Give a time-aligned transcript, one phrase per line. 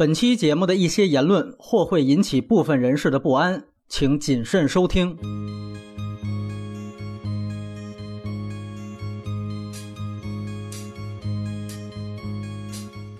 [0.00, 5.14] 本期节目的一些言论或会引起部分人士的不安，请谨慎收听。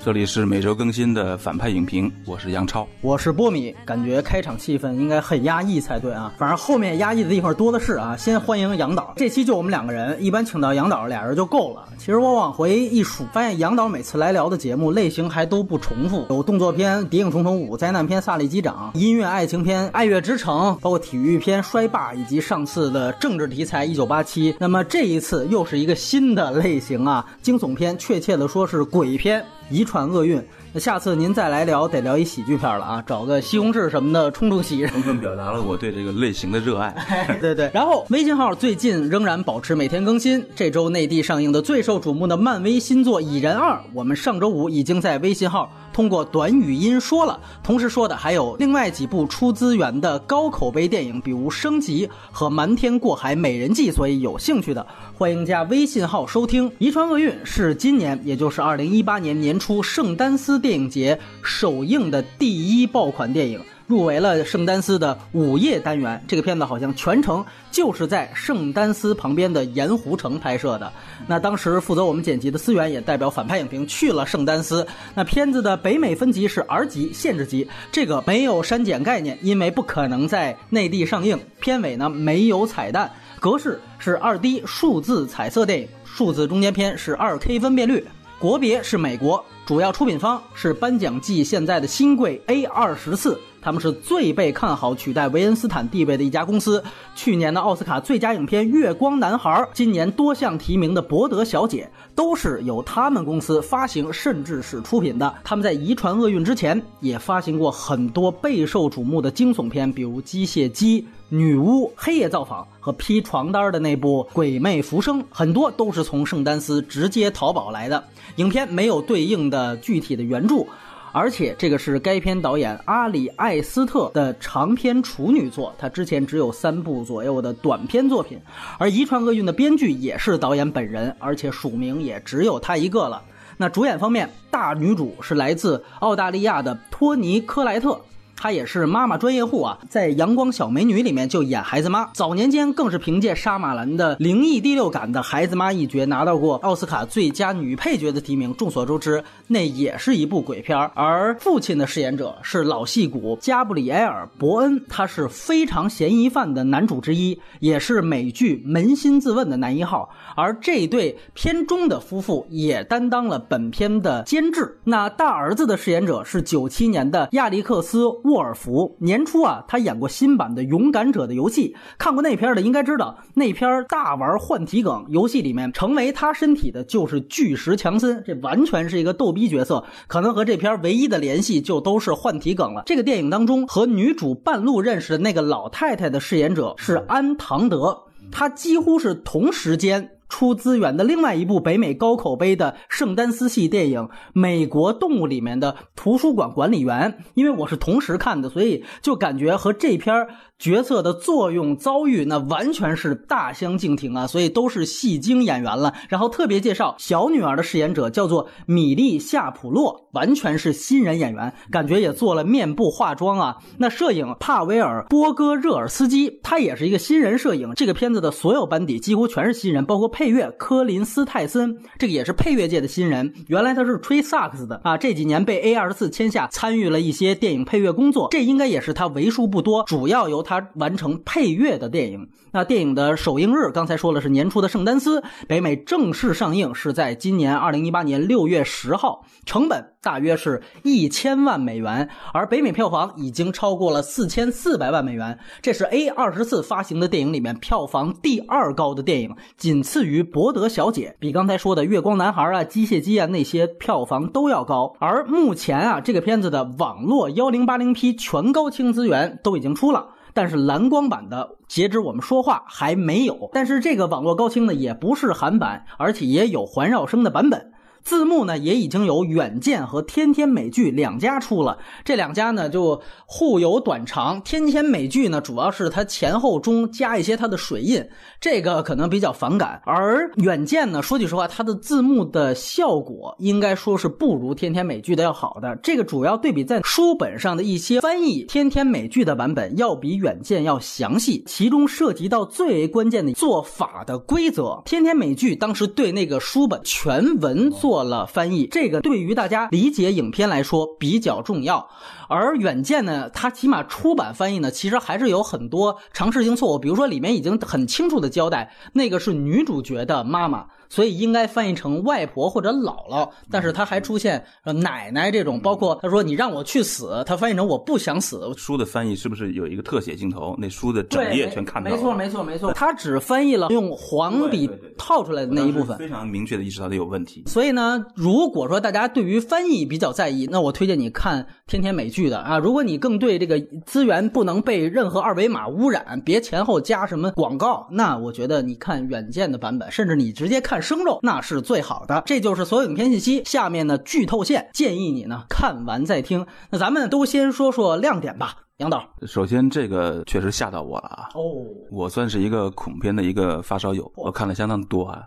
[0.02, 2.88] 这里是每周更新的反派影评，我是杨超。
[3.02, 8.16] 我是波米，感觉开场气氛应该很压抑才对啊，反正后面压抑的地方多的是啊。
[8.16, 11.86] 先欢迎杨导，这期就我们两个人，一般请到杨导俩人就够了。
[11.98, 24.50] 其实我往回一数，发现杨导每次来聊的节目类型还都不重复，有动作片《谍影重重五》，灾难片《萨利机长》，音乐爱情片《爱乐之城》，包括体育片《摔霸》，以及上次的政治题材《一九八七》。
[24.58, 29.44] 那么这一次又是一个新的类型啊，惊悚片，确切的说是鬼片。
[29.70, 30.42] 遗传厄运，
[30.72, 34.86] 那下次您再来聊，得聊一喜剧片了啊，找个西红柿什么的冲冲喜。
[34.86, 36.94] 充分表达了我对这个类型的热爱。
[37.40, 40.44] 对对，然后微信号最近仍然保持每天更新。
[40.54, 45.68] 这周内地上映的最受瞩目的漫威新作《蚁人二》，我们上周五已经在微信号。
[45.92, 53.90] 通过短语音说了，同时说的还有另外几部出资源的高口碑电影，比如《升级》和《瞒天过海：美人计》。
[53.94, 54.86] 所以有兴趣的，
[55.18, 56.70] 欢迎加微信号收听。
[56.78, 63.60] 《遗传厄运》是今年，也就是二零一八年年初圣丹斯电影节首映的第一爆款电影。
[63.86, 70.92] 入围了圣丹斯的午夜单元，这个片子好像全程就是在圣丹斯旁边的盐湖城拍摄的。
[71.26, 74.86] 那当时负责我们剪辑的思源也代表反派影评去了圣丹斯。
[75.12, 81.36] 那片子的北美分级是 R 级限制级，这个没有删减概念，因为不可能在内地上映。
[81.58, 83.10] 片尾呢没有彩蛋，
[83.40, 88.06] 格式是二 D 数字彩色电影，数字中间片是二 K 分辨率，
[88.38, 93.38] 国别是美国，主要出品方是颁奖季现在的新贵 A 二十四。
[93.62, 96.82] 他们是最被看好取代维恩斯坦地位的一家公司。
[97.14, 105.34] 去年的奥斯卡最佳影片《月光男孩》，今年多项提名的《伯德小姐》，都是由他们公司发行甚至是出品的。
[105.44, 118.02] 他们在遗传厄运之前，也发行过很多备受瞩目的惊悚片，比如《机械姬》《女巫》《黑夜造访》和披床单儿的那部《鬼魅浮生》，很多都是从圣丹斯直接淘宝来的。
[118.36, 120.64] 影片没有对应的具体的原著。
[121.12, 128.38] 而且这个是该片导演阿里艾斯特的长篇处女作，他之前只有三部左右的短片作品。
[128.78, 133.22] 而《遗传厄运》的编剧也是导演本人，而且署名也只有他一个了。
[133.56, 138.00] 那主演方面，大女主是来自澳大利亚的托尼·科莱特。
[138.42, 148.54] 她也是妈妈专业户啊，在《阳光小美女》里面就演孩子妈，早年间更是凭借沙马兰的灵异第六感的孩子妈一角拿到过奥斯卡最佳女配角的提名。
[148.54, 149.22] 众所周知，
[149.52, 160.08] 那也是一部鬼片而父亲的饰演者是老戏骨加布里埃尔·伯恩，他是非常嫌疑犯的男主之一，也是美剧《扪心自问》的男一号。
[160.36, 164.78] 而这对片中的夫妇也担当了本片的监制。
[164.84, 168.06] 那大儿子的饰演者是九七年的亚历克斯。
[168.22, 182.82] 沃尔夫年初啊，他演过新版的《勇敢者的游戏》，看过那片的应该知道，那片大玩换体梗，游戏里面成为他身体的就是巨石强森，这完全是一个逗逼角色，可能和这片唯一的联系就都是换题梗了。
[182.86, 187.96] 这个电影当中和女主半路认识的那个老太太的饰演者是安唐德，
[188.30, 190.10] 他几乎是同时间。
[190.30, 194.02] 出资源的另外一部北美高口碑的圣丹斯系电影
[194.32, 200.14] 《美国动物》里面的图书馆管理员，因为我是同时看的，所以就感觉和这篇
[200.60, 205.94] 角色的作用遭遇那完全是大相径庭啊，所以都是戏精演员了。
[206.10, 213.56] 然后特别介绍小女儿的饰演者叫做米莉夏普洛，完全是新人演员，感觉也做了面部化妆啊。
[213.78, 217.72] 那摄影帕维尔波戈热尔斯基，他也是一个新人摄影。
[217.74, 223.32] 这个片子的所有班底几乎全是新人，包括配乐科林斯泰森，这个也是配乐界的新人。
[223.48, 228.28] 原来他是吹萨克斯的啊，这几年被 A 二十四签下，参与了一些电影配乐工作。
[228.30, 232.28] 这应该也是他为数不多主要由他他完成配乐的电影。
[232.50, 250.20] 那电影的首映日，刚才说了是年初的圣丹斯，北美正式上映是在今年二零一八年六月十号，成本大约是一千万美元，而北美票房已经超过了四千四百万美元，这是 A 二十四发行的电影里面票房第二高的电影，仅次于。
[250.30, 263.50] 博《德小姐》比刚才说的《月光男孩》啊、《机械姬》啊那些票房都要高，而目前啊这个片子的网络幺零八零 P 全高清资源都已经出了，但是蓝光版的截止我们说话还没有。
[263.52, 267.72] 但是这个网络高清呢也不是韩版，而且也有环绕声的版本。
[268.02, 274.40] 字幕呢也已经有远见和天天美剧两家出了，这两家呢就互有短长。
[274.42, 278.06] 天天美剧呢主要是它前后中加一些它的水印，
[278.40, 279.80] 这个可能比较反感。
[279.84, 285.76] 而远见呢，说句实话，它的字幕的效果应该说是不如天天美剧的要好的。
[285.82, 294.82] 这个主要对比在书本上的一些翻译，天天美剧的版本要比远见要详细，其中涉及到最为关键的做法的规则。
[294.84, 301.88] 天天美剧当时对那个书本全文做做了翻译，这个对于大家理解影片来说比较重要。
[302.28, 310.66] 而远见呢，它起码出版翻译呢，其实还是有很多尝试性错误，比如说里面已经很清楚的交代，那个是女主角的妈妈。
[310.90, 314.44] 所以应该翻译成外婆或者姥姥，但是他还出现
[314.82, 318.52] 奶奶这种，包括他说你让我去死，他翻译成我不想死。
[318.56, 320.56] 书的翻译是不是有一个特写镜头？
[320.58, 321.96] 那书的整页全看到了。
[321.96, 322.72] 没错，没错，没错。
[322.72, 327.44] 他只翻译了用黄笔套出来的那一部分，非常明确的意识到它有问题。
[327.46, 332.58] 所以呢，如果说大家对于翻译比较在意，那我推荐你看天天美剧的啊。
[332.58, 340.79] 如果你更对这个资源不能被任何二维码污染，别前后加什么广告，那我觉得你看远见的版本，甚至你直接看。
[340.80, 343.42] 生肉那是最好的，这就是所有影片信息。
[343.44, 346.46] 下面呢剧透线，建议你呢看完再听。
[346.70, 349.02] 那咱们都先说说亮点吧，杨导。
[349.26, 351.28] 首先这个确实吓到我了啊！
[351.34, 355.22] 哦，我算是一个恐片的一个发烧友，我看了相当多啊。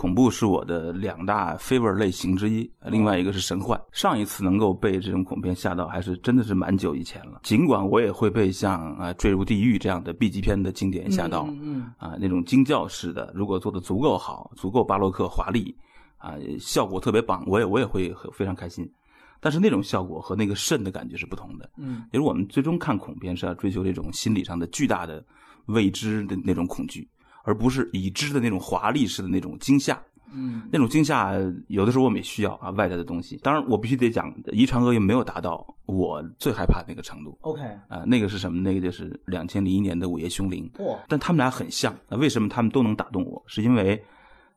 [0.00, 3.78] 恐怖是我的两大 favorite 类型之一，另外一个是神幻。
[3.92, 7.40] 上一次能够被这种恐片吓到，还是真的是蛮久以前了。
[7.42, 15.76] 尽管我也会被像啊坠入地狱这样的 B 级片的经典吓到，嗯啊那种惊叫式的，如果做的足够好，足够巴洛克华丽，
[16.16, 18.90] 啊效果特别棒，我也我也会非常开心。
[19.38, 25.22] 但是那种效果和那个肾的感觉是不同的，嗯，因为我们最终看恐片是要追求这种心理上的巨大的
[25.66, 27.06] 未知的那种恐惧。
[27.44, 30.00] 而不是已知的那种华丽式的那种惊吓，
[30.32, 31.32] 嗯，那种惊吓
[31.68, 33.36] 有的时候我们也需要啊，外在的东西。
[33.42, 37.36] 当然，我必须得讲，《遗传厄运》没有达到我最害怕那个程度。
[37.42, 38.60] OK，啊，那个是什么？
[38.60, 40.70] 那个就是两千零一年的《午夜凶铃》。
[40.84, 40.98] 哇！
[41.08, 41.94] 但他们俩很像。
[42.08, 43.42] 那为什么他们都能打动我？
[43.46, 44.02] 是因为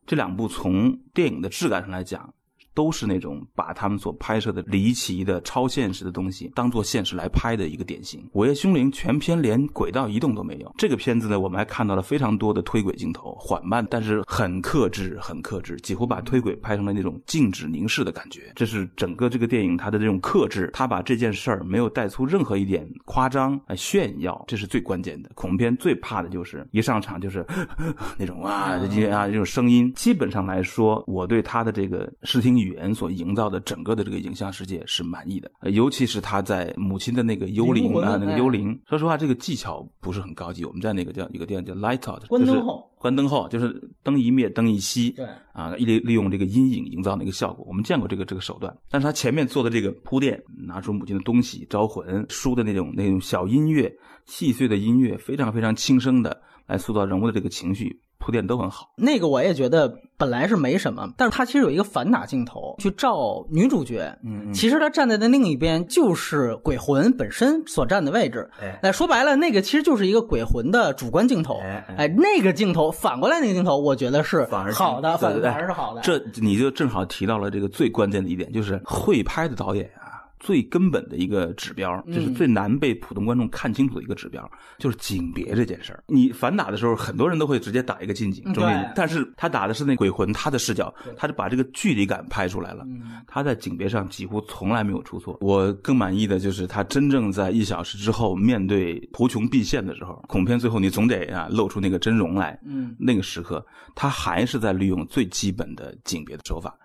[0.06, 2.32] 这两部从电影的质感上来讲。
[2.74, 8.20] 都是那种把他们所拍摄的离奇的超现实的东西当做现实来拍的一个典型。
[8.32, 10.74] 《午夜凶铃》全片连轨道移动都没有。
[10.76, 18.52] 这个片子呢，我们还看到了非常多的推轨镜头，缓慢但是很克制，很克制，几乎把推轨拍成了那种静止凝视的感觉。
[18.56, 25.30] 这是整个这个电影它的这种克制，它把这件事儿没有带出任何一点夸张来炫耀，这是最关键的。
[25.34, 27.46] 恐怖片最怕的就是一上场就是
[28.18, 29.92] 那种啊啊这种声音。
[29.94, 32.63] 基本上来说，我对他的这个视听。
[32.64, 40.64] 语言所营造的整个的这个影像世界是满意的，尤其是他在母亲的那个幽灵啊，那个幽灵，说实话，这个技巧不是很高级。
[40.64, 48.74] 我们在那个叫一个电影叫 Light Out，关灯后，关灯后就是灯一灭，灯一熄，对啊，利利用这个阴影营造那个效果，我们见过这个这个手段。
[48.90, 53.92] 但是他前面做的这个铺垫，拿出母亲的东西招魂，书的那种那种小音乐，
[54.24, 58.00] 细碎的音乐，非常非常轻声的来塑造人物的这个情绪。
[58.24, 68.48] 铺垫都很好，那个我也觉得本来是没什么，但是他其实有一个反打镜头去照女主角，嗯，其实他站在的另一边就是鬼魂本身所站的位置，
[68.80, 71.60] 哎，说白了那个其实就是一个鬼魂的主观镜头，
[71.98, 80.03] 哎，那个镜头反过来那个镜头，我觉得是好的，反反而是好的，这你就正好提到了这个最关键的一点，就是会拍的导演啊。
[80.44, 84.46] 最根本的一个指标，就是最难被普通观众看清楚的一个指标，
[84.78, 86.04] 就是景别这件事儿。
[86.06, 88.62] 你反打的时候，很多人都会直接打一个近景，对。
[88.94, 92.84] 但是他打的是那鬼魂，他的视角，他就把这个距离感拍出来了。
[93.26, 95.38] 他在景别上几乎从来没有出错。
[95.40, 102.60] 我更满意的就是他真正在一小时之后面对图穷匕现的时候，恐片最后你总得啊露出那个真容来。
[102.66, 106.76] 嗯，那个时刻他还是在利用最基本的景别的手法。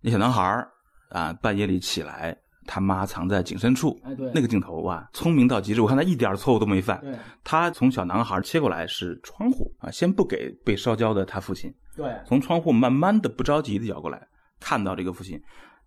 [0.00, 0.68] 那小男孩儿
[1.10, 2.36] 啊，半夜里起来。
[2.66, 5.80] 他妈藏在井深处，哎，对，那个镜头哇，聪明到极致。
[5.80, 7.00] 我看他一点错误都没犯。
[7.00, 11.72] 对，他从小男孩切过来是窗户啊，先不给被烧焦的他父亲。
[11.96, 14.26] 对，从窗户慢慢的、不着急的摇过来，
[14.60, 15.40] 看到这个父亲，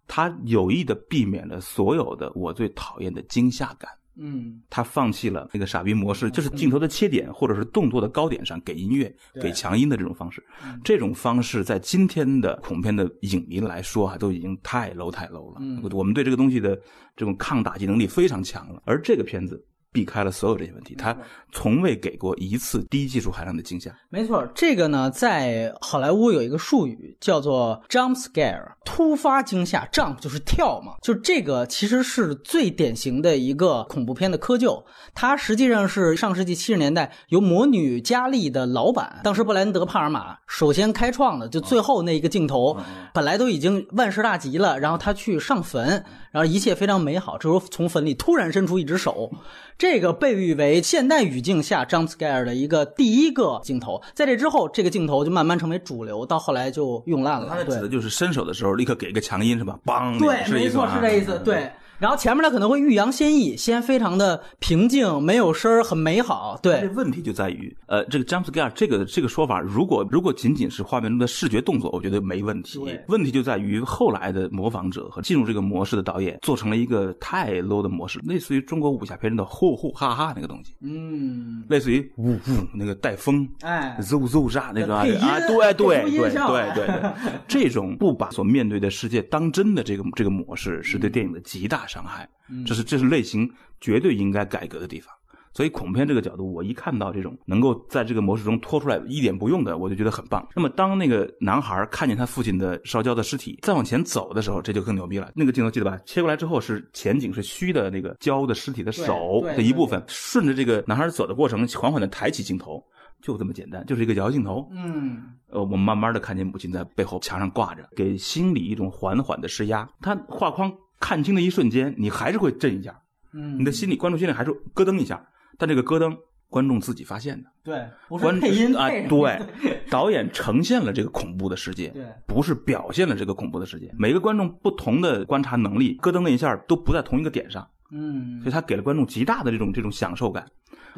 [0.08, 3.90] 他有意的避免了所有的我最讨厌的惊吓感。
[4.18, 10.44] 嗯，他放弃了那个傻逼模式，就是镜头的切点或者是动作的高点上给音乐、给强音的这种方式。
[10.84, 15.62] 这种方式在今天的恐片的影迷来说啊，都已经太 low 太 low 了。
[15.92, 16.76] 我们对这个东西的
[17.16, 18.82] 这种抗打击能力非常强了。
[18.86, 19.64] 而这个片子
[19.96, 21.16] 避开了所有这些问题，他
[21.54, 23.90] 从未给过一次低技术含量的惊吓。
[24.10, 29.88] 没错，这个呢，在好莱坞有一个术语叫做 jump scare，突发惊吓。
[29.94, 34.84] jump 就是跳嘛，就这个其实是最典型的一个恐怖片的窠臼。
[35.14, 42.78] 它实际上是上世纪七十年代由魔女佳丽的老板，当时布莱恩德·帕尔玛首先开创的，就最后那一个镜头，
[43.14, 49.32] 本来都已经万事大吉了，然后他去上坟，然后一切非常美好，这时候从坟里突然伸出一只手。
[49.78, 57.50] 这个被誉为现代语境下 jump scare 的一个第一个镜头，在这之后，这个镜头就慢慢成为主流，到后来就用烂了。
[57.50, 59.78] 他指的就是伸手的时候立刻给一个强音，是吧？
[59.86, 61.70] 梆，对，没错，是这意思，对。
[61.98, 66.60] 然后前面呢可能会欲扬先抑，先非常的平静，没有声儿，很美好。
[66.62, 72.80] 对，这问题就在于，呃，这个 jump scare 这个这个说法，如果如果仅仅是画面中的视觉动作，我觉得没问题。
[73.08, 80.74] 问题就在于后来的模仿者和进入这个模式的导演做成了一个太 low 的模式，类似于中国武侠片中的呼呼哈哈那个东西。
[80.82, 82.40] 嗯，类似于呜呜
[82.74, 85.04] 那个带风，哎，zo zo 啥那个啊，
[85.48, 87.12] 对对 对对对，
[87.48, 91.85] 这种不把所面对的世界当真的这个这个模式，是对电影的极大。
[91.88, 92.28] 伤害，
[92.66, 93.50] 这是这是类型
[93.80, 95.14] 绝对应该改革的地方。
[95.54, 100.46] 所以恐怖片这个角度，我一看到这种能够在这个模式中拖出来一点不用的，我就觉得很棒。
[100.54, 105.32] 那么当那个男孩看见他父亲的烧焦的尸体再往前走的时候，这就更牛逼了。
[105.34, 105.98] 那个镜头记得吧？
[106.06, 112.84] 切过来之后是前景是虚的那个焦的尸体的手的一部分，顺着这个男孩走的过程，缓缓的抬起镜头，
[113.22, 114.70] 就这么简单，就是一个摇镜头。
[114.74, 119.88] 嗯，呃，我们慢慢的看见母亲在背后墙上挂着，给心理一种缓缓的施压。
[120.02, 120.70] 他画框。
[121.06, 123.00] 看清的一瞬间，你还是会震一下，
[123.32, 125.24] 嗯，你的心里观众心里还是咯噔一下，
[125.56, 126.18] 但这个咯噔，
[126.50, 129.40] 观众自己发现的，对，不是配音啊，对，
[129.92, 140.44] 导演呈现了这个恐怖的世界，对，不是表现了这个恐怖的世界，每个观众不同的观察能力，咯噔那一下都不在同一个点上，嗯，所以他给了观众极大的这种这种享受感。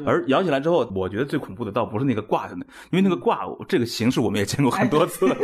[0.04, 2.54] 而摇起来之后，我觉得最恐怖的倒不是那个挂的，
[2.90, 5.36] 因为那个挂这个形式我们也见过很多次了，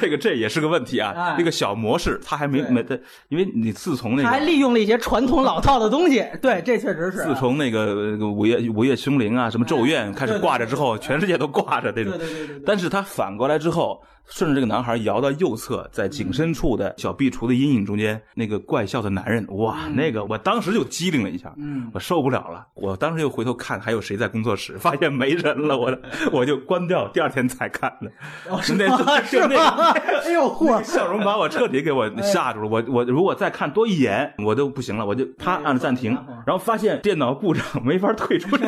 [0.00, 1.34] 这个这也是个问题啊。
[1.38, 7.18] 那个小模式它还没没的，因为你自从那个还利用了一些传统老套的东西，对，这确实是。
[7.24, 12.16] 自从那个午夜午夜凶铃啊，什么咒怨开始挂着之后，全世界都挂着这种。
[12.16, 12.62] 对对对。
[12.64, 14.02] 但是它反过来之后。
[14.26, 25.96] 顺着这个男孩摇到右侧，在景深处的小壁橱的阴影中间，那个怪笑的男人，哇，那个我当时就机灵了一下，嗯，我受不了了，我当时又回头看还有谁在工作室，发现没人了，我
[26.32, 28.10] 我就关掉，第二天才看的。
[28.62, 28.86] 是那
[29.24, 29.56] 是那
[30.24, 36.12] 哎呦 嚯，笑容把我彻底给我吓住了，我我如果再看多一眼，我都不行了，我就啪按了暂停，
[36.46, 38.56] 然后发现电脑故障，没法退出。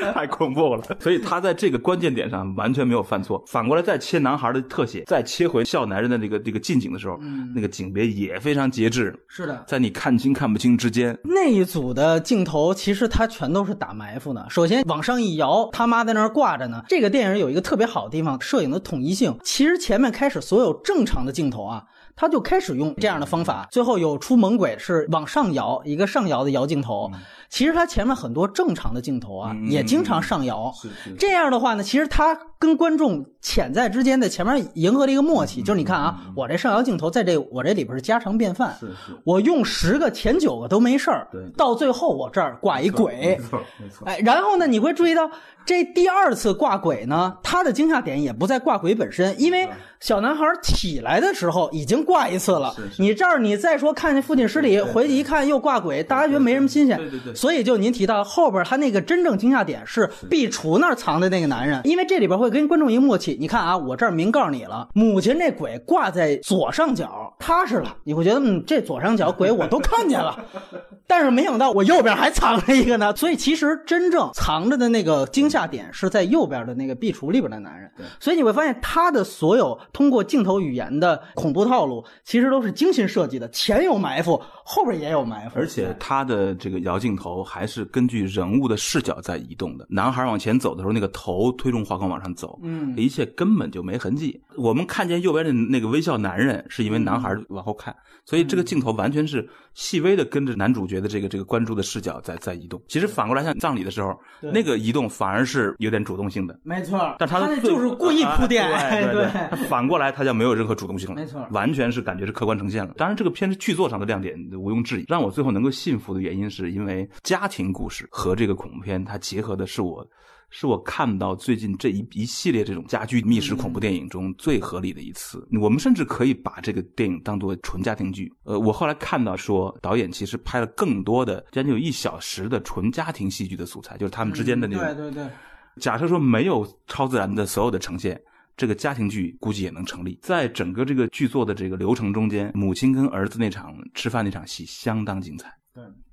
[0.14, 3.42] 太恐怖了，所以他在这个关键点上完全没有犯错。
[3.46, 7.18] 反过来再切男孩的特写，再切回笑男人的这个这个近景的时候，
[7.54, 9.14] 那个景别也非常节制。
[9.28, 14.46] 是的，在你看清看不清之间，那一组的镜头其实他全都是打埋伏的。
[14.48, 16.82] 首先往上一摇，他妈在那儿挂着呢。
[16.88, 19.36] 这个电影有一个特别好的地方，摄影的统一性。
[19.42, 21.82] 其实前面开始所有正常的镜头啊。
[22.20, 27.08] 他就开始用这样的方法，最后有出猛鬼是往上摇一个上摇的摇镜头。
[27.48, 30.74] 其实他前面很多正常的镜头啊，也经常上摇。
[31.16, 38.76] 这样的话呢，其实他跟观众潜在之间的前面迎合了一个默契，就是你看啊，我这上摇镜头在这我这里边是家常便饭。
[38.80, 41.28] 是是，我用十个前九个都没事儿。
[41.30, 43.14] 对，到最后我这儿挂一鬼。
[43.14, 44.08] 没错没错。
[44.08, 45.30] 哎，然后呢，你会注意到
[45.64, 49.68] 这第二次挂鬼呢，他的惊吓点也不在挂鬼本身，因为
[50.00, 51.98] 小男孩起来的时候已经。
[52.08, 56.96] 挂一次了，你这儿你再说看见父亲尸体，回去一看又挂鬼，大家觉得没什么新鲜。
[56.96, 57.34] 对对对。
[57.34, 63.27] 所以就您提到后边他那个真正惊吓点是壁橱那儿藏的那个男人，因为这里边会跟观众一个默契。
[63.36, 70.38] 你看啊，我这儿明告诉你了，母亲这鬼挂在左上角，踏实了，你会觉得嗯，这左上角鬼我都看见了。
[71.06, 77.90] 但是没想到我右边还藏着一个呢，所以其实真正藏着的那个惊吓点是在右边的那个壁橱里边的男人。
[78.20, 82.04] 所以你会发现他的所有通过镜头语言的恐怖套路。
[82.24, 85.58] 其实都是精心设计的，前有埋伏，后边也有埋伏。
[85.58, 89.86] 而且他的这个摇镜头还是根据人物的视角在移动的。
[89.88, 94.40] 男孩往前走的时候，那个头推动画框往上走，嗯，一切根本就没痕迹。
[94.56, 97.94] 我们看见右边的那个微笑男人，是因为男孩往后看，
[98.24, 102.80] 所以这个镜头完全是细微的跟着男主角的这个这个关注的视角在在移动。
[102.86, 104.16] 其实反过来，像葬礼的时候，
[104.52, 107.16] 那个移动反而是有点主动性的，没错。
[107.18, 108.64] 但他就是故意铺垫，
[109.12, 109.66] 对对。
[109.66, 111.88] 反过来，他就没有任何主动性了，没错，完全。
[111.88, 115.06] 是感觉是客观呈现了，当然这个片是剧作上的亮点毋庸置疑。
[115.08, 120.06] 让我最后能够信服的原因，是因为家庭故事和这个恐怖片它结合的是我
[120.50, 125.46] 是我看到最近这一一系列这种家居密室恐怖电影中最合理的一次。
[125.60, 128.32] 我们甚至可以把这个电影当做纯家庭剧。
[128.44, 134.84] 呃，我后来看到说，导演其实拍了更多的将近有一小时的纯家庭戏剧的素材，就是他们之间的那种。
[134.96, 135.30] 对对对。
[135.78, 138.20] 假设说没有超自然的所有的呈现，
[138.56, 140.18] 这个家庭剧估计也能成立。
[140.22, 145.52] 在整个这个剧作的这个流程中间，母亲跟儿子那场吃饭那场戏相当精彩。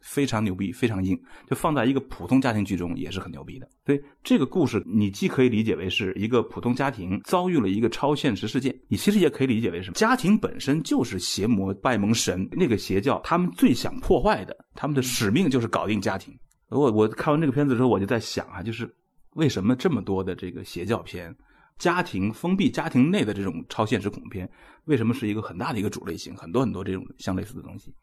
[0.06, 1.20] 对，非常牛逼，非常硬，
[1.50, 3.68] 就放在一个普通家庭剧中也是很牛逼的。
[3.86, 16.34] 所以这个故事你既可以理解为是一个普通家庭遭遇了一个超现实事件，你其实也可以理解为什么家庭本身就是邪魔拜蒙神那个邪教，他们最想破坏的，他们的使命就是搞定家庭。
[16.70, 18.90] 我我看完这个片子之后，我就在想啊，就是
[19.34, 21.36] 为什么这么多的这个邪教片、
[21.78, 24.50] 家庭封闭家庭内的这种超现实恐怖片，
[24.86, 26.36] 为什么是一个很大的一个主类型？
[26.36, 27.94] 很多很多这种相类似的东西。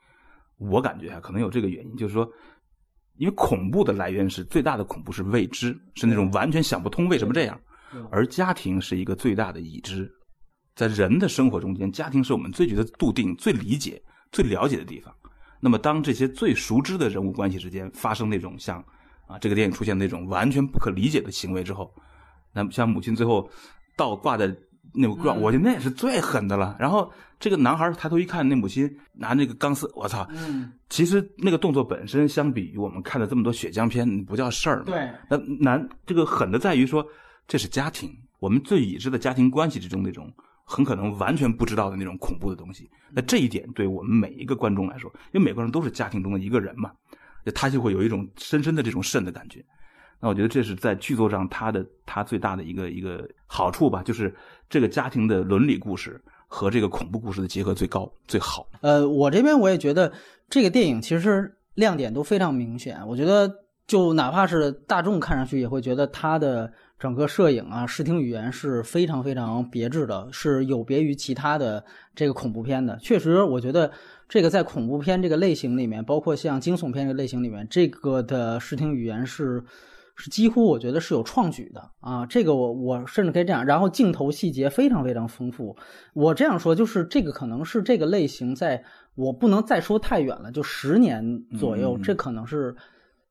[0.71, 2.29] 我感觉啊，可能有这个原因，就是说，
[3.17, 7.61] 因为恐怖的来源是最大的恐怖是未知，是那种完全想不通为什么这样，
[8.11, 10.11] 而家庭是一个最大的已知，
[10.75, 15.15] 在人的生活中间，家庭是我们最觉得笃定、最理解、最了解的地方。
[15.61, 18.79] 那么，当这些最熟知的人物关系之间发生那种像
[19.27, 21.93] 啊这个电影出现那种完全不可理解的行为之后，
[22.53, 23.49] 那么像母亲最后
[23.97, 24.55] 倒挂在。
[24.95, 26.77] 那个状，我觉得那也是最狠的了。
[26.79, 30.27] 然后这个男孩抬头一看，那母亲拿那个钢丝，我操！
[30.31, 34.83] 嗯，其实那个动作本身，相比于我们看的这么多血浆片，不叫事儿。
[34.85, 37.05] 对，那难这个狠的在于说，
[37.49, 40.33] 这是家庭，我们最已知的家庭关系之中那种
[40.65, 42.89] 很可能完全不知道的那种恐怖的东西。
[43.11, 46.91] 那这一点对我们每一个观众来说，因为每个人都是家庭中的一个人嘛，
[47.55, 49.65] 他就会有一种深深的这种肾的感觉。
[50.25, 54.33] 那我觉得这是在剧作上他的他最大的一个一个好处吧，就是
[54.71, 58.65] 这个家庭的伦理故事和这个恐怖故事的结合最高最好。
[58.83, 60.13] 呃，我这边我也觉得
[60.49, 63.05] 这个电影其实亮点都非常明显。
[63.09, 63.53] 我觉得
[63.89, 72.97] 就哪怕是大众看上去也会觉得它的整个摄影啊、视听语言是非常非常别致的，是有别于其他的这个恐怖片的。
[73.03, 73.91] 确实，我觉得
[74.29, 79.61] 这个在恐怖片这个类型里面，包括像惊悚片这个类型里面，这个的视听语言是。
[80.15, 85.75] 是几乎我觉得是有创举的啊，这个我我甚至可以这样，然后镜头细节非常非常丰富。
[86.13, 91.25] 我这样说就是这个可能是这个类型在我不能再说太远了，就十年
[91.59, 92.77] 左右，这可能是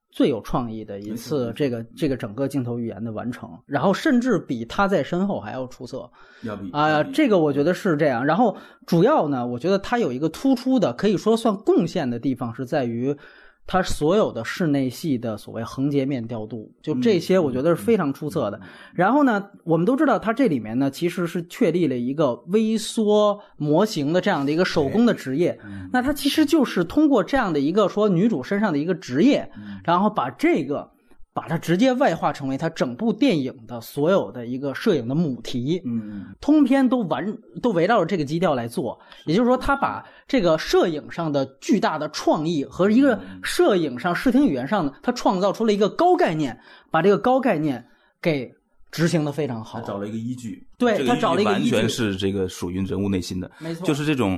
[0.10, 6.10] 最有创意的一次这个这个整个镜头语言的完成，然后甚至比他在身后还要出色。
[6.42, 8.26] 要比啊，这个我觉得是这样。
[8.26, 8.58] 然后
[8.88, 13.16] 主要呢，我觉得它有一个突出的，可以说算贡献的地方是在于。
[13.72, 18.60] 它所有的室内系的所谓横截面调度，就这些，我觉得是非常出色的。
[18.94, 25.58] 然后呢，我们都知道，它这里面呢其实是确立了一个微缩模型的这样的一个手工的职业。
[25.94, 29.50] 那它其实就是通过这样的一个说女主身上的一个职业，
[29.86, 30.92] 然后把这个。
[31.34, 39.00] 把它直接外化成为它整部电影的所有的一个摄影的母题，嗯，通篇都完都围绕着这个基调来做。
[39.26, 47.86] 也就是说，他把这个摄影上的巨大的创意和一个摄影上视听语言上的，他创造出了一个高概念，把这个高概念
[48.22, 48.54] 给
[48.92, 49.80] 执行的非常好。
[49.80, 54.38] 他找了一个依据，对他找了一个依据，完全是这个属于人物内心的，没错，就是这种。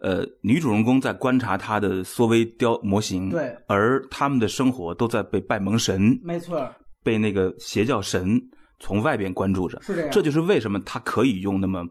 [0.00, 6.68] 呃，女主人公在观察她的缩微雕模型，对，而他们的生活都在被拜蒙神，没错，
[7.02, 8.38] 被那个邪教神
[8.80, 10.10] 从外边关注着，是这样。
[10.10, 11.82] 这就是为什么他可以用那么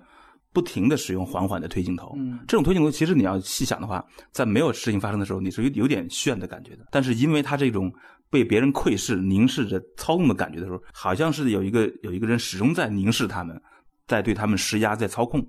[0.52, 2.14] 不停的使用缓缓的推镜头。
[2.18, 6.86] 嗯，这种推镜头其实你要细想的话，在没有事情发生的时候，你是有有点炫的感觉的。
[6.92, 7.92] 但是因为他这种
[8.30, 13.60] 被别人窥视、凝视着、操控的感觉的时候，好像是有一个有一个人始终在凝视他们，
[14.06, 15.40] 在对他们施压、在操控，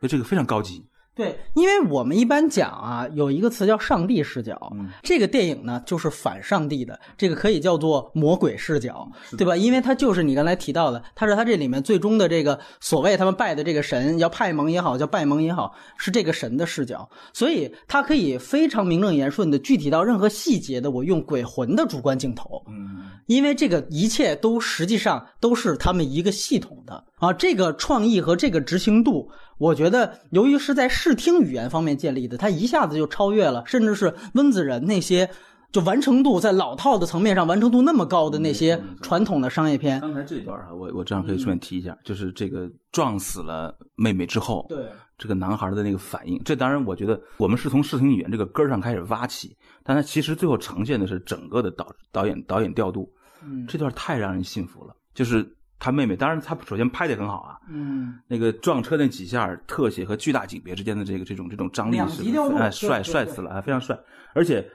[0.00, 0.84] 所以这个非常高级。
[1.18, 4.56] 对，因为我们一般讲啊，有一个词叫上帝视角。
[5.02, 9.56] 这个电影呢，就是反上帝的，这个可以叫做魔鬼视角，对吧？
[9.56, 22.62] 因为它就是你刚才提到的，它是它这里面最终的这个所谓他们拜的这个神，叫派蒙也好，叫拜蒙也好，是这个神的视角，所以它可以非常名正言顺的具体到任何细节的，我用鬼魂的主观镜头。
[22.68, 29.28] 嗯，因为这个一切都实际上都是他们一个系统的啊，这个创意和这个执行度。
[29.58, 35.28] 我觉得，由于是在视听语言方面建立的，它一下子就超越了，甚至是温子仁那些
[35.72, 40.00] 就完成度在老套的层面上完成度那么高的那些传统的商业片。
[40.00, 44.86] 刚才这段啊，我我这样可以顺便提一下，就是这个撞死了妹妹之后，对
[45.18, 46.40] 这个男孩的那个反应。
[46.44, 53.12] 这当然，我觉得我们是从视听语言这个根上开始挖起，但它其实最后呈现的是整个的导导演导演调度。
[53.44, 55.57] 嗯，这段太让人信服了，就是。
[55.78, 62.22] 他妹妹，当然他首先拍的很好啊，嗯，那个撞车那几下特写和巨大景别之间的这个这种这种张力是，
[62.56, 63.98] 哎，帅帅死了，非常帅，
[64.34, 64.68] 而且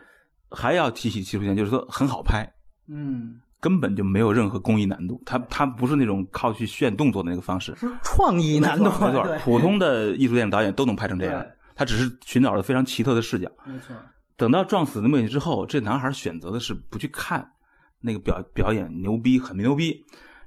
[0.49, 2.49] 还要提起技术点，就是说很好拍，
[2.87, 8.85] 嗯，根本就没有任何工艺难度，他他不是那种靠去炫动作的那个方式，是创意难度。
[8.85, 13.51] 没错，普通的艺术电影导演都能拍成这样，他只是寻找了非常奇特的视角。
[13.65, 13.95] 没错。
[14.35, 17.47] 等到撞死的妹妹之后，这男孩选择的是不去看
[18.01, 20.03] 那个表表演牛逼，很牛逼。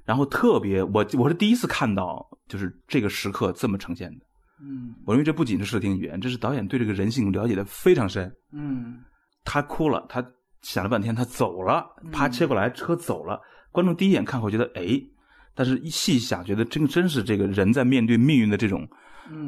[0.07, 4.25] 然后特别，我我是第一次看到，就是这个时刻这么呈现的。
[4.59, 8.33] 嗯，我认为这不仅是视听语言，这是导演对这个人性了解的非常深。
[8.51, 8.97] 嗯，
[9.43, 10.25] 他哭了，他。
[10.63, 13.39] 想了半天，他走了，啪切过来，车走了。
[13.71, 14.99] 观众第一眼看会觉得哎，
[15.53, 18.85] 但是一细想，觉得真真是这个人在面对命运的这种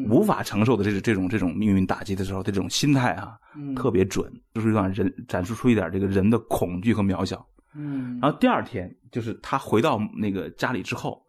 [0.08, 3.34] 无法承受的这这种这种命运打击的时候的，这种心态啊，
[3.76, 7.43] 特别准，就是让人展示出一点这个人的恐惧和渺小。
[7.75, 11.21] 嗯，然后第二天就是他回到那个家里之后，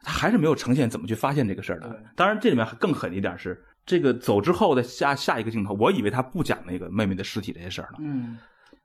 [0.00, 2.02] 他还是没有呈现怎么去发现这个事儿的。
[2.16, 7.98] 当然，这里面更狠一点是这个走之后的下下一个镜头，我以为他不讲那个妹妹的尸体这些事儿了。
[8.00, 8.38] 嗯。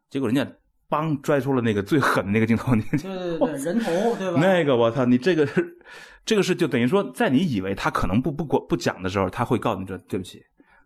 [0.10, 0.50] 结果人家
[0.88, 4.40] 帮拽出了那个最狠的那个镜头，对对 对，人头对吧？
[4.40, 5.78] 那个我操，你这个是
[6.24, 10.42] 这个是就等于说，在你以为他可能不不不不讲的时候，他会告诉你说对不起，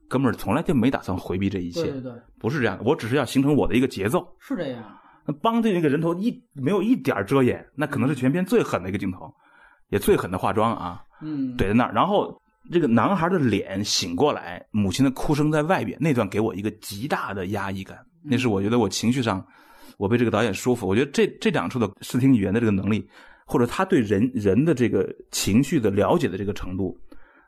[0.10, 4.98] 哥们儿从来就没打算回避这一切，对对对，不是这样的，我只是要形成我的一个节奏，是这样。
[5.26, 9.34] 那帮的那个人头一没有一点遮掩，那可能是全片最狠的一个镜头，
[9.90, 17.98] 也最狠的化妆啊，嗯，怼在那儿，然后这个男孩的脸醒过来，母亲的哭声在外边，那段给我一个极大的压抑感。
[18.24, 19.46] 那是我觉得我情绪上，
[19.98, 20.88] 我被这个导演说服。
[20.88, 23.08] 我觉得这这两处的视听语言的这个能力，
[23.46, 26.96] 或者他对人人的这个情绪的了解的这个程度，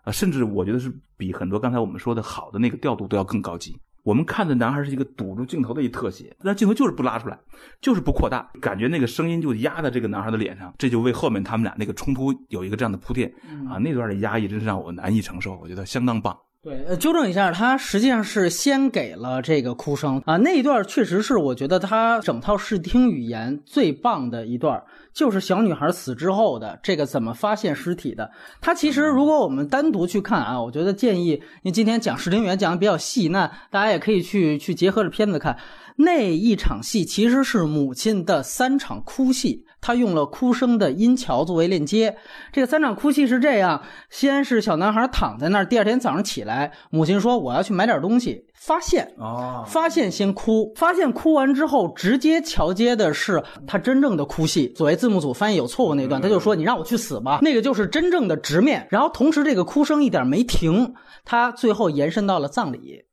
[0.03, 3.75] 啊，甚至我觉得是比很多刚才我们说的好的那个调度都要更高级。
[4.03, 7.39] 我们看的男孩是一个堵住镜头的一特写，但镜头就是不拉出来，
[7.81, 13.33] 就是不扩大，感觉那个声音就压在这个男孩的脸上，这就为后面他们俩那个冲突有一个这样的铺垫
[13.69, 13.77] 啊。
[13.77, 16.37] 那段的压抑真是让我难以承受，我觉得相当棒。
[16.63, 24.81] 对，呃，纠正一下，他实际上是先给了这个哭声啊，那一段确实是我觉得他整套视听语言最棒的一段，
[25.13, 28.31] 就是小女孩死之后的这个怎么发现尸体的。
[28.61, 35.57] 他其实如果我们单独去看啊，我觉得建议，因为今天讲视听语言讲的比较细，那大家也可以去去结合着片子看。
[35.97, 42.15] 那一场戏其实是母亲的三场哭戏，他用了哭声的音桥作为链接。
[42.53, 54.73] 这个三场哭戏是这样：先是小男孩躺在那儿，第二天早上起来，母亲说我要去买点东西，发现哦，发现先哭，发现哭完之后，直接桥接的是他真正的哭戏。
[54.77, 58.87] 所谓字幕组翻译有错误那段，他就说你让我去死吧，那个就是真正的直面。
[58.89, 60.93] 然后同时这个哭声一点没停，
[61.25, 63.03] 他最后延伸到了葬礼。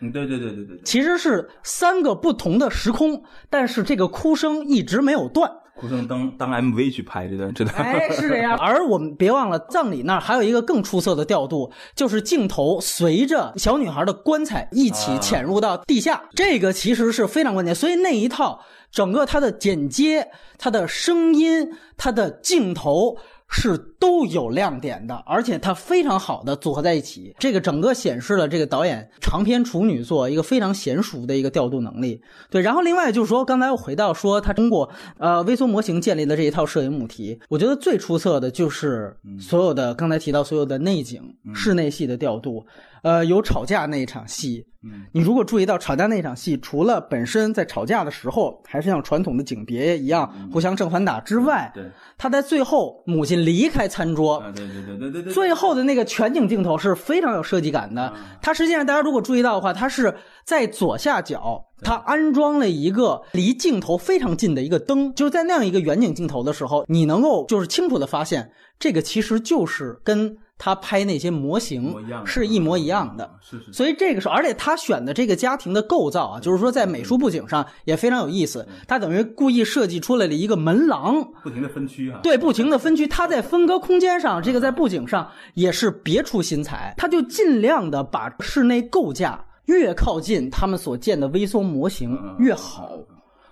[0.00, 5.50] 嗯，对对对对对，其实是三个不同的时空，但是这个哭声一直没有断。
[5.78, 8.56] 哭声当当 MV 去拍这段，知道哎，是这样。
[8.58, 17.74] 而我们别忘了，葬礼那儿还有一个更出色的调度，就是镜头随着小女孩的棺材一起潜入到地下，这个其实是非常关键。
[17.74, 18.60] 所以那一套
[18.90, 23.16] 整个它的剪接、它的声音、它的镜头。
[23.48, 32.20] 是都有亮点的，而且它非常好的组合在一起，这个整个显示了这个导演长篇处女作一个非常娴熟的一个调度能力。
[32.50, 41.22] 对，然后另外就是说，刚才又回到说他通过呃微缩模型建立的这一套摄影母题，我觉得最出色的就是所有的刚才提到所有的内景、
[41.54, 42.64] 室内戏的调度。
[43.02, 51.84] 呃，有吵架那一场戏，嗯，你如果注意到吵架那一场戏，除了本身在吵架的时候还是像传统的景别一样互相正反打之外，对，
[52.18, 58.12] 他在最后母亲离开餐桌，对对对对对对，最后的那个全景镜头是非常有设计感的。
[58.40, 70.38] 它实际上大家如果注意到的话，它是在左下角，它安装了一个离镜头非常近的一个灯，就是在那样一个远景镜头的时候，你能够就是清楚的发现，这个其实就是跟。
[70.58, 73.72] 他拍那些模型是一模一样的，是是。
[73.72, 78.66] 所以这个时候，而且他选的这个家庭的构造啊，就是说在美术布景上也非常有意思。
[78.88, 82.20] 他等于故意设计出来了一个门廊，不停的分区啊。
[82.22, 83.06] 对，不停的分区。
[83.06, 86.94] 他在分割空间上，这个在布景上也是别出心裁。
[86.96, 92.92] 他就尽量的把室内构架越靠近他们所建的微缩模型越好。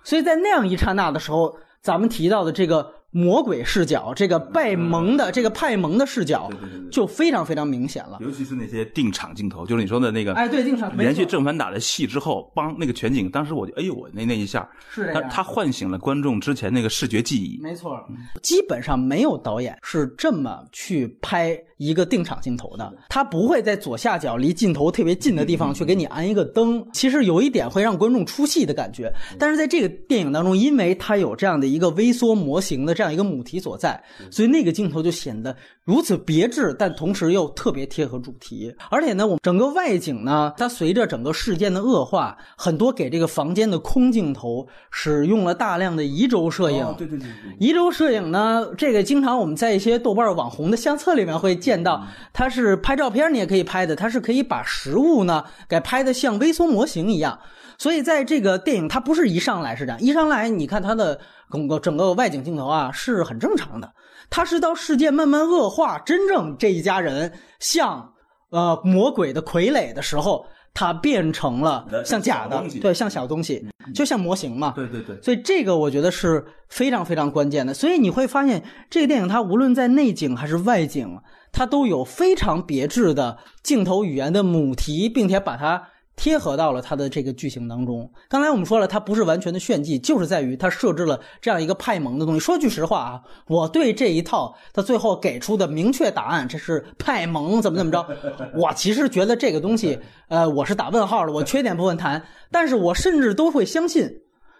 [0.03, 2.94] 所以在那样一刹那的时候，咱们提到的这个。
[3.15, 6.49] 魔鬼视角，这个拜蒙的这个派蒙的视角，
[6.91, 8.17] 就非常非常明显了。
[8.19, 17.57] 尤其是那些定场镜头，就是你说的那个，哎，对，定场连续正反打的戏之后，帮那个全景，当时我就，哎呦，我那那一下，是他他唤醒了观众之前那个视觉记忆。
[17.61, 17.97] 没错，
[18.43, 26.85] 基本上没有导演是这么去拍一个定场镜头的，它不会在左下角离镜头特别近的地方去给你安一个灯。
[26.93, 29.13] 其实有一点会让观众出戏的感觉。
[29.37, 35.55] 但是在这个电影当中，因为它有这样的一个微缩模型的这样一个母题所在，所以那个镜头就显得
[35.85, 38.75] 如此别致，但同时又特别贴合主题。
[38.91, 46.85] 而且呢，我们整个外景呢，它随着整个事件的恶化，很多给这个房间的空镜头使用了大量的移轴摄影。
[46.97, 51.55] 对对对对，移轴摄影呢，这个经常我们在一些豆瓣网红的相册里面会。
[51.65, 57.39] 见到它是拍照片，你也可以拍的，它是可以把实物呢给拍的像微缩模型一样。
[57.77, 61.19] 所以在这个电影，它不是一上来是这样，一上来你看它的
[61.49, 63.91] 整个整个外景镜头啊是很正常的。
[64.29, 68.13] 它是到事件慢慢恶化，真正这一家人像
[68.49, 70.45] 呃魔鬼的傀儡的时候。
[70.77, 74.73] 它变成了像假的，对，像小东西，就像模型嘛。
[74.75, 75.17] 对对对。
[75.21, 77.73] 所以这个我觉得是非常非常关键的。
[77.73, 81.17] 所以你会发现，这个电影它无论在内景还是外景，
[81.53, 85.81] 它都有非常别致的镜头语言的母题，并且把它。
[86.15, 88.09] 贴合到了它的这个剧情当中。
[88.29, 92.39] 刚才我们说了，它不是完全的炫技，就是在于它设置了这样一个派蒙的东西。
[92.39, 98.05] 说句实话啊，我对这一套它最后给出的明确答案，这是派蒙怎么怎么着，
[98.55, 99.99] 我其实觉得这个东西，
[100.29, 101.33] 呃，我是打问号的。
[101.33, 104.09] 我缺点部分谈，但是我甚至都会相信，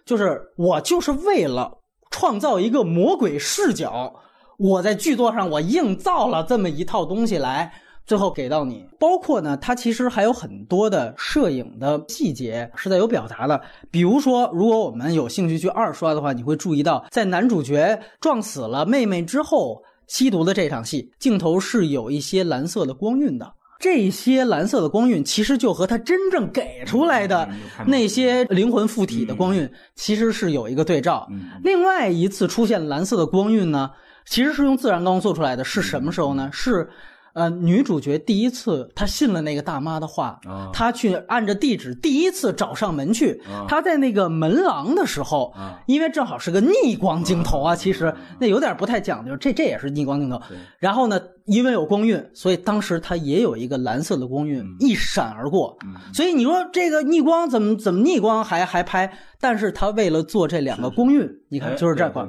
[0.05, 1.79] 就是我就是为了
[2.11, 4.13] 创造一个魔鬼视角，
[4.57, 7.73] 我在剧作上我硬造了这么一套东西来。
[8.05, 13.59] 最后给到你，包括呢，它其实还有很多的摄影的细节是在有表达的。
[13.89, 23.51] 比如说，如果我们有兴趣去二刷的话，你会注意到，在男主角撞死了妹妹之后，吸毒的这场戏，镜头是有一些蓝色的光晕的。
[23.79, 27.49] 这些蓝色的光晕，其实就和他真正给出来的
[27.87, 31.27] 那些灵魂附体的光晕，其实是有一个对照。
[31.63, 33.89] 另外一次出现蓝色的光晕呢，
[34.25, 36.51] 其实是用自然光做出来的，是什么时候呢？
[36.53, 36.87] 是。
[37.35, 40.39] 呃，女主角第一次她信了那个大妈的话，
[40.71, 43.41] 她去按着地址第一次找上门去。
[43.67, 45.53] 她在那个门廊的时候，
[45.85, 50.41] 因为正好是个逆光镜头啊，其实那有点不太讲究，这这也是逆光镜头。
[50.79, 55.77] 然后呢，因为有光晕，所以当时它也有一个蓝色的光晕一闪而过。
[56.13, 59.11] 所以你说这个逆光怎么怎么逆光还还拍？
[59.39, 62.27] 但是他为了做这两个光晕，你看就是这块。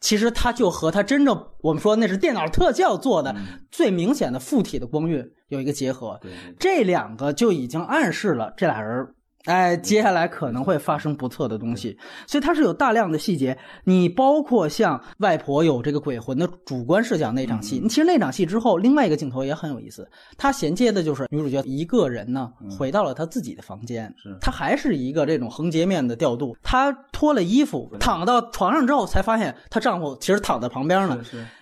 [0.00, 3.34] 其实它就和它真正我们说那是电脑特效做的
[3.70, 6.20] 最明显的附体的光晕有一个结合，
[6.58, 9.06] 这两个就已经暗示了这俩人。
[9.46, 13.56] 哎，接下来可能会发生不测的东西，所以它是有大量的细节。
[13.84, 20.06] 你包括像外婆有这个鬼魂的主观视角那场戏，其实那场戏之后，另外一个镜头也很有意思。
[20.36, 26.54] 它衔接的就是女主角一个人呢，回到了她自己的房间，她还是一个这种横截面的调度。
[26.62, 31.18] 她脱了衣服，躺到床上之后，才发现她丈夫其实躺在旁边呢。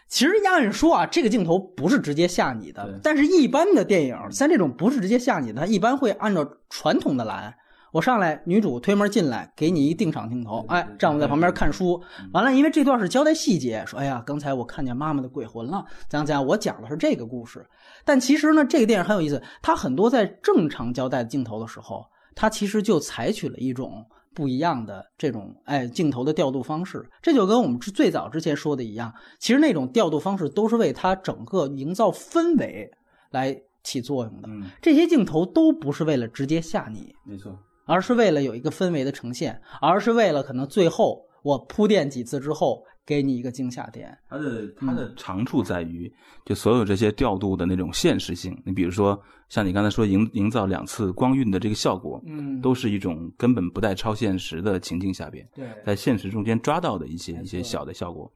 [0.08, 7.56] 其实按说啊，这个镜头不是直接吓你的，但是一般的电影像这种不是直接吓你的，它一般会按照传统的来。
[7.92, 12.02] 我上来，女主推门进来，给你一定场镜头，哎，丈夫在旁边看书。
[12.32, 16.44] 完了，因为这段是交代细节，说，哎呀，刚才我看见妈妈的鬼魂了，怎样怎样。
[16.44, 17.66] 我讲的是这个故事，
[18.04, 27.08] 但其实呢，这个电影很有意思，它很多在正常交代镜头的时候，它其实就采取了一种不一样的这种哎镜头的调度方式。
[27.22, 32.90] 这就跟我们最早之前说的一样，其实那种调度方式都是为它整个营造氛围
[33.30, 34.48] 来起作用的。
[34.82, 37.58] 这些镜头都不是为了直接吓你，没错。
[37.88, 44.16] 而是为了有一个氛围的呈现，而是为了可能最后我铺垫几次之后给你一个惊吓点。
[44.28, 46.12] 它的它的长处在于，
[46.44, 48.56] 就所有这些调度的那种现实性。
[48.64, 58.30] 你比如说，像你刚才说营营造两次光晕的这个效果，嗯，都是一种根本不带超现实的情境下边，对，在现实中间抓到的一些一些小的效果。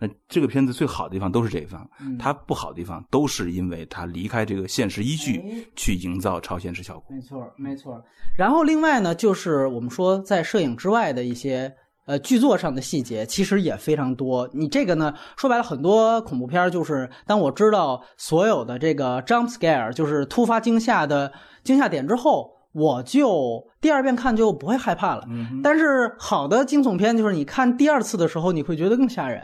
[0.00, 7.04] 那这个片子最好的地方都是这一方，它不好的地方都是因为它离开这个现实依据去营造超现实效果。
[7.08, 8.02] 没错，没错。
[8.36, 11.74] 然后另外呢，就是我们说在摄影之外的一些
[12.06, 14.48] 呃剧作上的细节，其实也非常多。
[14.52, 21.32] 你这个呢，说白了，很多恐怖片就是当我知道所有的这个 jump scare，就是突发惊吓的
[21.64, 22.57] 惊吓点之后。
[22.78, 25.26] 我就第二遍看就不会害怕了，
[25.62, 29.42] 但是好的惊悚片就是你看第二次的时候你会觉得更吓人，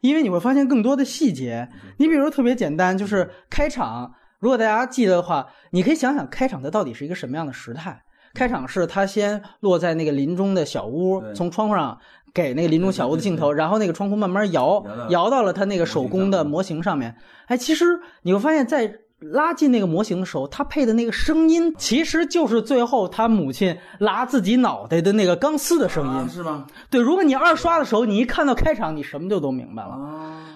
[0.00, 1.68] 因为你会发现更多的细节。
[1.98, 8.02] 你比如特别简单，就是开场，如果大家记得的话，你可以想想开场它到底是一个什么样的时态。
[8.34, 11.98] 开场是他先落在那个林中的小屋，从窗户上
[12.32, 17.14] 给那个林中小屋的镜头，然后那个窗户慢慢摇，摇到了他那个手工的模型上面。
[17.46, 19.00] 哎，其实你会发现在。
[19.22, 26.66] 拉进那个模型的时候，他配的那个声音，其实就是最后他母亲拉自己脑袋的那个钢丝的声音，是吗？
[26.90, 29.98] 对，如果你二刷的时候，你一看到开场，你什么就都明白了。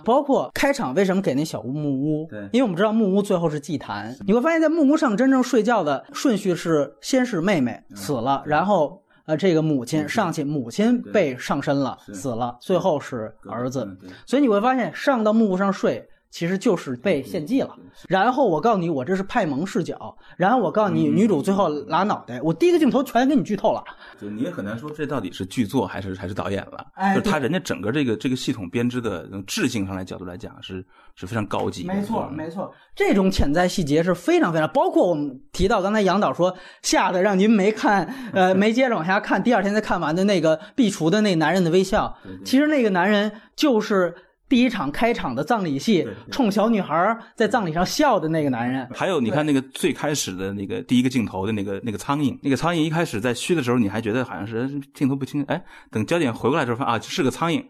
[0.04, 2.26] 包括开场为什么给那小屋木屋？
[2.30, 13.86] 对，因为我们知道木屋最后是祭坛，你会发现在木屋上真正睡觉的顺序是先是妹妹死了，然后呃这个母亲上去，母亲被上身了死了，最后是儿子，
[14.26, 16.08] 所以你会发现上到木屋上睡。
[16.36, 17.74] 其实就是被献祭了，
[18.10, 23.82] 然后我告诉你，我这是派蒙视角，然后我告诉你，女主最后拉脑袋，我第一个镜头全给你剧透了。
[24.20, 26.88] 就你也很难说这到底是剧作还是还是导演了。
[26.92, 31.84] 哎，就他人家整个这个这个系统编织的质性上来角度来讲是是非常高级。
[31.84, 44.14] 没错，没错，这种潜在细节是非常非常，包括我们提到刚才杨导说吓得让您没看， 呃，没接着往下看，第二天才看完的那个壁橱的那男人的微笑，其实那个男人就是。
[44.48, 48.88] 第一场开场的葬礼戏，冲小女孩在葬礼上笑的那个男人。
[48.94, 57.64] 还有，你看那个最开始的那个第一个镜头的那个那个苍蝇，那个苍蝇一开始在虚的时候，你还觉得好像是镜头不清，哎，等焦点回过来之后，发现啊，是个苍蝇。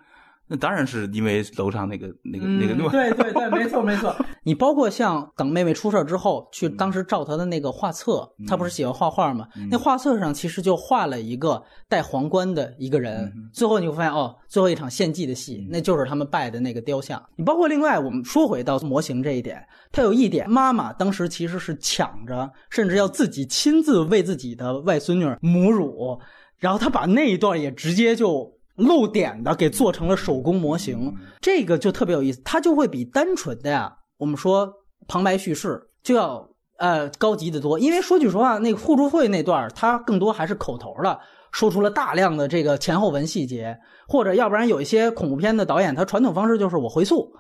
[0.49, 4.15] 那当然是因为楼上那个那个那个对 对对，没错没错。
[4.45, 9.49] 你包括像等妹妹出事之后，去当时照她的那个画册，她不是喜欢画画吗？
[9.71, 13.33] 那画册上其实就画了一个戴皇冠的一个人。
[13.53, 17.21] 最后你会发现，哦，最后一场献祭的戏，那就是他们拜的那个雕像。
[17.35, 26.21] 你包括另外，我们说回到模型这一点，它有一点，妈妈当时其实是抢着，甚至要自己亲自为自己的外孙女母乳，
[26.59, 28.56] 然后他把那一段也直接就。
[28.77, 34.71] 露点的给做成了手工模型，这个就特别有意思，它就会比单纯的呀，我们说
[35.09, 36.47] 旁白叙事就要
[36.79, 37.79] 呃高级的多。
[37.79, 41.19] 因为说句实话，那个互助会那段它更多还是口头的，
[41.53, 47.33] 说出了大量的这个前后文细节，或者要不然有一些恐怖片的导演，他传统方式就是我回溯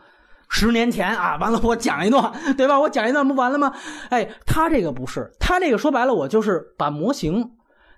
[0.48, 2.80] 十年前啊，完了我讲一段，对吧？
[2.80, 3.74] 我讲一段不完了吗？
[4.08, 7.50] 哎，他这个不是，他这个说白了，我就是把模型。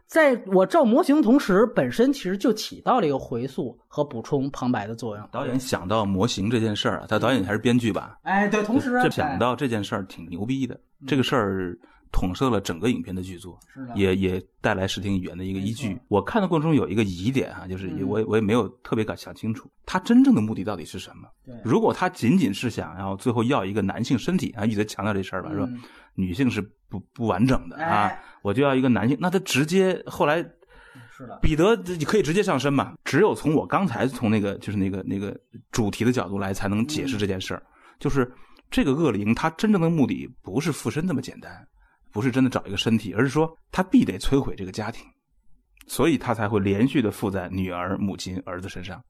[0.08, 5.28] 在我照模型同时，本身其实就起到了一个回溯和补充旁白的作用。
[5.30, 8.18] 导演想到模型这件事儿啊，他导演还是编剧吧？
[8.22, 10.80] 哎，对，同时这想到这件事儿挺牛逼的。
[11.06, 11.78] 这个事儿
[12.10, 16.00] 统摄了整个影片的剧作，是也也带来视听语言的一个依据。
[16.08, 21.28] 我看的过程中有一个疑点哈，就是我我也没有特别敢想清楚，他真正的目的到底是什么？
[21.62, 25.68] 如果他仅仅是想要最后要一个男性身体啊，一直强调这事儿吧，是吧？
[26.18, 30.38] 女性是不不完整的啊，我就要一个男性，那他直接后来
[31.16, 32.94] 是的，彼得你可以直接上身嘛？
[33.04, 35.38] 只有从我刚才从那个就是那个那个
[35.70, 37.62] 主题的角度来，才能解释这件事儿。
[38.00, 38.30] 就是
[38.68, 41.66] 这个恶灵，他真正的目的不是附身那么简单，
[42.12, 45.06] 不是真的找一个身体，而是说他必得摧毁这个家庭，
[45.86, 49.00] 所以他才会连续的附在女儿、母亲、儿子身上。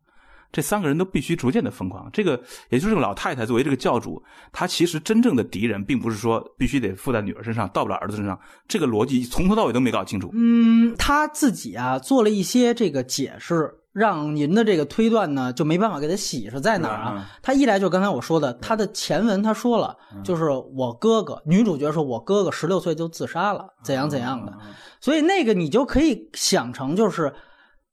[0.50, 10.30] 这三个人都必须逐渐的疯狂，这个也就是这个老太太作为这个教主，她其实真正的敌人并不是说必须得附在女儿身上，到不了儿子身上，这个逻辑从头到尾都没搞清楚。
[10.32, 17.30] 嗯，他自己啊做了一些这个解释，让您的这个推断呢就没办法给他洗是在哪儿啊？
[17.42, 24.56] 他一来就刚才我说的，他的前文他说了，就是我哥哥，女主角说我哥哥十六岁就自杀了，怎样怎样的，
[24.98, 27.30] 所以那个你就可以想成就是。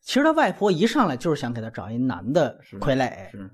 [0.06, 3.12] 其实他外婆一上来就是想给他找一男的傀儡，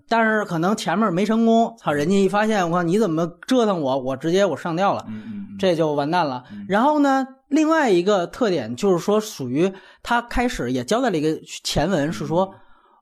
[0.09, 5.07] 但是可能前面没成功，操，人家一发现，我靠，你怎么折腾我，我直接我上吊了，
[5.57, 6.43] 这就完蛋了。
[6.67, 9.71] 然后呢，另外一个特点就是说，属于
[10.03, 12.53] 他开始也交代了一个前文，是说，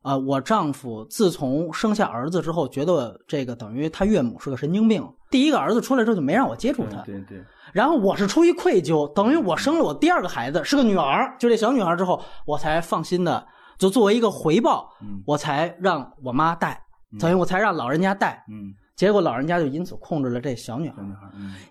[0.01, 7.01] 呃，我丈夫自从生下儿子之后，觉得这个等于他岳母是个神经病，第一个儿子出来之后就没让我接触他。
[7.01, 7.43] 对对。
[7.73, 13.45] 然后我是出于愧疚，等于我生了我第二个孩子是个女儿，就这小女孩之后，我才放心的，
[13.77, 14.89] 就作为一个回报，
[15.25, 16.81] 我才让我妈带，
[17.19, 20.95] 等于我才让老人家带，嗯，结果老人家就因此控制了这小女孩，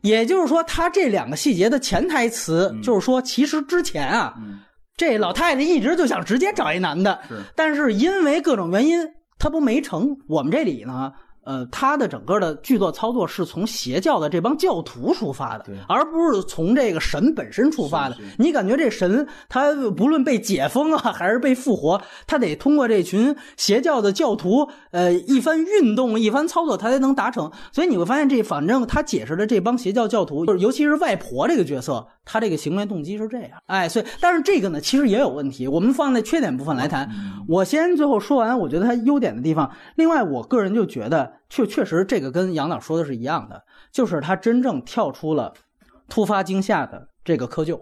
[0.03, 4.35] 也就是说，他这两个细节的潜台词就是说，其实之前啊，
[4.99, 7.19] 这老太太一直就想直接找一男的，
[7.57, 9.01] 但是因为各种原因，
[9.39, 10.15] 她不没成。
[10.29, 11.13] 我们这里呢。
[11.45, 18.19] 呃，她的整个的剧作操作是从邪教的这帮教徒出发的，而不是从这个神本身出发的。
[18.37, 27.51] 你感觉这神他不论被解封啊，还是被复活，他得通过这群邪教的教徒，呃，一番运动、一番操作，他才能达成。
[27.73, 33.63] 所以你会发现，这反正他解释的这帮邪教教徒，就是尤其是外婆这个角色，他这个行为动机是这样。
[33.67, 35.67] 哎，所以但是这个呢，其实也有问题。
[35.67, 37.09] 我们放在缺点部分来谈。
[37.49, 39.73] 我先最后说完，我觉得他优点的地方。
[39.97, 41.33] 另外，我个人就觉得。
[41.51, 45.55] 确确实，这个跟杨导说的是一样的，就是他真正跳出了
[46.07, 47.81] 突发惊吓的这个窠臼，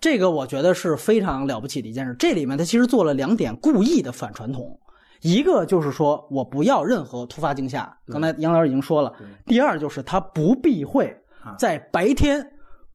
[0.00, 2.16] 这个我觉得是非常了不起的一件事。
[2.18, 4.76] 这里面他其实做了两点故意的反传统，
[5.22, 9.12] 一个就是说我不要任何突发惊吓，刚才杨导已经说了。
[9.46, 11.16] 第二就是他不避讳
[11.56, 12.44] 在白天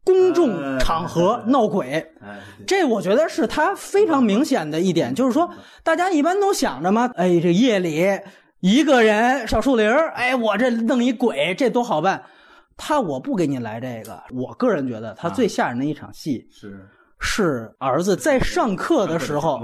[0.03, 2.05] 公众场合闹鬼。
[2.67, 5.49] 这我觉得是他非常明显的一点，就是说
[5.83, 8.19] 大家一般都想着嘛，哎，这夜里
[8.59, 12.23] 一个人小树林哎，我这弄一鬼，这多好办。
[12.75, 16.89] 他我不给你来这个，我个人觉得他最吓人的一场戏是
[17.19, 19.61] 是儿子在上课的时候。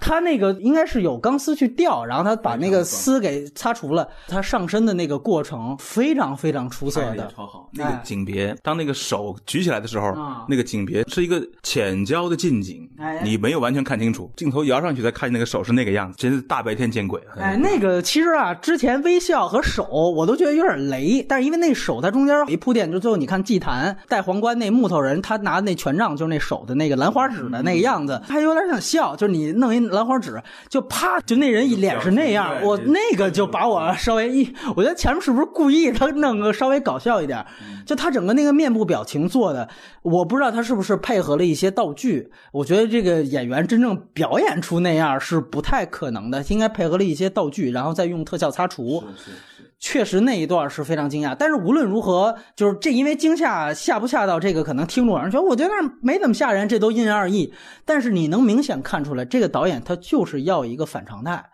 [0.00, 4.08] 他那个应该是有钢丝去吊，然后他把那个丝给擦除了。
[4.28, 7.68] 他上身的那个过程非常非常出色的，超好。
[7.72, 10.14] 那个景别，当那个手举起来的时候，
[10.48, 12.88] 那个景别是一个浅焦的近景，
[13.22, 14.30] 你没有完全看清楚。
[14.36, 17.20] 镜头摇上去再看那个手是那个样子，真是大白天见鬼。
[17.38, 29.85] 哎，那个其实啊，之前微笑和手我都觉得有点雷，但是因为那手它中间一铺垫，就最后你看祭坛戴皇冠那木头人，他拿那权杖就是那手的那个兰花指的那个样子，还有点想笑，就是你弄一。
[29.88, 37.44] 兰花指就啪，就那人一脸是那样，我那个就把我稍微一，我觉得前面是不是故意他弄个稍微搞笑一点？
[37.84, 39.68] 就他整个那个面部表情做的，
[40.02, 42.30] 我不知道他是不是配合了一些道具。
[42.52, 49.04] 我觉得这个演员真正表演出那样是不太可能的，应该配合了一些道具，然后再用特效擦除。
[49.16, 49.65] 是是。
[49.78, 55.70] 确实那一段是非常惊讶，但是无论如何，就是这因为惊吓吓不吓到这个可能听众人觉得我觉得
[56.00, 57.52] 没怎么吓人，这都因人而异。
[57.84, 61.44] 但是你能明显看出来，这个导演他就是要一个反常态。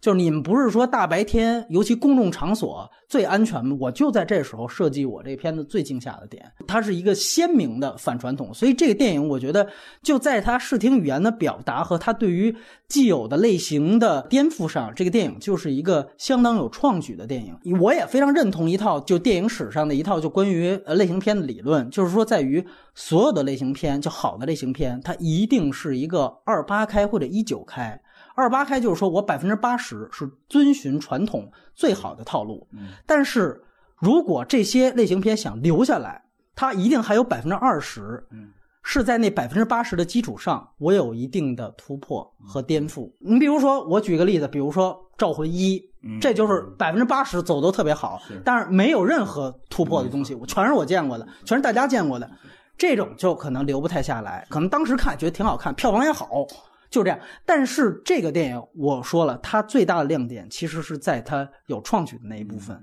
[0.00, 3.76] 就是你们不是说大白天，尤其公众场所最安全吗？
[3.80, 8.54] 我就在这时候设计我这片子最惊吓的点，它是一个鲜明的反传统。
[8.54, 9.68] 所以这个电影，我觉得
[10.02, 12.54] 就在它视听语言的表达和它对于
[12.86, 17.56] 既有的类型的颠覆上，这个电影就是一个相当有创举的电影。
[17.80, 28.00] 我也非常认同一套就电影史上的一套就关于呃类型片的理论，就是说在于所有的类型片，就好的类型片，它一定是一个二八开或者一九开。
[28.38, 32.68] 二八开就是说我百分之八十是遵循传统最好的套路，
[33.04, 33.60] 但是
[33.96, 36.22] 如果这些类型片想留下来，
[36.54, 38.24] 它一定还有百分之二十，
[38.84, 43.10] 是在那百分之八十的基础上，我有一定的突破和颠覆。
[43.18, 45.80] 你比如说，我举个例子，比如说《招魂一》，
[46.20, 52.30] 这就是百分之八十走都特别好，但是没有任何突破的东西，全是我见过的，全是大家见过的，
[52.78, 54.46] 这种就可能留不太下来。
[54.48, 56.46] 可能当时看觉得挺好看，票房也好。
[56.90, 62.80] 就这样，但是这个电影我说了，它最大的亮点其实是在它有创举的那一部分。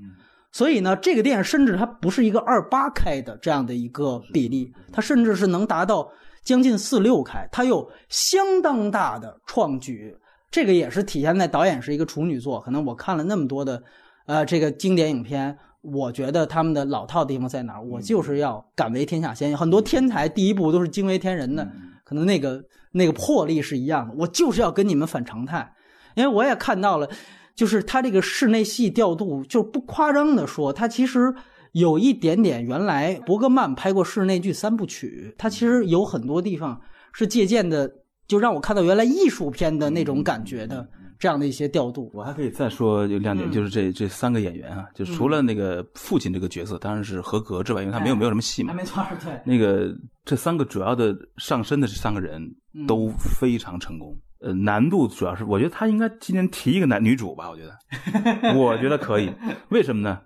[0.52, 6.08] 所以呢，这个电影甚至它不是一个二八开的这样的一个比例，它甚至是能达到
[6.44, 10.16] 将近四六开，它有相当大的创举。
[10.52, 12.62] 这个也是体现在导演是一个处女座。
[12.62, 13.82] 可能我看了那么多的，
[14.28, 17.84] 呃，这个经典影片，我觉得他们的老套的地方在哪儿？
[17.84, 21.68] 我就是要敢为天下先，很多天才第一部都是惊为天人的，
[22.04, 22.64] 可能那个。
[22.98, 25.74] 那个魄力是一样的，我就是要跟你们反常态，
[26.16, 27.10] 因为我也看到了，
[27.54, 31.36] 就是他这个室内戏调度，就不夸张的说，他其实
[31.74, 36.80] 有一点点原来伯格曼拍过室内剧三部曲，他其实有很多地方
[37.12, 37.92] 是借鉴的，
[38.30, 40.88] 就让我看到原来艺术片的那种感觉的
[41.20, 42.12] 这样的一些调度。
[42.14, 52.42] 我还可以再说有亮点，就是这这三个演员啊，就除了那个父亲这个角色当然是合格之外，因为他没有没有什么戏嘛，没错，对，那个这三个主要的上身的这三个人。
[52.86, 53.08] 都
[53.40, 57.74] 非常成功，呃，难度主要是我觉得他应该今年提一个男女主吧，我觉得，
[58.54, 59.32] 我觉得可以，
[59.70, 60.20] 为什么呢？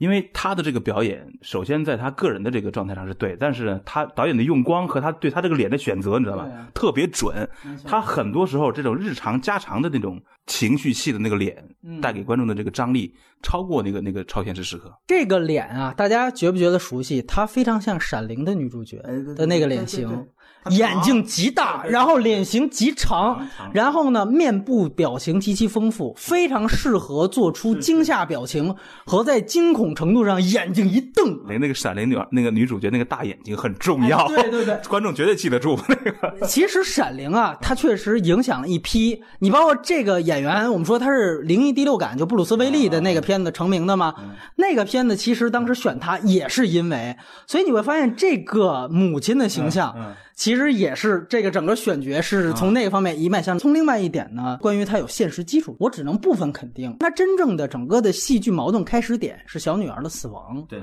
[0.00, 6.48] 因为他的这个表演，首先在他个人的这个状态上是对，但是他导演的用光和他对他这个脸的选择，你知道吧？
[6.72, 7.46] 特别准。
[7.84, 11.62] 他很多时候这种日常家常的那种情绪戏的那个脸，
[12.00, 14.90] 带给观众的这个张力，超过那个那个超现实时刻。
[15.06, 17.20] 这个脸啊，大家觉不觉得熟悉？
[17.20, 18.96] 他非常像《闪灵》的女主角
[19.36, 20.26] 的那个脸型。
[20.70, 28.74] 眼睛极大，然后脸型极长，然后呢，面部表情极其丰富，非常适合做出惊吓表情
[29.06, 31.40] 和在惊恐程度上眼睛一瞪。
[31.48, 36.36] 那那个闪灵女那个女主角那个大眼睛很重要，对对对， 观众绝对记得住那个。
[36.46, 39.22] 其实闪灵啊，它确实影响了一批。
[39.38, 44.14] 你包括这个演员，我们说他是灵异第六感，就布鲁斯威利的那个片子成名的嘛。
[44.56, 49.94] 那个片子其实当时选他也是因为，所以你会发现这个母亲的形象。
[50.40, 53.58] 其实也是这个整个选角是从那个方面一脉相承。
[53.58, 56.96] 从另外一点呢，关于它有现实基础，我只能部分肯定。
[56.98, 60.64] 它真正的整个的戏剧矛盾开始点是小女儿的死亡。
[60.66, 60.80] 对，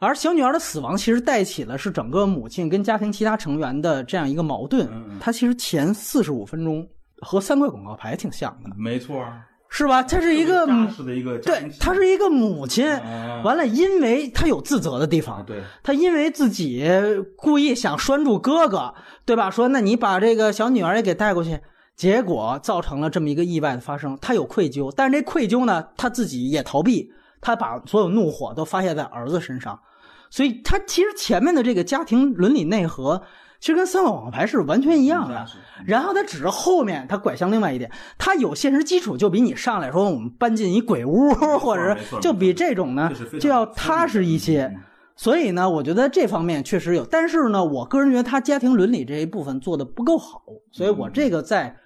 [0.00, 4.86] 而小女儿的死亡其实带起了是整个母亲跟家庭其他成员的这样一个矛盾。
[5.18, 6.86] 它其实前四十五分钟
[7.22, 8.68] 和三块广告牌挺像的。
[8.76, 9.24] 没错。
[9.72, 10.02] 是吧？
[10.02, 10.66] 他是一个
[11.38, 12.86] 对，他是一个母亲。
[13.44, 15.42] 完了，因为他有自责的地方。
[15.46, 16.84] 对，他因为自己
[17.36, 18.92] 故意想拴住哥哥，
[19.24, 19.48] 对吧？
[19.48, 21.58] 说那你把这个小女儿也给带过去，
[21.96, 24.18] 结果造成了这么一个意外的发生。
[24.20, 27.10] 他有愧疚，但是这愧疚呢，他自己也逃避，
[27.40, 29.78] 他把所有怒火都发泄在儿子身上。
[30.30, 33.20] 所以她其实前面的这个家庭伦理内核，
[33.60, 35.46] 其实跟三个网牌是完全一样的。
[35.84, 44.74] 然后它只是后面它拐向另外一点，它有现实基础，就比你上来说我们搬进一鬼屋，或者是就比这种呢就要踏实一些。
[45.14, 50.40] 所以呢，我觉得这方面确实有，但是呢，我个人觉得他家庭伦理这一部分做的不够好，
[50.72, 51.76] 所以我这个在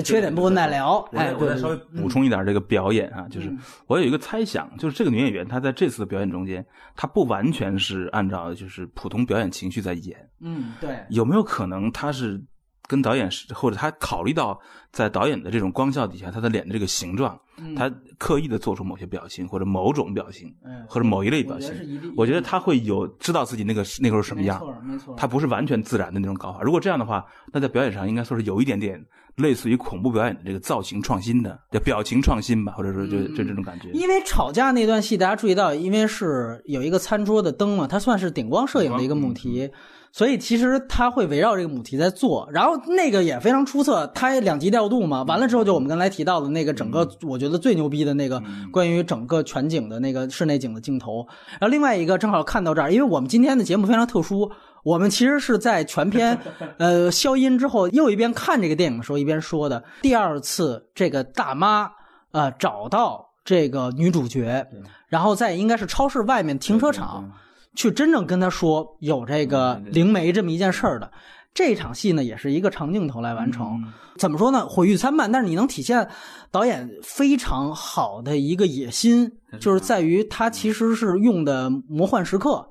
[0.00, 0.98] 缺点部分再聊。
[1.12, 3.52] 哎，我再稍微补充一点这个表演啊，就是
[3.88, 6.64] 我有一个猜想，就是这个女演员她在这次的表演中间，
[6.94, 10.16] 她不完全是按照就是普通表演情绪在演。
[10.40, 11.04] 嗯，对。
[11.10, 12.42] 有没有可能她是？
[12.88, 17.40] 跟导演是，或者他考虑到在导演的这种光效底下，他的脸的这个形状，
[17.74, 20.52] 他刻意的做出某些表情或者某种表情，
[20.88, 21.72] 或者某一类表情，
[22.16, 26.60] 我觉得他会有知道自己那个那个时候什么样，没错，没错，他不是完全自然的那种搞法。
[26.60, 29.02] 如果这样的话，那在表演上应该说是有一点点
[29.36, 33.90] 类似于恐怖表演的这个造型创新的，叫表情创新吧，或者说就就这种感觉。
[33.92, 39.70] 因为吵架那段戏，大家注意到，因为是有一个餐桌的灯嘛，它算是顶光摄影的一个母题。
[40.12, 45.22] 所以其实他会围绕这个母题在做，然后那个也非常出色，它两级调度嘛。
[45.22, 51.26] 完了之后就我们刚才提到的那个整个，我觉得最牛逼的那个关于整个全景的那个室内景的镜头。
[51.52, 54.52] 然后另外一个正好看到这儿，因为我们今天的节目非常特殊，
[54.84, 56.38] 我们其实是在全片
[56.76, 59.82] 呃消音之后，又一边看这个电影的时候一边说的。
[60.02, 61.90] 第二次这个大妈
[62.32, 64.66] 呃找到这个女主角，
[65.08, 67.32] 然后在应该是超市外面停车场。
[67.74, 71.10] 去真正跟他说有这个灵媒这么一件事儿的，
[71.54, 73.82] 这场戏呢也是一个长镜头来完成。
[74.16, 74.66] 怎么说呢？
[74.66, 76.08] 毁誉参半，但是你能体现
[76.50, 79.32] 导演非常好的一个野心。
[79.60, 82.66] 就是在于他其实是用的魔幻时刻，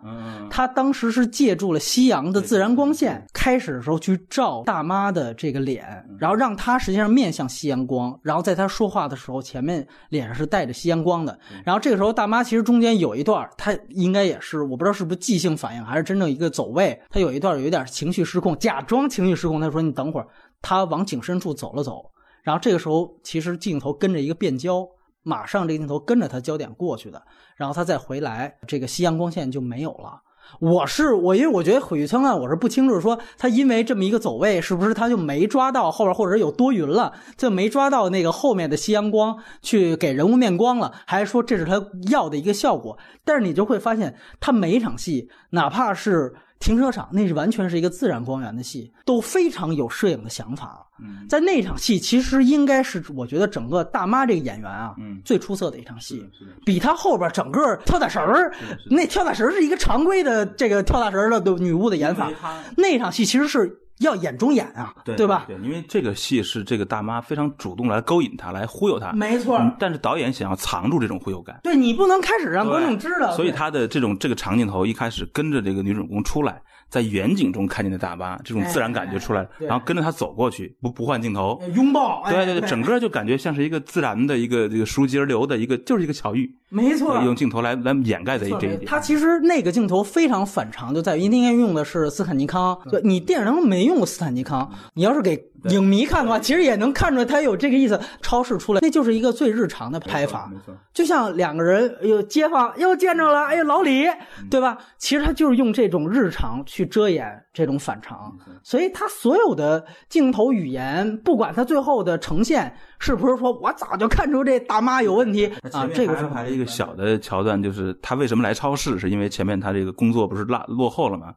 [0.50, 5.86] 他当时是借助了夕阳的自然光线，开始的时候去照大妈的这个脸，
[6.18, 20.26] 然后让她实际上面向夕阳光，然后在她说话的时候，前面脸上是带着夕阳光的，然后这个时候大妈其实中间有一段，她应该也是我不知道是不是即兴反应还是真正一个走位，她有一段有一点情绪失控，假装情绪失控，她说你等会儿，
[20.62, 22.04] 他往景深处走了走，
[22.44, 24.88] 然后这个时候其实镜头跟着一个变焦。
[25.24, 27.22] 马上这个镜头跟着他焦点过去的，
[27.56, 30.20] 然后他再回来，这个夕阳光线就没有了。
[30.60, 42.98] 我是我，因为我觉得毁誉参半，我是不清楚说他因为这么一个走位，是不是他就没抓到后边，或者有多云了，就没抓到那个后面的夕阳光去给人物面光了，还是说这是他要的一个效果？
[43.24, 46.34] 但是你就会发现，他每一场戏，哪怕是。
[46.62, 50.88] 停车场那是完全是一个自然光源的戏，都非常有摄影的想法。
[51.28, 56.24] 在那场戏，其实应该是我觉得整个大妈这个演员啊，嗯最出色的一场戏，
[56.64, 58.54] 比她后边整个跳大绳儿，
[58.92, 62.32] 那跳大绳儿是一个常规的这个跳大绳儿的女巫的演法。
[62.78, 63.81] 那场戏其实是。
[64.02, 65.46] 要演中演啊，对吧？
[65.48, 69.60] 对，因为这个戏是这个大妈非常主动来勾引他，来忽悠他，没错。
[69.80, 73.36] 但是导演想要藏住这种忽悠感，对你不能开始让观众知道。
[73.36, 76.62] 所以他的这种这个长镜头一开始跟着这个女主人公出来。
[76.90, 88.84] 在远景中看见的大妈，这种自然感觉出来了，然后跟着她走过去，不不换镜头，拥抱，对对对，整个就感觉像是一个自然的一个这个书接流的一个，就是一个巧遇，没错，用镜头来来掩盖的这一点。
[88.86, 95.52] 他其实那个镜头非常反常，就在于应该用的是斯坦尼康，就你电影当中没用过斯坦尼康，你要是给。
[95.66, 98.02] 影迷看的话，其实也能看出来他有这个意思。
[98.20, 100.76] 超市出来，那就是一个最日常的拍法，没错。
[100.92, 104.08] 就像两个人，哎呦，街坊又见着了，哎呦，老李，
[104.50, 104.76] 对吧？
[104.98, 115.86] 其实他就是用这种日常去遮掩这种反常，所以他所有的镜头语言，不管他最后的呈现是不是说我早就看出这大妈有问题啊。
[115.94, 121.34] 这个安排了一个小的桥段，就是他为什么来超市，是因为前面他这个工作不是落落后了吗？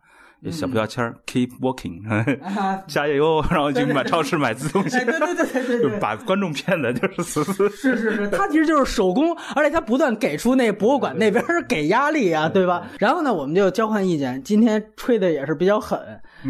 [0.52, 2.02] 小标签 keep walking，
[2.86, 7.66] 加油，然后就买超市买自动鞋，对对对对对，就把观众骗的，就是死死。
[7.70, 12.82] 是是是，他其实就是手工，而且他不断给出那博物馆那边给压力啊，对吧？
[12.98, 15.98] 然后呢，我们就交换意见，今天吹的也是比较狠，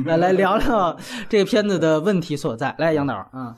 [0.04, 0.96] 来来聊聊
[1.28, 2.74] 这个片子的问题所在。
[2.78, 3.54] 来，杨导，嗯，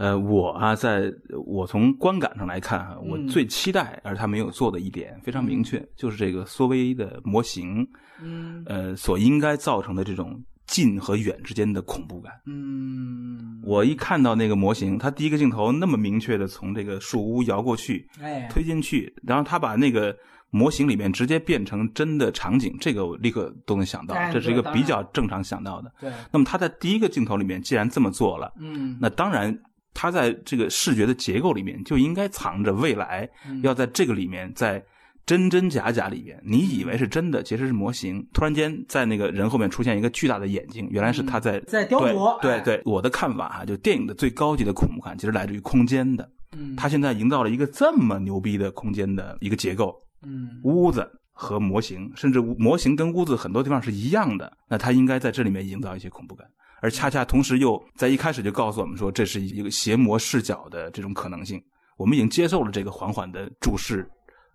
[0.00, 1.12] 呃，我啊，在
[1.44, 7.86] 我从观感上来看，我最期待而他没有做的一点非常明确，就是这个缩微的模型。
[8.22, 12.32] 嗯，呃，所应该造成的这种近和远之间的恐怖感。
[12.46, 20.16] 嗯，我一看到那个模型，它第一个镜头那么明确的从这个树屋摇过去，哎，推进去，然后他把那个
[20.48, 25.92] 模型里面直接变成真的场景，这个我立刻都能想到，这是一个比较正常想到的。
[26.00, 29.56] 对，那么他在第一个镜头里面既然这么做了，嗯，那当然
[29.94, 33.28] 他在这个视觉的结构里面就应该藏着未来，
[33.62, 34.84] 要在这个里面在。
[35.26, 38.26] 真真假假里面，你以为是真的，其实是模型。
[38.32, 42.40] 突然间，在那个人后面出现一个巨大的眼睛，原来是他在在雕琢。
[42.40, 46.28] 对对，我的看法哈，就电影的最高级的恐怖感，其实来自于空间的。
[46.56, 49.94] 嗯，他现在营造了一个这么牛逼的空间的一个结构。
[50.26, 56.44] 嗯，屋子、和模型，甚至模型跟屋子很多地方是一样的，那他应该在这里面营造一些恐怖感，
[56.80, 61.62] 而恰恰同时又在一开始就告诉我们说，这是一个邪魔视角的这种可能性。
[61.96, 64.10] 我们已经接受了这个缓缓的注视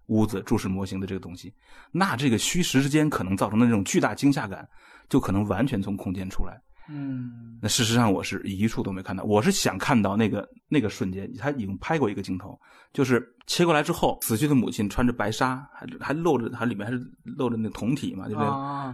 [0.07, 1.53] 屋子、注视模型的这个东西，
[1.91, 4.67] 那这个虚实之间可能造成的那种巨大惊吓感，
[5.07, 6.59] 就可能完全从空间出来。
[6.89, 12.59] 嗯，那事实上我是一处都没看到，我是想看到那个那个瞬间，他已经拍过一个镜头，
[12.93, 18.49] 就是切过来之后，死去的母亲穿着白纱，还还露着，还里面还是露着那个酮体嘛，对不对？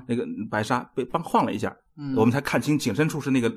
[0.08, 1.76] 那个白纱被帮晃了一下，
[2.16, 3.54] 我们才看清景深处是那个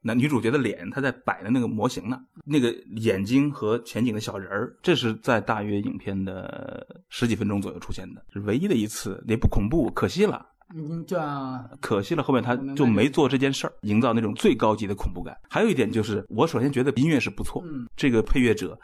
[0.00, 10.46] 男女主角的脸，他在摆的那个模型呢，那个眼睛和前景的小人儿，这是在大约影片的十几分钟左右出现的，是唯一的一次，也不恐怖，可惜了。
[10.74, 15.36] 嗯，这样可惜了，后面他就没做这件事儿，营造那种最高级的恐怖感。
[15.48, 17.62] 还有一点就是，我首先觉得音乐是不错，
[17.96, 18.78] 这个配乐者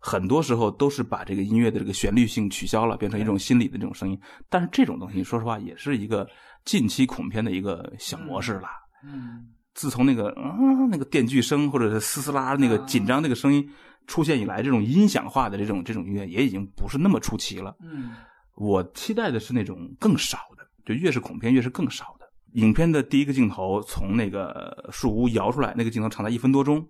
[0.00, 4.18] 很多时候都是把这个音乐的这个旋律性取消了，变成一种心理的这种声音。
[4.48, 6.26] 但是这种东西，说实话，也是一个
[6.64, 8.68] 近期恐片的一个小模式了。
[9.04, 13.68] 嗯，自从那个嗯那个电锯声或者是嘶嘶啦那个紧张那个声音
[14.06, 17.76] 出现以来，这种音响化的这种这种音乐也已经不是那么出奇了。
[17.82, 18.16] 嗯，
[18.54, 20.38] 我期待的是那种更少。
[20.86, 22.26] 就越是恐片，越是更少的。
[22.52, 26.82] 影片的第一个镜头从那个树屋摇出来，那个镜头长达一分多钟。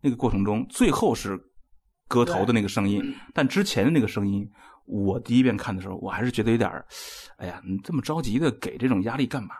[0.00, 1.38] 那个过程中，最后是
[2.08, 4.44] 割头的那个声音，但之前的那个声音，
[4.84, 6.68] 我第一遍看的时候，我还是觉得有点
[7.36, 9.54] 哎呀，你这么着急的给这种压力干嘛？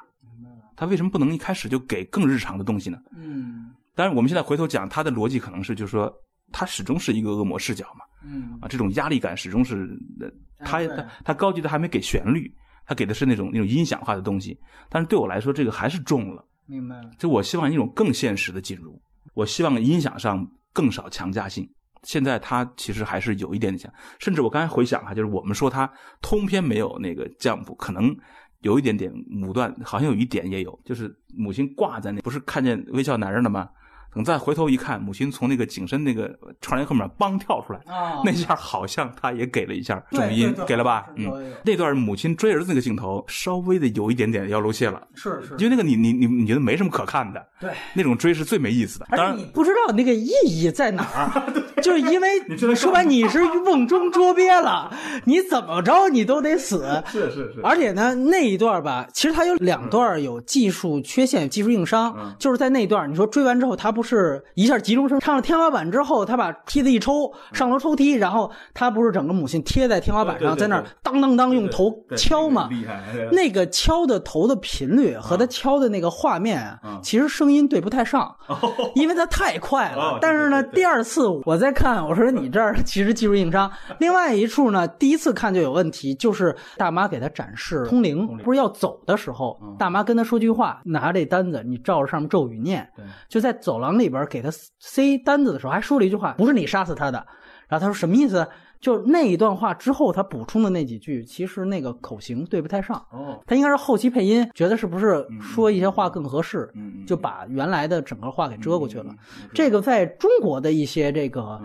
[0.74, 2.98] 他为什么不能一开始就给更日常的东西呢？
[3.16, 3.70] 嗯。
[3.94, 6.12] 当然，我们现在回头讲，他的逻辑可能是，就是说，
[6.50, 8.04] 他始终是一个恶魔视角嘛。
[8.24, 8.58] 嗯。
[8.60, 9.88] 啊，这种压力感始终是，
[10.64, 12.52] 他他他高级的还没给旋律。
[12.86, 14.58] 他给的是那种那种音响化的东西，
[14.88, 16.44] 但是对我来说，这个还是重了。
[16.66, 17.10] 明白了。
[17.18, 19.00] 就我希望一种更现实的进入，
[19.34, 21.68] 我希望音响上更少强加性。
[22.02, 25.88] 现在他其实还是有一点点强，甚至我刚才回想哈，就是我们说他
[26.20, 28.12] 通篇没有那个降谱，可能
[28.62, 33.68] 有一点点母段，好像有一点也有，就是母亲挂在那，不是看见微笑男人了吗？
[34.14, 37.80] 等再回头一看，母亲从那个景深那个窗帘后面梆跳出来，
[38.24, 41.06] 那下好像他也给了一下重音，给了吧？
[41.16, 49.06] 嗯，那段母亲追儿子那个镜头稍微的有一点点要露馅了，是是，因为那个你你你你觉得没什么可看的，对，那种追是最没意思的。
[49.10, 51.52] 当然你不知道那个意义在哪儿，
[51.82, 52.28] 就是因为
[52.76, 54.94] 说白你是瓮中捉鳖了，
[55.24, 57.60] 你怎么着你都得死，是是是。
[57.62, 64.01] 而且呢，那一段吧，其实它有两段有技术缺陷、技术硬伤，就是在那一段你说追完之后他不。
[64.02, 72.68] 是一下急中生，上了天花板之后，他把梯子一抽，上楼抽梯，然后他不是整个母亲贴在天花板上，在那儿当当当用头敲吗？
[72.70, 73.00] 厉害！
[73.30, 78.34] 那个敲的头的频率和他敲的那个画面，其实声音对不太上，
[78.94, 80.18] 因为他太快了。
[80.20, 83.70] 但是呢，第二次我再看，我说你这儿 其实技术硬伤。
[83.98, 92.88] 另外一处呢，第一次看就有问题，就是大妈给他展示通灵，不是要走的时候，大妈跟他说句话，拿这单子，你照着上面咒语念，
[93.28, 93.91] 就在走廊。
[93.98, 97.18] 里边给他塞单子的时候，还说了一句话：“不是你杀死他的。”
[97.68, 98.46] 然后他说：“什么意思？”
[98.82, 102.96] 就那一段话之后，他补充的那几句，其实那个口型对不太上。
[103.12, 106.68] 哦，他应该是后期配音，觉得是不是说一些话更合适，
[107.06, 109.14] 就把原来的整个话给遮过去了。
[109.54, 111.60] 这个在中国的一些这个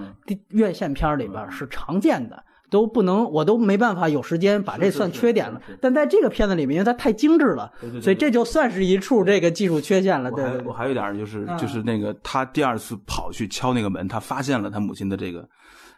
[0.49, 2.43] 院线片里边是常见的。
[2.69, 5.61] 都不能，我都没办法有时间把这算缺点了。
[5.81, 10.31] 但在这个片子里面，因为它太精致了，所以这就算是一处这个技术缺陷了。
[10.31, 10.61] 对对。
[10.65, 15.47] 我还有一点就是，就是那个他第二次跑去敲那个门，他发现了他母亲的这个，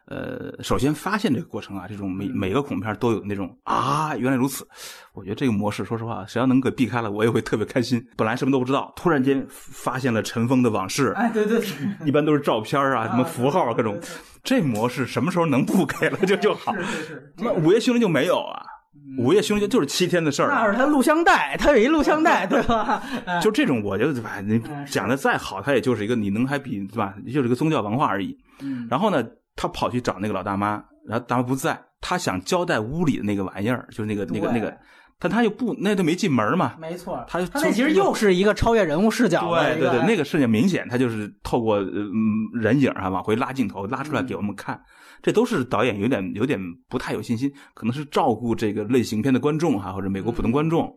[0.10, 4.68] 呃，首先发现这个过程啊，这种每每个恐怖片都有那种啊，原来如此。
[5.14, 8.04] 我觉得这个模式，说实话，谁要能给避开了，我也会特别开心。
[8.18, 11.14] 本来什么都不知道，突然间发现了尘封的往事。
[11.16, 11.68] 哎，对对对，
[12.08, 14.00] 一般都是照片啊，什么符号啊，各种。
[14.44, 16.74] 这模式什么时候能不给了就 就好？
[16.76, 17.34] 是是是。
[17.38, 18.64] 那午夜凶铃就没有啊？
[19.18, 20.50] 午夜凶铃就是七天的事儿。
[20.50, 23.04] 那是他录像带，他有一录像带， 对吧？
[23.42, 27.14] 就这种，我觉得吧，你讲的再好，他也就是一个你能还比对吧？
[27.28, 28.36] 就是一个宗教文化而已。
[28.62, 28.88] 嗯。
[28.90, 29.24] 然后呢，
[29.60, 34.74] 他跑去找那个老大妈，然后大妈不在，他想交代屋里的那个玩意儿，就是那个那个那个。
[35.20, 36.76] 但他又不，那都没进门嘛。
[36.80, 39.54] 没错，他他那其实又是一个超越人物视角。
[39.54, 42.10] 对对对，那个视角明显，他就是透过嗯
[42.54, 44.82] 人影啊往回拉镜头，拉出来给我们看。
[45.22, 46.58] 这都是导演有点有点
[46.88, 50.90] 不太有信心，可能是照顾这个类型片的观众哈，或者美国普通观众，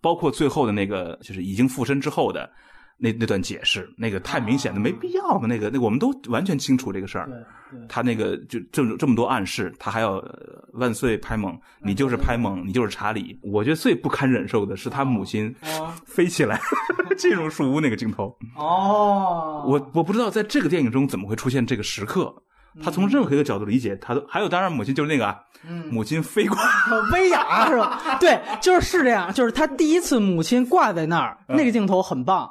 [0.00, 2.50] 包括最后的那个就是已经附身之后的。
[3.00, 5.46] 那那段解释，那个太明显的没必要嘛？
[5.46, 7.30] 那个那我们都完全清楚这个事儿。
[7.88, 10.22] 他那个就这么这么多暗示，他还要
[10.74, 13.38] 万岁拍蒙，你就是拍蒙，你就是查理。
[13.42, 15.54] 我觉得最不堪忍受的是他母亲
[16.06, 16.60] 飞起来
[17.16, 18.36] 进入树屋那个镜头。
[18.56, 22.34] 哦，我我不知道在这个电影中怎么会出现这个时刻。
[22.80, 25.36] 他从任何一个角度理解，他都还有当然母亲就是那个啊，
[25.90, 26.56] 母亲飞过，
[27.12, 28.16] 威亚是吧？
[28.20, 32.48] 对，就是是这样，就是他第一次母亲挂在那儿，那个镜头很棒。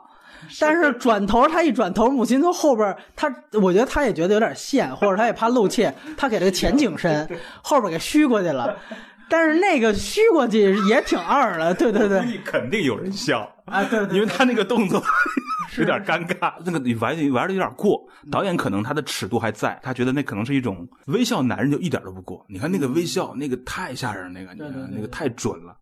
[0.60, 7.28] 但是转头他一转头，母亲从后边，他我觉得他也觉得有点线，或者他也怕露怯，他给这个前景深，
[7.62, 8.76] 后边给虚过去了。
[9.30, 15.04] 但是那个虚过去也挺二的，对对对，肯定有人笑啊，对，因为他那个动作
[15.78, 18.02] 有点尴尬，那个玩玩的有点过。
[18.32, 22.46] 导演可能他的尺度还在，他觉得那可能是一种微笑，男人就一点都不过。
[22.48, 24.54] 你看那个微笑，那个太吓人，那个
[24.90, 25.76] 那个太准了。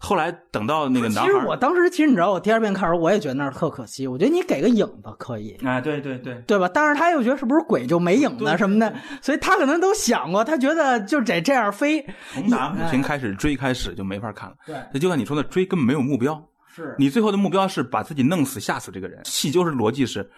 [0.00, 4.06] 后来等到那个男孩，其实我当时其实你知道，我第二遍看的时候，我也觉得那儿特可惜。
[4.06, 6.70] 我觉得你给个影子可以啊，对对对，对吧？
[6.72, 12.06] 但是他又觉得是不是鬼就没影子什么的，所以他可能都想过，他觉得就得这样飞。
[12.32, 14.56] 从打母亲开始追开始就没法看了。
[14.64, 16.40] 对，那就像你说的，追根本没有目标。
[16.72, 19.20] 是你最后的目标是把自己弄死吓死这个人。
[19.24, 20.30] 戏就是逻辑是，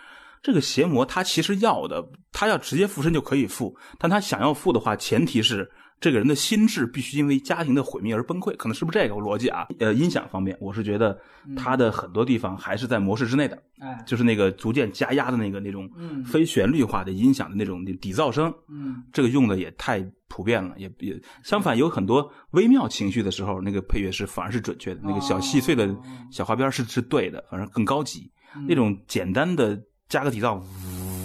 [0.42, 2.02] 这个邪魔他其实要的，
[2.32, 5.70] 他要直接附身就可以附，但他想要附的话，前提是。
[6.00, 9.66] 这个人的心智必须因为家庭的毁灭而崩溃，可能是不是这个逻辑啊？
[9.78, 11.18] 呃，音响方面，我是觉得
[11.54, 15.88] 他的很多地方还是在模式之内的，哎，就是那个逐渐加压的那个那种
[16.24, 25.94] 非旋律化的音响的那种底噪声，嗯，这个用的也太普遍了，也也相反，有很多微妙情绪的时候，那个配乐是反而是准确的，那个小细碎的
[26.30, 28.32] 小花边是是对的，反正更高级，
[28.66, 29.78] 那种简单的
[30.08, 30.62] 加个底噪。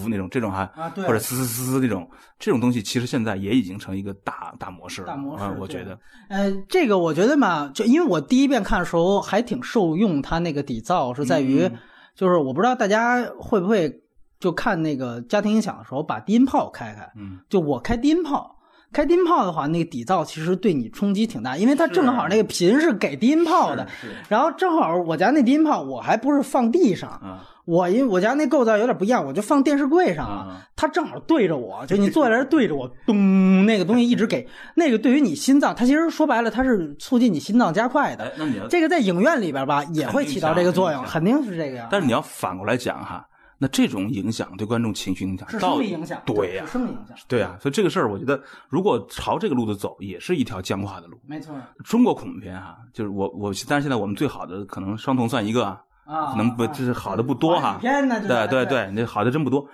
[0.09, 5.07] 那种这种哈，或者嘶嘶嘶嘶那种这种东西，其实现在也已经成一个大大模式了。
[5.07, 5.97] 大模式，我觉得。
[6.29, 11.69] 呃，这个我觉得嘛，就因为我第一遍看的时候还挺受用，它那个底噪是在于，
[12.15, 13.93] 就是我不知道大家会不会
[14.39, 17.11] 就看那个家庭音响的时候把低音炮开开。
[17.15, 17.39] 嗯。
[17.49, 18.54] 就我开低音炮，
[18.95, 23.85] 开低音炮的话，那个底噪其实对你冲击挺大，因为它正好那个频是给低音炮的。
[24.29, 27.19] 然后正好我家那低音炮我还不是放地上。
[27.65, 38.31] 我因为我家那构造有点不一样，我就放电视柜上了，它正好对着我，就你坐在这对着我，咚，那个东西一直给 那个对于你心脏，它其实说白了，它是促进你心脏加快的。
[38.37, 41.87] 那你要这个在影院里边吧，也会起到这个作用，肯定是这个样。
[41.89, 43.27] 但是你要反过来讲哈，
[43.57, 47.57] 那这种影响对观众情绪影响是生理影响，对呀，生理影响，对呀。
[47.61, 51.17] 所以这个事儿，我觉得如果朝这个路子走，也是一条僵化的路。
[51.25, 55.65] 没错，中国恐怖片哈，就是我我，但是现在我们最好的可能双瞳算一个。
[56.05, 59.67] 啊，可能不就是好的不多哈，对对对，那好的真不多。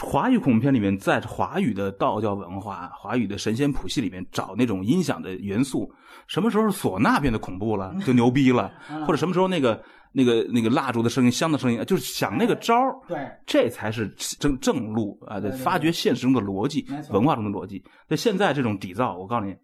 [0.00, 5.92] 华语恐怖片里面，在华语的道教文化、华语的神仙谱系里面找那种音响的元素，
[6.26, 8.72] 什么时候唢呐变得恐怖了，就牛逼了，
[9.06, 9.78] 或者什么时候那个
[10.16, 14.08] 那个那个蜡烛的声音、香的声音，就是想那个招儿，对，这才是
[14.38, 15.40] 正正路啊！
[15.62, 17.82] 发掘现实中的逻辑、文化中的逻辑。
[18.06, 19.54] 那现在这种底噪，我告诉你，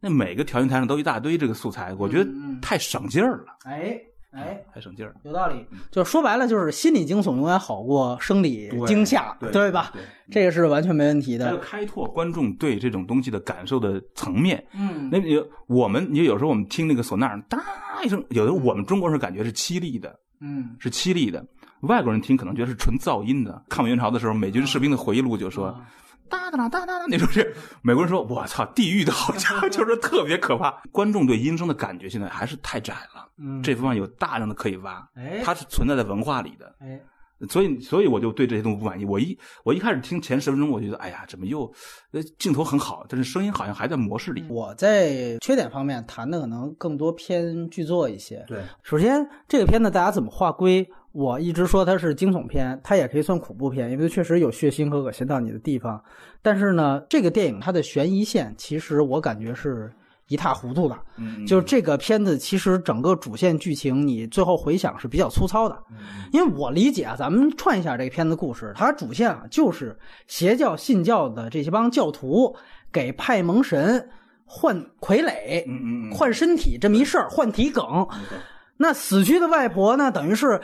[0.00, 2.30] 那每个调音台上都一大堆这个素材，我觉得
[2.62, 3.58] 太省劲儿了。
[3.64, 4.00] 哎。
[4.32, 5.66] 哎，还省劲儿，有道理。
[5.90, 9.92] 就说白了，就是心理惊悚永远好过生理惊吓，对吧？
[10.30, 11.46] 这个是完全没问题的。
[11.46, 14.64] 还有开拓观众对这种东西的感受的层面。
[14.72, 17.58] 嗯，那你我们，你有时候我们听那个唢呐，哒
[18.04, 21.44] 一声，有的我们中国人感觉是凄厉的，嗯，是凄厉的。
[21.80, 23.64] 外国人听可能觉得是纯噪音的。
[23.68, 25.76] 抗美援朝的时候，美军士兵的回忆录就说。
[26.30, 37.00] 哒哒哒哒哒，那种是美国人说：“我操，地狱的好家伙， 就是特别可怕。”观众对音声的感觉现在还是太窄了，嗯，这方面有大量的可以挖，哎，它是存在在文化里的，哎，
[37.48, 39.04] 所以所以我就对这些东西不满意。
[39.04, 41.70] 我一我一开始听前十分钟，我觉得哎呀，怎么又
[42.12, 44.44] 呃镜头很好，但是声音好像还在模式里。
[44.48, 48.44] 我在缺点方面谈的可能更多偏剧作一些。
[48.46, 50.88] 对，首先这个片子大家怎么划归？
[51.12, 56.00] 我一直说它是惊悚片，它也可以算恐怖片，因为确实有血腥和恶心到你的地方。
[56.40, 59.92] 但是呢，这个电影它的悬疑线其实我感觉是
[60.28, 60.96] 一塌糊涂的。
[61.16, 65.76] 嗯，就是这个片子其实整个主线剧情你最后回想是比较粗糙的。
[65.90, 69.98] 嗯，因为我理解啊，咱们串一下这个片子故事，它主线啊就是
[70.28, 72.54] 邪教信教的这些帮教徒
[72.92, 74.08] 给派蒙神
[74.44, 78.06] 换傀儡，换身体这么一事儿，换体梗。
[78.76, 80.60] 那死去的外婆呢，等于是。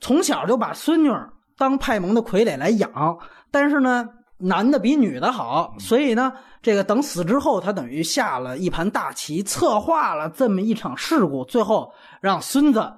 [0.00, 1.10] 从小就把孙女
[1.56, 3.18] 当派蒙的傀儡来养，
[3.50, 6.32] 但是呢，男的比女的好，所以呢，
[6.62, 11.92] 这个等死之后，他等于下了一盘大棋，策划了这么一场事故，最后
[12.22, 12.90] 让孙子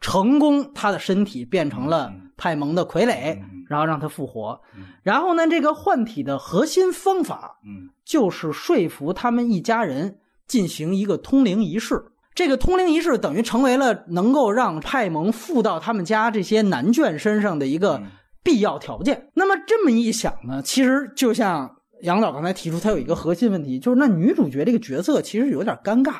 [0.00, 4.60] 成功，他的身体变成了派蒙的傀儡，然后让他复活。
[5.02, 12.04] 然后呢，这个换体的核心方法，嗯，就是说服他们一家人进行一个通灵仪式。
[12.34, 18.02] 这个通灵仪式等于成为了能够让派蒙附到他们家这些男眷身上的一个
[18.42, 19.30] 必要条件。
[19.34, 26.14] 那么这么一想呢，其实就像杨导刚才提出，他有一个核心问题，就是那女主角这个角色其实有点尴尬。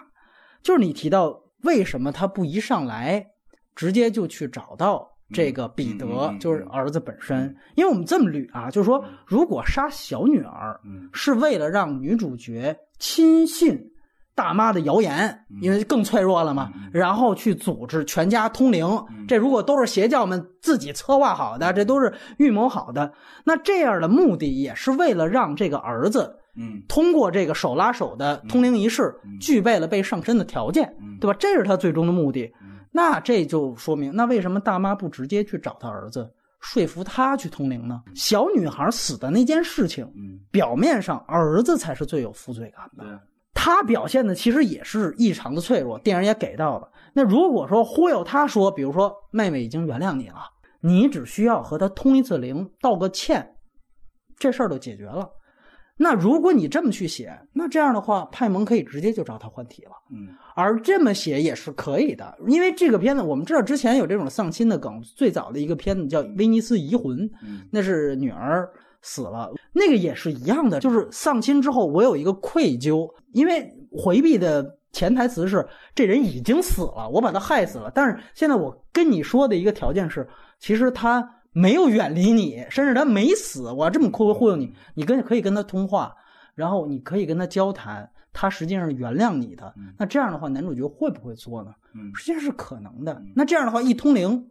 [0.62, 3.24] 就是你提到为什么他不一上来
[3.74, 7.56] 直接就去找到这个彼得，就是儿子本身。
[7.76, 10.78] 因为我们这么捋啊，就是说，如果杀小女儿
[11.14, 13.80] 是为了让女主角亲信
[14.41, 18.88] 大妈的谣言，因为更脆弱了嘛，然后去组织全家通灵，
[19.28, 23.12] 这如果都是邪教们自己策划好的，这都是预谋好的，
[23.45, 26.38] 那这样的目的也是为了让这个儿子。
[26.57, 31.36] 嗯，通过这个手拉手的通灵仪式，具备了被上身的条件，对吧？
[31.38, 32.51] 这是他最终的目的。
[32.91, 36.28] 那这就说明，那为什么大妈不直接去找他儿子，
[36.61, 38.03] 说服他去通灵呢？
[38.14, 40.11] 小女孩死的那件事情，
[40.51, 43.20] 表面上儿子才是最有负罪感的。
[43.53, 46.88] 他表现的其实也是异常的脆弱，电影也给到了。
[47.14, 50.36] 那如果说忽悠他说，比如说妹妹已经原谅你了，
[50.80, 53.57] 你只需要和他通一次灵，道个歉，
[54.38, 55.28] 这事儿就解决了。
[56.03, 59.90] 那如果你这么去写，那这样的话，派蒙可以直接就找他换体了。
[60.11, 67.18] 嗯，而这么写也是可以的，因为这个片子我们知道之前有这种丧亲的梗，最早的一个片子叫《威尼斯遗魂》，
[67.70, 68.66] 那是女儿
[69.03, 80.28] 死了，那个也是一样的，就是丧亲之后我有一个愧疚，因为回避的潜台词是这人已经死了，我把他害死了，但是现在我跟你说的一个条件是，
[80.59, 81.36] 其实他。
[81.53, 83.72] 没有远离你，甚至他没死。
[83.72, 86.14] 我这么忽忽悠你，你跟可以跟他通话，
[86.55, 89.74] 然后你可以跟他交谈，他实际上原谅你的。
[89.98, 91.72] 那这样的话，男主角会不会做呢？
[92.14, 93.20] 实际上是可能的。
[93.34, 94.48] 那这样的话，一通灵，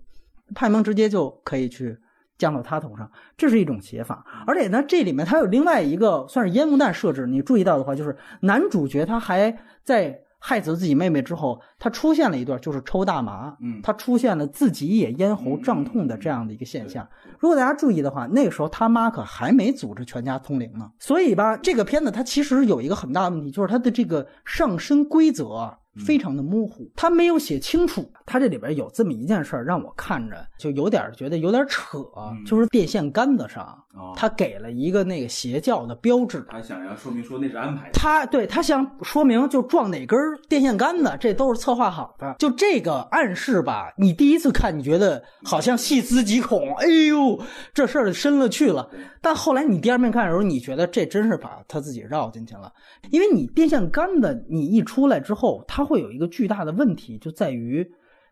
[0.53, 1.97] 派蒙直接就可以去
[2.39, 4.25] 降到他头上，这是一种写法。
[4.47, 10.21] 而且呢，这里面他有另外一个算是烟雾弹设置，你注意到的话，就是男主角他还在。
[10.41, 17.05] 害死自己妹妹之后，他出现了一段就是抽大麻，嗯，他出现了自己也咽喉胀痛的这样的一个现象。
[17.39, 20.89] 如果大家注意的话，那个时候他妈可还没组织全家通灵呢。
[20.97, 25.77] 所以吧，这个片子它其实有一个很大的问题，就是它的这个上身规则。
[26.05, 28.09] 非常的模糊，他没有写清楚。
[28.25, 31.97] 他这里边有这么一件事儿，让我看着就有点觉得有点扯，
[32.45, 33.75] 就是电线杆子上，
[34.15, 36.45] 他给了一个那个邪教的标志。
[36.47, 37.89] 他想要说明说那是安排。
[37.91, 40.17] 他对他想说明就撞哪根
[40.47, 42.35] 电线杆子，这都是策划好的。
[42.37, 47.41] 就这个暗示吧，你第一次看你觉得好像细思极恐，哎呦，
[47.73, 48.87] 这事儿深了去了。
[49.21, 52.71] 但后来你第二遍看的时候，你觉得这真是把他自己绕进去了，
[53.09, 57.89] 因为你电线杆子你一出来之后，它会有一个巨大的问题，就在于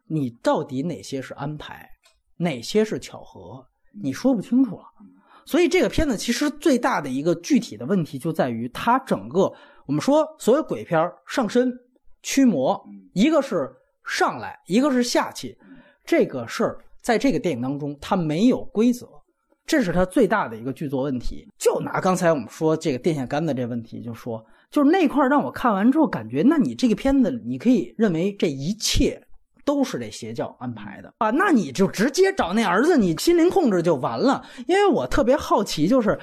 [0.08, 1.90] 你到底哪些是安排，
[2.36, 3.66] 哪些是巧合，
[4.04, 4.84] 你说不清楚了。
[5.46, 9.50] 所以这个片子其实最大的一个具体的问题就在于它整个
[9.86, 11.72] 我们说所有鬼片上身
[12.22, 13.74] 驱魔，一个是
[14.04, 15.58] 上来，一个是下去，
[16.04, 19.08] 这个事儿在这个电影当中它没有规则。
[19.66, 21.48] 这是它最大的一个剧作问题。
[21.58, 29.22] 就拿刚才我们说这个电线杆子这问题，就说就是那块让我看完之后感觉，那你这个片子你可以认为这一切
[29.66, 31.30] 都是这邪教安排的啊？
[31.32, 34.46] 那你就直接找那儿子，你心灵控制就完了。
[34.68, 36.20] 因为我特别好奇，就是。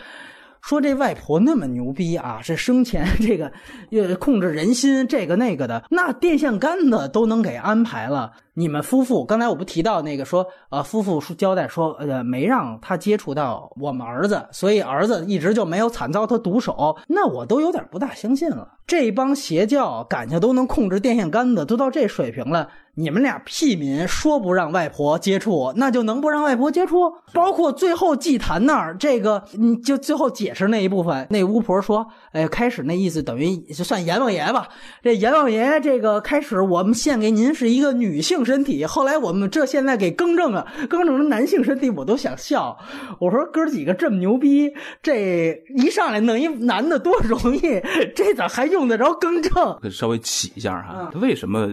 [0.67, 2.41] 说这外婆那么牛逼啊！
[2.43, 3.53] 这生前 这个，
[3.91, 8.33] 呃，控制人心，这个那个的，那电线杆子都能给安排了。
[8.55, 16.97] 你们夫妇刚才我不提到那个说，呃，夫妇说交代说，呃，没让他接触到我们儿子，所以儿子一直就没有惨遭他毒手。
[17.09, 18.79] 那我都有点不大相信了。
[18.87, 22.71] 这帮邪教感情都能控制电线杆子，都到这水平了。
[22.97, 27.13] 你们俩屁民说不让外婆接触，那就能不让外婆接触？
[27.33, 34.69] 包括最后祭坛那儿，这个你就最后解释那一部分，那巫婆说：“哎，开始那意思等于就算阎王爷吧。
[35.03, 42.79] 这阎王爷这个开始我们献给您是一个女性身体，后来我们这现在给更正了，更正成男性身体，我都想笑。
[43.19, 44.73] 我说哥几个这么牛逼，
[45.03, 47.61] 这一上来弄一男的多容易，
[48.15, 49.91] 这咋还用得着更正？
[49.91, 51.69] 稍微起一下哈，为什么？”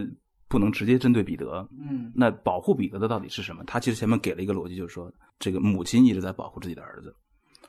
[0.51, 3.63] 不能直接针对彼得，嗯，那保护彼得的到底是什么？
[3.63, 7.15] 他其实前面给了一个逻辑，就是说，这个母亲一直在保护自己的儿子，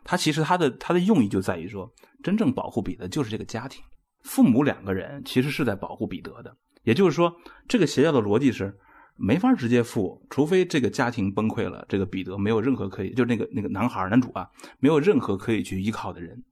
[0.02, 1.88] 他其实他的他的用意就在于说，
[2.24, 3.80] 真正保护彼得就是这个家庭，
[4.22, 6.54] 父母两个人其实是在保护彼得的。
[6.82, 7.32] 也就是说，
[7.68, 8.76] 这个邪教的逻辑是
[9.16, 14.48] 没法直接付，除非这个家庭崩溃了，这个彼得没有任何可以，就那个那个男孩男主啊，
[14.80, 16.42] 没有任何可以去依靠的人，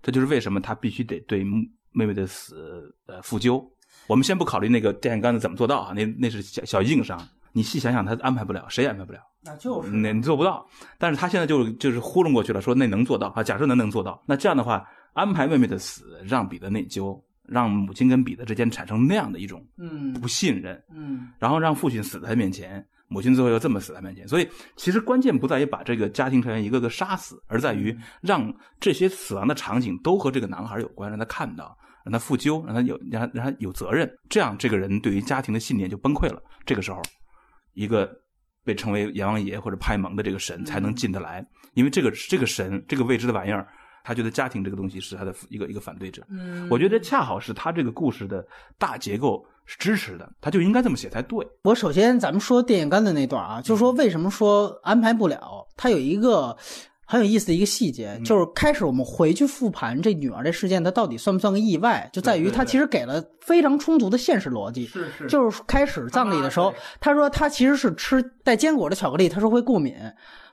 [0.00, 1.44] 这就是为什么他必须得对
[1.92, 3.62] 妹妹的死呃负疚。
[4.08, 7.20] 我们先不考虑那个电线杆子怎么做到啊，那那是小小硬伤。
[7.52, 10.64] 你细想想，他安排不了，谁也安排不了，那就是那你做不到。
[10.98, 13.42] 但是他现在就就是糊弄过去了，说那能做到啊。
[13.42, 24.28] 假设能能做到，那这样的话，安排妹妹的死，让彼得内疚，让母亲跟彼得之间产生那样的一种嗯不信任，嗯，然后让父亲死在他面前，母亲最后又这么死在面前。
[24.28, 31.76] 所以其实关键不在于把这个家庭成员一个个杀死，而在于让这些死亡的场景都和这个男孩有关，让他看到。
[32.08, 36.42] 让他负疚，让他有让他让他有责任，这样这个人对于家庭的信念就崩溃了。
[36.64, 37.02] 这个时候，
[37.74, 38.10] 一个
[38.64, 43.68] 被称为阎王爷或者派蒙的这个神才能进得来，因为这个这个神这个未知的玩意儿，
[44.04, 46.22] 他觉得家庭这个东西是他的一个一个反对者。
[46.30, 48.42] 嗯我觉得恰好是他这个故事的
[48.78, 51.46] 大结构是支持的，他就应该这么写才对。
[51.64, 55.66] 我首先咱们说电线杆的那段啊，就是说为什么说安排不了？
[55.76, 56.56] 他有一个
[57.10, 62.06] 很有意思的一个细节，就是开始我们回去复盘这女儿这事件，它到底算不算个意外？
[62.12, 64.84] 就在于它其实给了非常充足的现实逻辑。
[64.84, 69.94] 是是就是开始葬礼的时候，他说他其实是吃带坚果的巧克力，他说会过敏，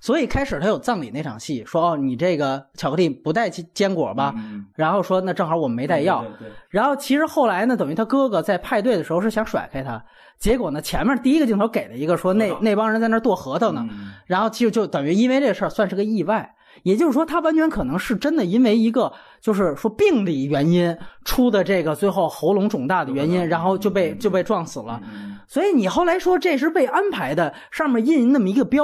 [0.05, 4.31] 所以开始他有葬礼那场戏，说哦你这个巧克力不带坚坚果吧？
[4.37, 6.23] 嗯，然后说那正好我们没带药，
[6.69, 10.05] 然后其实后来呢，等于他哥哥在派对的时候是想甩开他，
[10.37, 16.53] 结果呢前面第一个镜头给了一个说那那帮人在那剁核桃呢，嗯然后其实就等于因为这事儿算是个意外。
[16.83, 25.01] 也就是说，他完全可能是真的因为一个就是说病理原因出的这个最后喉咙肿大的原因，然后就被就被撞死了。
[25.05, 28.83] 嗯所以你后来说这是被安排的，上面印那么一个标，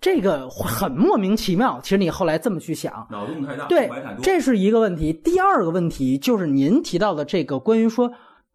[0.00, 1.80] 这个很莫名其妙。
[1.82, 3.90] 其实你后来这么去想，脑洞太大，对
[4.22, 5.12] 这是一个问题。
[5.12, 8.10] 第二个问题就是您提到的这个关于说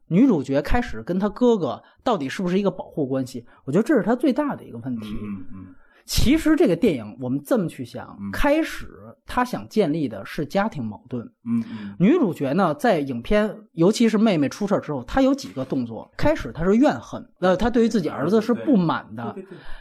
[0.07, 5.07] 女主角开始跟她哥哥到底是不是一个保护关系，我觉得这是她最大的一个问题。
[5.21, 5.65] 嗯嗯
[6.05, 8.87] 其实这个电影我们这么去想嗯，开始
[9.27, 11.25] 他想建立的是家庭矛盾。
[11.45, 16.09] 嗯嗯女主角呢，在影片，尤其是妹妹出事儿之后，她有几个动作。
[16.15, 19.35] 开始她是怨恨，呃，她对于自己儿子是不满的。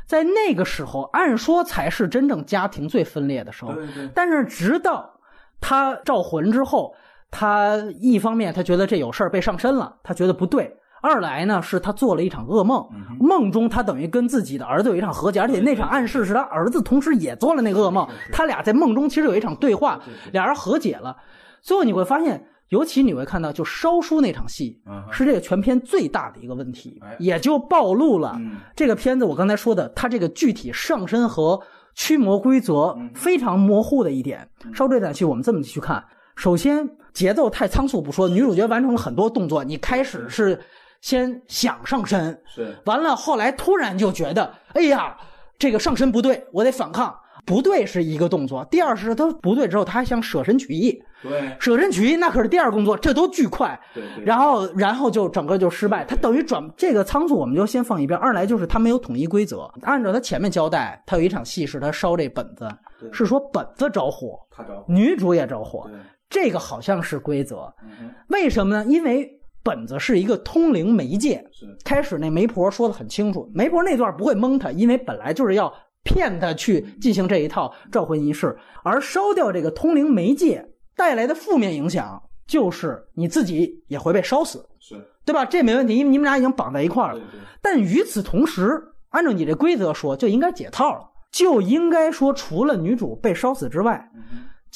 [0.06, 3.74] 在那个时候，按说才是真正家庭最分裂的时候。
[4.14, 5.20] 但是直到
[5.60, 6.94] 她召魂之后，
[7.30, 10.64] 她一方面她觉得这有事儿被上身了，她觉得不对；
[11.04, 20.00] 二来呢，是他做了一场噩梦，嗯梦中他等于跟自己的儿子有一场和解，而且那场暗示是他儿子同时也做了那个噩梦，他俩在梦中其实有一场对话，
[20.32, 21.14] 俩人和解了。
[21.62, 24.80] 最后你会发现，尤其你会看到，就烧书那场戏
[25.12, 28.56] 是这个全片最大的一个问题哎，也就暴露了嗯。
[28.74, 31.60] 这个片子我刚才说的，它这个具体上身和
[31.94, 33.10] 驱魔规则嗯。
[33.14, 34.48] 非常模糊的一点。
[34.72, 36.02] 烧这场戏，我们这么去看，
[36.36, 40.58] 首先节奏太仓促不说，女主角完成了很多动作，你开始是
[41.04, 45.14] 先想上身，是完了后来突然就觉得，哎呀，
[45.58, 47.14] 这个上身不对，我得反抗。
[47.44, 53.78] 不对是一个动作，第二是他不对之后，他还想舍身取义，对舍身取义那可是第二工作，这都巨快。
[53.92, 56.06] 对对，然后，然后就整个就失败。
[56.06, 58.18] 他等于转这个仓促，我们就先放一边。
[58.18, 59.70] 二来就是他没有统一规则。
[59.82, 62.66] 按照他前面交代，他有一场戏是他烧这本子，
[62.98, 65.98] 对是说本子着火，他着火，女主也着火，对，
[66.30, 67.70] 这个好像是规则。
[67.82, 68.86] 嗯为什么呢？
[68.90, 69.30] 因为
[69.64, 71.44] 本子是一个通灵媒介。
[71.50, 75.72] 是开始那媒婆说的很清楚，媒婆那段不会蒙他，因为本来就是要
[76.04, 84.94] 骗他去进行这一套召魂仪式，而烧掉这个通灵媒介带来的负面影响，就是你自己也会被烧死，是，
[85.24, 85.44] 对吧？
[85.46, 87.20] 这没问题，因为你们俩已经绑在一块儿了。
[87.62, 91.00] 但与此同时，按照你这规则说，就应该解套了，
[91.32, 94.10] 就应该说，除了女主被烧死之外，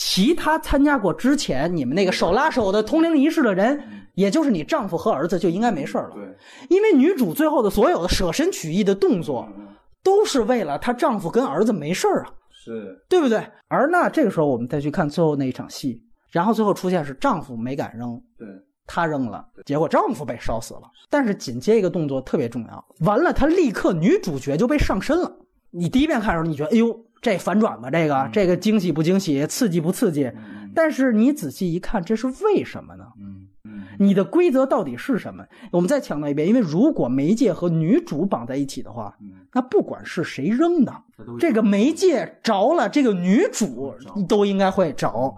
[0.01, 3.83] 其他参加过之前你们那个手拉手的通灵仪式的人，
[4.15, 6.15] 也就是你丈夫和儿子，就应该没事儿了。
[6.15, 6.25] 对，
[6.69, 9.67] 因为女主最后的所有的舍身取义的动作，嗯
[10.05, 12.31] 都是为了她丈夫跟儿子没事儿啊，
[12.65, 13.45] 是对不对？
[13.67, 18.47] 而那这个时候，我们再去看最后那一场戏，然后最后出现是丈夫没敢扔，对，
[18.87, 20.83] 她扔了，结果丈夫被烧死了。
[21.11, 25.37] 但是紧接一个动作特别重要，完了，她立刻女主角就被上身了。
[25.73, 30.25] 你第一遍看的时候，你觉得哎呦这反转吧，这个这个惊喜不惊喜，刺激不刺激？
[30.27, 33.07] 嗯但是你仔细一看，这是为什么呢？
[33.99, 35.45] 你的规则到底是什么？
[35.73, 40.95] 我们再强调一遍，因为如果媒介和女主绑在一起的话，嗯，那不管是谁扔的，
[41.41, 43.93] 这个媒介着了，这个女主
[44.29, 45.35] 都应该会着，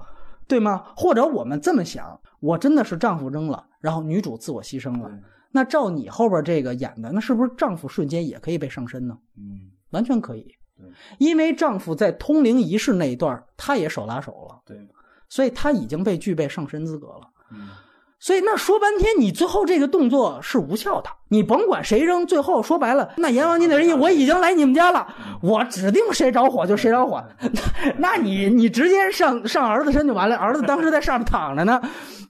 [0.47, 0.85] 对吗？
[0.95, 5.11] 或者我们这么想，我真的是丈夫扔了，然后女主自我牺牲了，
[5.53, 9.17] 那照你后边这个演的，那是不是丈夫瞬间也可以被上身呢？
[9.39, 10.55] 嗯完全可以对，
[11.19, 14.89] 因为丈夫在通灵仪式那一段，他也手拉手了，对，
[15.29, 17.31] 所以他已经被具备上身资格了。
[17.53, 17.69] 嗯
[18.21, 21.09] 所以那说半天，你最后这个动作是无效的。
[21.29, 25.07] 你甭管谁扔，最后说白了，那阎王你的人，我已经来你们家了，
[25.41, 27.25] 我指定谁着火就谁着火。
[27.97, 31.81] 那那你你直接上上儿子身就完了，儿子当时在上面躺着呢，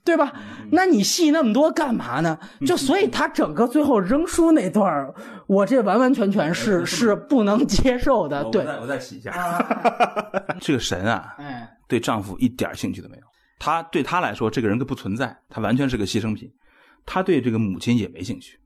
[0.05, 0.33] 对吧？
[0.71, 2.39] 那你戏那么多干嘛呢？
[2.65, 5.13] 就所以他整个最后扔书那段
[5.49, 8.45] 我这完完全全是是不能接受的。
[8.45, 9.33] 对，我再我再洗一下，
[10.61, 13.23] 这个神啊，哎，对丈夫一点兴趣都没有。
[13.61, 16.51] 他对他来说，这个人都不存在，他完全是个牺牲品。
[17.05, 18.59] 他对这个母亲也没兴趣，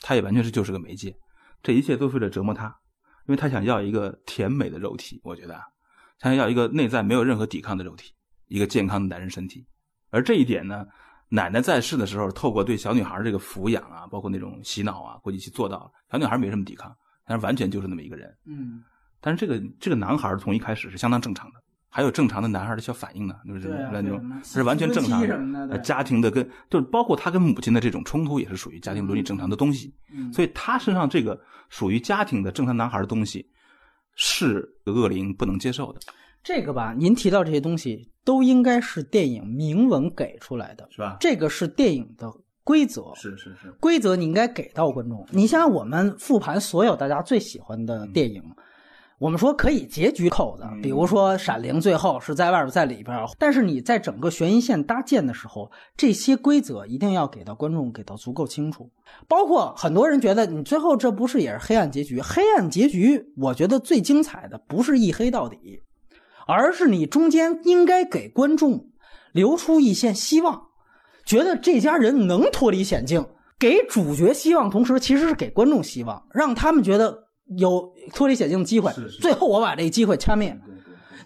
[0.00, 1.14] 他也完全是就是个媒介。
[1.62, 2.66] 这一切都是为了折磨他，
[3.26, 5.20] 因为他想要一个甜美的肉体。
[5.22, 5.62] 我觉得啊，
[6.18, 8.12] 他想要一个内在没有任何抵抗的肉体，
[8.48, 9.64] 一个健康的男人身体。
[10.10, 10.84] 而这一点呢，
[11.28, 15.90] 奶奶在世的时候，透过对小女孩这个抚养啊，包括那种洗脑啊，估计去做到了。
[16.10, 16.92] 小女孩没什么抵抗，
[17.24, 18.28] 但是完全就是那么一个人。
[18.46, 18.82] 嗯，
[19.20, 21.60] 但是这个这个男孩从一开始是相当正常的，
[21.98, 25.20] 还有正常的男孩的小反应呢，就是那种是完全正常
[25.68, 25.76] 的。
[25.78, 29.92] 家庭的跟就是包括他跟母亲的这种冲突，也是属于家庭伦理正常的东西。
[30.14, 31.36] 嗯，所以他身上这个
[31.70, 33.44] 属于家庭的正常男孩的东西，
[34.14, 35.98] 是恶灵不能接受的。
[36.44, 41.16] 这个吧，您提到这些东西都应该是电影明文给出来的，是吧？
[41.18, 42.30] 这个是电影的
[42.62, 45.26] 规则，是是是，规则你应该给到观众。
[45.32, 48.40] 你像我们复盘所有大家最喜欢的电影，
[49.18, 58.88] 我们说可以结局扣的，比如说《闪灵》最后是在外边在里边，但是你在整个悬疑线搭建的时候，这些规则一定要给到观众，给到足够清楚。
[59.26, 62.20] 包括很多人觉得你最后这不是也是黑暗结局？
[62.20, 65.82] 黑暗结局，我觉得最精彩的不是一黑到底。
[66.46, 68.86] 而是你中间应该给观众
[69.32, 70.68] 留出一线希望，
[71.26, 73.26] 觉得这家人能脱离险境，
[73.58, 78.92] 给主角希望，同时其实是给观众希望，让他们觉得有脱离险境的机会。
[79.20, 80.58] 最后我把这个机会掐灭，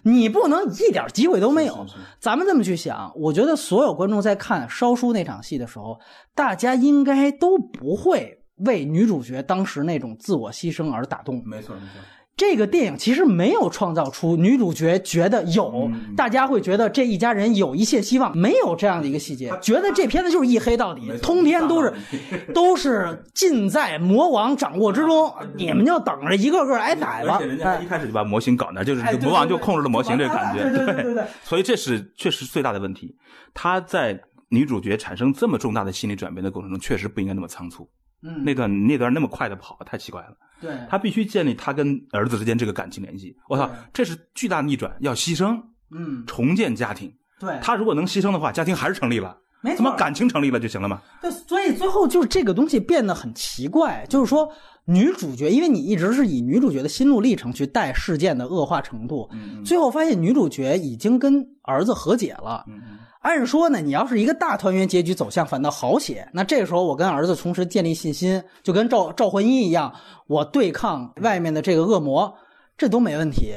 [0.03, 1.85] 你不能一点机会都没有。
[2.19, 5.99] 咱们这么去想，我觉得所有观众在看烧书那场戏的时候，
[6.35, 11.41] 大家应该都不会为女主角当时那种自我牺牲而打动。
[11.45, 12.01] 没错，没错。
[12.35, 21.93] 这个电影其实没有创造出女主角觉得有，大家会觉得这一家人有一线希望，没有这样的一个细节，觉得这片子就是一黑到底，通篇都是
[22.53, 27.35] 都是尽在魔王掌握之中， 你们就等着一个个挨宰吧。
[27.35, 31.23] 而且人家一开始就把模型搞那，就是魔王就控制了模型这个感觉，对对对。
[31.43, 33.15] 所以这是确实最大的问题，
[33.53, 34.19] 他在
[34.49, 37.87] 女主角产生这么重大的心理转变的过程中，确实不应该那么仓促。
[38.23, 40.37] 嗯，那段那段那么快的跑，太奇怪了。
[40.61, 43.35] 对，他必须建立他跟儿子之间这个感情联系。
[43.49, 45.61] 我操，这是巨大逆转，要牺牲。
[45.91, 47.13] 嗯，重建家庭。
[47.39, 49.37] 对，他如果能牺牲的话，家庭还是成立了。
[49.61, 51.01] 没错，怎么感情成立了就行了嘛？
[51.21, 54.49] 对，所以最后就是这个东西变得很奇怪，就是说
[54.85, 59.29] 女主角，因为你一直是以女主角的心路历程去带事件的恶化程度，
[59.65, 62.63] 最后发现女主角已经跟儿子和解了。
[62.67, 62.99] 嗯嗯。
[63.23, 66.27] 按说呢，你要是一个大团圆结局走向，反倒好写。
[66.33, 69.93] 那这个时候，我跟儿子同时建立信心，就跟赵赵魂一一样，
[70.27, 72.35] 我对抗外面的这个恶魔，
[72.77, 73.53] 这都没问题。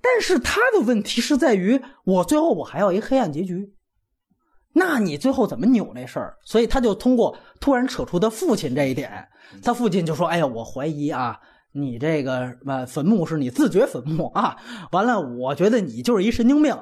[0.00, 3.74] 但是他的问题是在于，我最后我还要一黑暗结局。
[4.72, 6.36] 那你最后怎么扭那事儿？
[6.44, 9.26] 所以他就通过突然扯出他父亲这一点，
[9.60, 11.36] 他父亲就说：“哎呀，我怀疑啊，
[11.72, 14.56] 你这个呃坟墓是你自掘坟墓啊。
[14.92, 16.72] 完了，我觉得你就是一神经病。”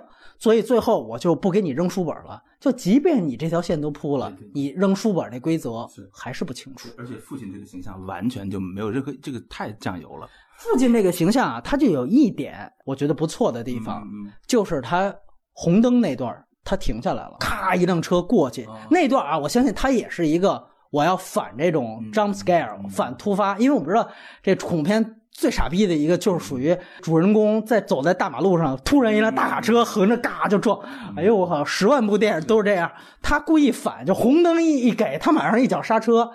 [0.42, 2.42] 所以最后我就不给你扔书本了。
[2.58, 6.88] 就即便你这条线都铺了，你扔书本那规则还是不清楚。
[6.98, 10.28] 而且父亲这个形象完全就没有任何这个太酱油了。
[10.58, 14.04] 父亲这个形象啊，他就有一点我觉得不错的地方，
[14.48, 15.14] 就是他
[15.52, 24.10] 红灯那段他停下来了，咔一辆车过去那段啊，我相信他也是一个我要反这种 jump scare，反突发，因为我们知道
[24.42, 25.21] 这恐怖片。
[25.32, 30.78] 最傻逼的一个就是属于主人公在走在大马路上，突然一辆大卡车横着嘎就撞，
[31.16, 31.64] 哎呦我靠！
[31.64, 36.30] 十万部电影都是这样，他故意反，就红灯一一给他马上一脚刹车，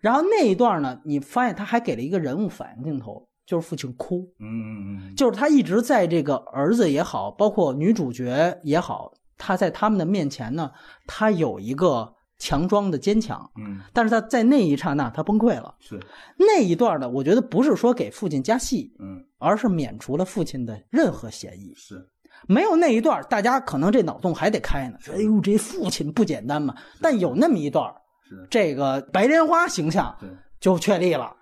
[0.00, 10.70] 然后那一段呢，你发现他还给了一个人物反应镜头，就是父亲哭，嗯嗯嗯，就是他一直在这个儿子也好，包括女主角也好，他在他们的面前呢，
[11.06, 12.14] 他有一个。
[12.38, 15.98] 强装的坚强，嗯，但是他在那一刹那他崩溃了，是。
[16.36, 17.08] 那一段呢？
[17.08, 22.08] 我觉得不是说给父亲加戏，嗯，而是免除了父亲的任何嫌疑，是。
[22.46, 24.96] 没有那一段，大家可能这脑洞还得开呢。
[25.00, 26.72] 说哎呦，这父亲不简单嘛！
[27.02, 27.92] 但有那么一段，
[28.28, 28.46] 是。
[28.48, 30.16] 这个白莲花形象
[30.60, 31.34] 就确立了。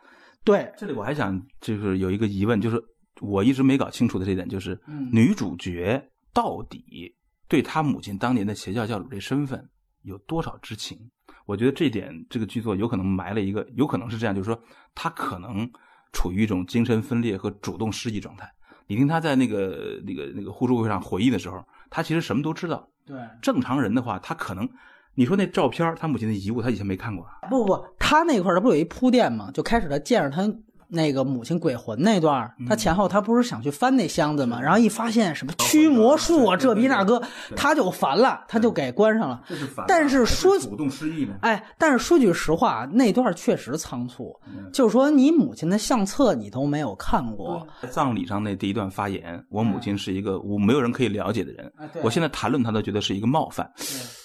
[0.42, 2.82] 对，这里我还想就是有一个疑问，就是
[3.20, 4.80] 我一直没搞清楚的这点，就是
[5.12, 7.14] 女主角到底
[7.46, 9.62] 对她母亲当年的邪教教主这身份。
[10.06, 10.98] 有多少知情？
[11.44, 14.58] 我觉得这点，这个剧作有可能埋了一个，有可能是这样，就是说
[14.94, 15.70] 他可能
[16.12, 18.50] 处于一种精神分裂和主动失忆状态。
[18.86, 22.88] 你听他在那个那个那个互助会上回忆的时候，他其实什么都知道。
[23.04, 24.68] 对，正常人的话，他可能，
[25.14, 27.26] 你说那照片，他母亲的遗物，他以前没看过。
[27.50, 29.50] 不不不，他那块儿他不有一铺垫吗？
[29.52, 30.42] 就开始他见着他。
[30.88, 34.60] 那个母亲鬼魂那段，他前后他不是想去翻那箱子吗？
[34.60, 37.22] 然后一发现什么驱魔术啊，这逼那哥，
[37.54, 39.42] 他就烦了，他就给关上了。
[39.88, 41.34] 但是说主动失忆呢？
[41.40, 44.34] 哎，但是说句实话，那段确实仓促。
[44.72, 47.66] 就是说，你母亲的相册你都没有看过。
[47.90, 51.72] 葬礼上那第一段发言，我母亲是一个我没有人可以了解的人。
[52.02, 53.70] 我现在谈论她都觉得是一个冒犯。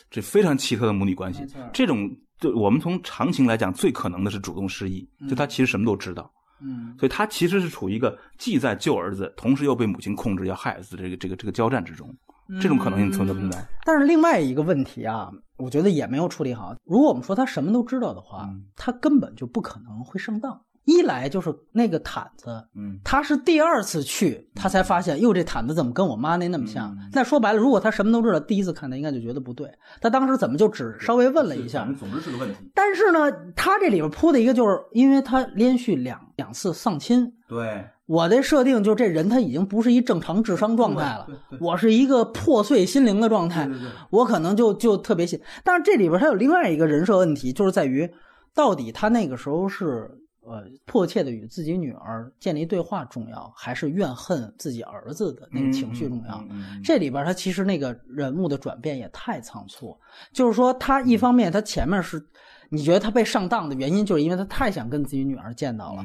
[0.09, 1.45] 这非常奇特的母女关系。
[1.71, 2.09] 这种
[2.39, 6.29] 就我们从常情来讲，最可能的是主动失忆，就他其实什么都知道。
[6.63, 12.15] 嗯，所以他其实是处于一个既在救儿子，同时又被母亲控制要害儿子这个这个这个交战之中，
[12.61, 13.65] 这种可能性存在不存在？
[13.85, 16.75] 但是另外一个问题啊，我觉得也没有处理好。
[16.85, 20.61] 如果我们说他什么都知道的话，他根本就不可能会上当。
[20.85, 26.91] 一来就是那个毯子，嗯，他是第二次去，他才发现，哟，这毯子怎么跟我妈那那么像？
[26.91, 29.69] 嗯那说白了，如果他什么都知道，第一次看他应该就觉得不对。
[30.01, 32.55] 他当时怎么就只稍微问了一下总之是个问题。
[32.73, 41.27] 但是呢，他这里边铺的一个就是，因为他连续两两次丧亲，对，我的设定就是这人他已经不是一正常智商状态了
[41.59, 43.69] 我是一个破碎心灵的状态，
[44.09, 45.39] 我可能就就特别信。
[45.63, 48.09] 但是这里边他有另外一个人设问题，就是在于
[48.55, 50.09] 到底他那个时候是
[50.41, 56.37] 呃迫切的与自己女儿建立对话重要，还是怨恨自己儿子的那个情绪重要？
[56.49, 59.97] 嗯嗯嗯这里边他其实那个人物的转变也太仓促，
[60.33, 62.23] 就是说他一方面他前面是
[62.69, 66.03] 你觉得他被上当的原因，就是因为他太想跟自己女儿见到了，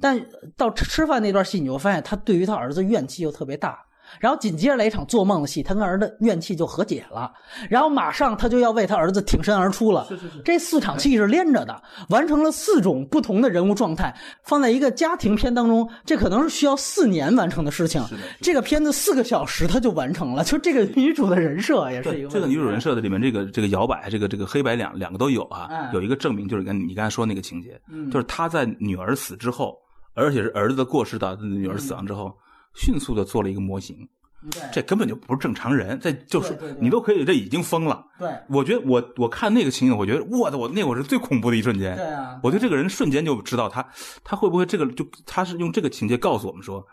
[0.00, 0.18] 但
[0.56, 3.84] 到吃吃饭那段戏，你会发现他对于他儿子怨气又特别大。
[4.20, 7.32] 然后紧接着来一场做梦的戏，他跟儿子怨气就和解了，
[7.68, 10.06] 然后马上他就要为他儿子挺身而出了。
[10.08, 10.40] 是是是。
[10.44, 18.02] 这四场戏是连着的，完成了四种不同的人物状态，放在一个家庭片当中，这可能是需要四年完成的事情。
[18.04, 25.68] 是的这个片子四个小时他就完成了，就这个女主的人设也是一个这个女主人设的里面，这个这个摇摆，这个这个黑白两两个都有啊。
[25.70, 28.10] 哎有一个证明就是跟你刚才说那个情节，嗯。
[28.10, 29.76] 就是他在女儿死之后，
[30.14, 32.32] 而且是儿子的过世导致女儿死亡之后，
[32.74, 33.96] 迅速的做了一个模型，
[34.50, 38.04] 对这根本就不是正常人，这就是你都可以，这已经疯了。
[38.18, 41.96] 对我觉得我我看那个情景，我觉得我的我那我是最恐怖的一瞬间。
[41.96, 43.86] 对啊我对这个人瞬间就知道他
[44.22, 46.84] 他会不会这个就他是用这个情节告诉我们说，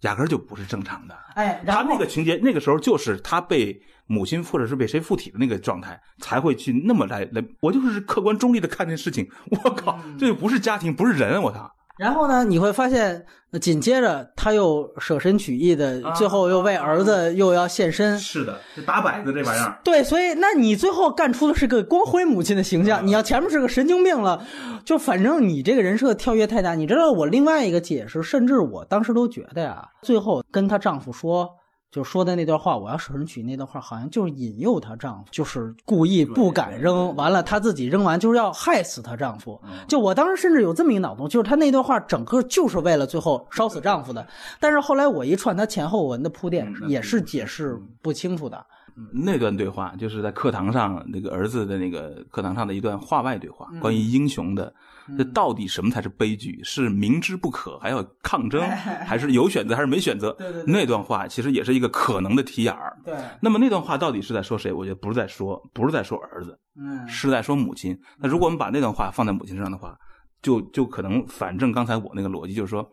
[0.00, 1.16] 压根儿就不是正常的。
[1.34, 7.42] 哎，然他那个情节，那个时候就是他被母亲或者是被谁附体的那个状态，才会去那么来来。
[7.60, 11.70] 我就是客观中立的看这事情，我靠，嗯这就不是家庭，不是人，我操！
[11.98, 18.18] 然后呢，你会发现，呃紧接着他又舍身取义的，啊最后又为儿子又要献身。
[18.18, 24.44] 是的，这打摆子这玩意儿，对，所以那你最后干出的是个光辉母亲的形象，你要前面是个神经病了，
[24.84, 26.74] 就反正你这个人设跳跃太大。
[26.74, 31.57] 你知道我另外一个解释，甚至我当时都觉得呀，最后跟她丈夫说。
[31.90, 39.60] 就说的那段话，我要舍身取义那段话，好像就是引诱她丈夫，就是故意不敢扔，完了她自己扔完，就是要害死她丈夫。
[39.88, 44.26] 就我当时甚至有这么一个脑洞，就是她那段话整个就是为了最后烧死丈夫的。
[44.60, 48.64] 但是后来我一串她前后文的铺垫也是是解释不清楚的。
[49.12, 54.74] 那段对话就是在课堂上那个儿子的那个课堂上的一段话外对话，关于英雄的，
[55.16, 56.60] 这到底什么才是悲剧？
[56.62, 58.60] 是明知不可还要抗争，
[59.06, 60.32] 还是有选择还是没选择？
[60.32, 62.98] 对对对那段话其实也是一个可能的题眼儿。
[63.04, 64.72] 对，那么那段话到底是在说谁？
[64.72, 67.98] 我觉得不是在说，不是在说儿子，嗯，是在说母亲。
[68.18, 69.96] 那如果我们把那段话放在母亲身上的话，
[70.42, 72.88] 就就可能反正刚才我那个逻辑就是说，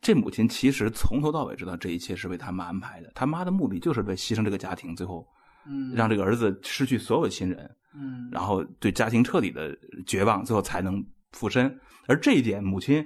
[0.00, 5.24] 这母亲其实从头到尾知道这一切是为他妈安排的，他妈的目的就是为牺牲这个家庭，最后
[5.66, 9.74] 嗯让这个儿子失去所有亲人，嗯然后对家庭彻底的
[10.06, 11.02] 绝望，最后才能
[11.32, 11.78] 附身。
[12.06, 13.04] 而这一点，母亲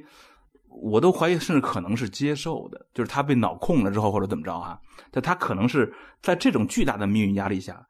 [0.68, 4.80] 我都怀疑，甚至可能是接受的，就是他被脑控了之后，或者怎么着哈、
[5.10, 5.92] 但他可能是
[6.22, 7.86] 在这种巨大的命运压力下，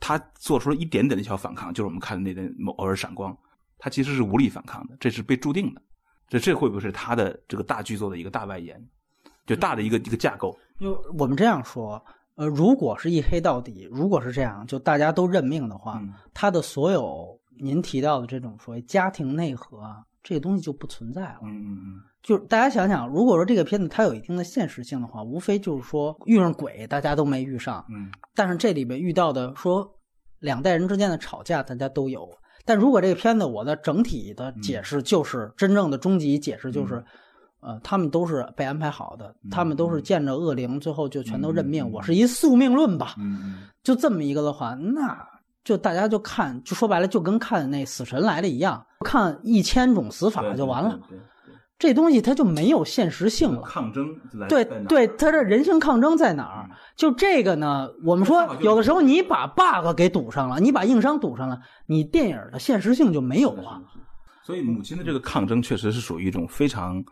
[0.00, 3.36] 他做出了一点点的小反抗，就是我们看的那点某偶尔闪光，
[3.78, 5.82] 他其实是无力反抗的，这是被注定的。
[6.28, 8.78] 这这会不会是他的这个大剧作的一个大外延，
[9.46, 10.54] 就大的一个一个架构？
[10.78, 12.04] 就我们这样说，
[12.34, 21.40] 呃，如果是一黑到底，如果是这样，就大家都认命的话，嗯他的所有您提到的这种所谓家庭内核啊，这个东西就不存在了。
[21.44, 29.88] 嗯嗯就是大家想想，如果说这个片子它有一定的现实性的话，无非就是说遇上鬼大家都没遇上，嗯但是这里边遇到的说
[30.40, 32.28] 两代人之间的吵架大家都有。
[32.64, 37.02] 但如果这个片子我的整体的解释就是、真正的终极解释就是，
[37.60, 41.84] 呃，他们都是被安排好的，他们都是见着恶灵，最后就全都认命。
[41.84, 45.26] 嗯嗯我是一宿命论吧，嗯嗯就这么一个的话，那
[45.64, 50.98] 就大家就看，就说白了，就跟看那《死神来了》一样，看一千种死法就完了。
[51.78, 53.62] 这东西它就没有现实性了。
[53.62, 54.06] 抗争
[54.40, 56.70] 在对对，它这人性抗争在哪儿？
[56.96, 63.80] 就这个呢，我们说有的时候你把 bug 给堵上了，你把硬伤堵上了，你电影的现实性就没有了。
[64.42, 67.04] 所以母亲的这个抗争确实是属于一种非常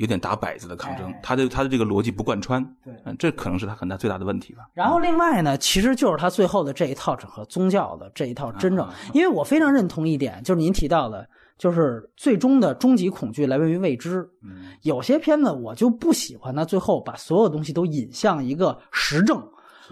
[0.00, 4.62] 有点打摆子的抗争哎，他的他的这个逻辑不贯穿，对嗯，这可能是他很大最大的问题吧。
[4.72, 11.28] 然后另外呢，其实就是他最后的这一套整个宗教的这一套真正因为我非常认同一点，就是您提到的，
[11.58, 14.26] 就是最终的终极恐惧来源于未知。
[14.42, 19.46] 嗯有些片子我就不喜欢他最后把所有东西都引向一个实证。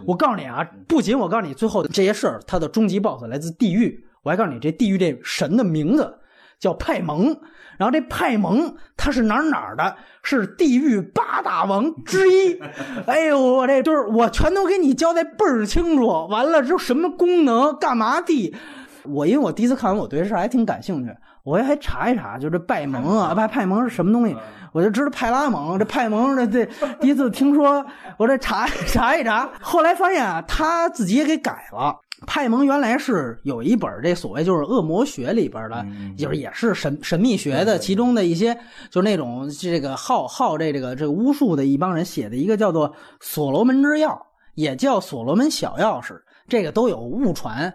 [0.06, 6.18] 我告诉你啊，不仅我告诉你最后的这些事儿，它的终极 BOSS 来自地狱，我还告诉你这地狱这神的名字
[6.58, 7.38] 叫派蒙。
[7.78, 12.60] 然后这派蒙他是哪儿哪儿的，是地狱八大王之一。
[13.06, 16.26] 哎呦，我这就是我全都给你交代倍儿清楚。
[16.28, 18.54] 完了之后什么功能，干嘛的？
[19.04, 21.10] 我因为我第一次看完，我对这事还挺感兴趣，
[21.44, 24.36] 我也还查一查，就这拜蒙啊，派派蒙是什么东西，
[24.72, 26.66] 我就知道派拉蒙，这派蒙这这
[27.00, 27.86] 第一次听说，
[28.18, 31.96] 我这查 查一查，后来发现啊，他自己也给改了。
[32.26, 35.86] 派蒙原来是有一本这所谓就是恶魔学里边的，
[36.16, 38.54] 就是也是神神秘学的其中的一些，
[38.90, 42.90] 就是那种这个好好这这个这个巫术的一帮人写的一个叫做
[43.20, 44.08] 《所罗门之钥》，
[44.54, 46.14] 也叫《所罗门小钥匙》。
[46.48, 47.70] 这个都有误传，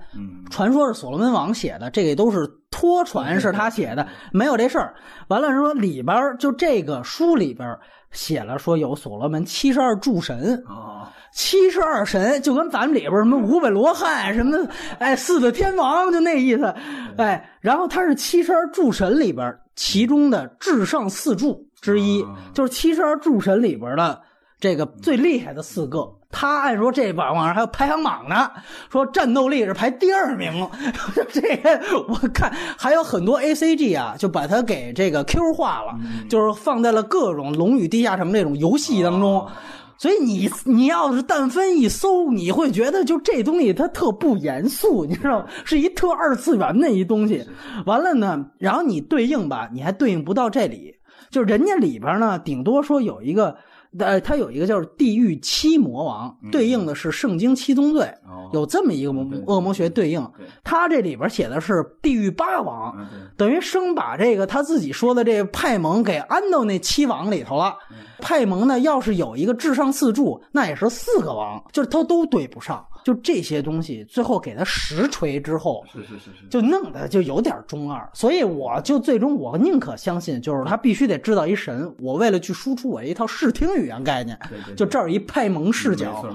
[0.49, 4.95] 传说是所罗门王写的，这个都是托传是他写的，没有这事儿。
[5.27, 7.77] 完了说里边就这个书里边
[8.14, 14.57] 写了说有所罗门七十二柱神啊，七十二神就跟咱们里边什么五百罗汉什么，
[14.99, 16.73] 哎四大天王就那意思，
[17.18, 24.22] 哎，然后他是七十二柱神里边其中的至上四柱之一，就是七十二柱神里边的
[24.60, 26.07] 这个最厉害的四个。
[26.34, 28.49] 他按说这网网上还有排行榜呢，
[28.91, 30.68] 说战斗力是排第二名。
[31.31, 31.80] 这个
[32.10, 35.95] 我看还有很多 A C G 啊，就把它给这个 Q 化了，
[36.27, 39.47] 就是放在了各种《龙与地下城》这种游戏当中。
[39.95, 45.45] 所以你你要是但分一搜，你会觉得就这东西它特不严肃， 你知道吗？
[45.64, 47.47] 是一特二次元的一东西。
[47.85, 50.95] 完了呢，然后你对应吧，你还对应不到这里，
[51.30, 53.55] 就人家里边呢，顶多说有一个。
[53.99, 58.11] 呃，它有一个叫地狱七魔王，对应的是圣经七宗罪，
[58.53, 59.11] 有这么一个
[59.45, 60.31] 恶魔学对应。
[60.63, 62.95] 他这里边写的是地狱八王，
[63.37, 67.75] 等于生把这个他自己说的这派蒙给安到那七王里头了。
[68.23, 72.85] 派蒙呢，要是有一个至上四柱，那也是四个王，就是他都对不上。
[73.03, 78.09] 就这些东西，最后给他实锤之后，是是是是，就弄得就有点中二。
[78.13, 81.93] 所以我就最终我宁可相信，就是他必须得制造一神。
[81.99, 84.39] 我为了去输出我一套视听语言概念，
[84.77, 86.25] 就这儿一派蒙视角，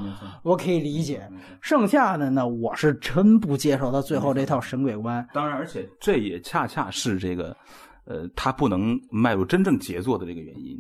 [0.43, 1.27] 我可以理解。
[1.63, 5.27] 剩下的呢，我是真不接受他最后这套神鬼观。
[5.33, 7.57] 当然，而且这也恰恰是这个，
[8.05, 10.79] 呃，他不能迈入真正杰作的这个原因。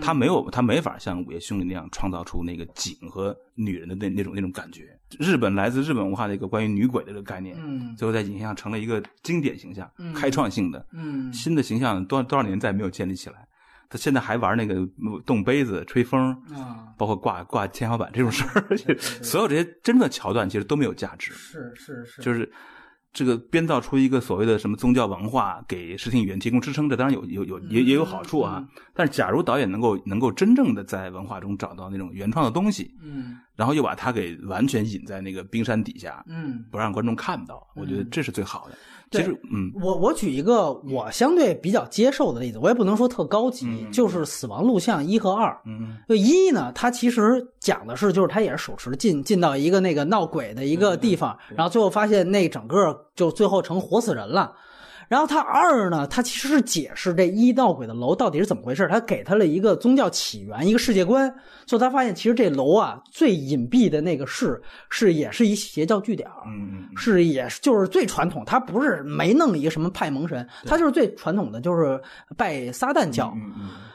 [0.00, 4.98] 他没有，他没法像《午夜凶铃》那样创造出那个景和女人的那那种那种感觉。
[5.18, 13.46] 日本来自日本文化的一个关于女鬼的这个概念，嗯，最后在影像成了一个经典形象，开创性的，嗯，新的形象多多少年再没有建立起来。
[13.88, 14.86] 他现在还玩那个
[15.26, 18.76] 动杯子、吹风，啊，包括挂挂天花板这种事儿，
[19.24, 21.32] 所有这些真正的桥段其实都没有价值。
[21.32, 22.52] 是是是，就是。
[23.12, 28.64] 这个编造出一个所谓的什么宗教文化，给视听语言提供支撑，这当然有有有也也有好处啊。
[28.94, 33.38] 但是，假如导演能够能够真正的在文化中找到那种原创的东西，嗯。
[33.56, 38.78] 然后又把它给完全隐在那个冰山底下，嗯，不让观众看到，我觉得这是最好的。
[39.10, 45.60] 其实，嗯，我我举一个我相对比较接受的例子，我也不能说特高级，就是《死亡录像》一和二。
[45.66, 54.52] 嗯，就一呢，它其实讲的是，就是他也是手持进进到一个那个闹鬼的一个地方，然后最后发现那整个就最后成活死人了。
[55.10, 61.28] 然后他二呢，他其实是解释这一闹鬼的楼到底是怎么回事，他给他了一个宗教起源，一个世界观。
[61.66, 72.00] 所以他发现，其实这楼啊最隐蔽的那个是是也是一邪教据点嗯，是也是就是最传统，他不是没弄一个什么派蒙神，他就是最传统的就是
[72.36, 73.36] 拜撒旦教。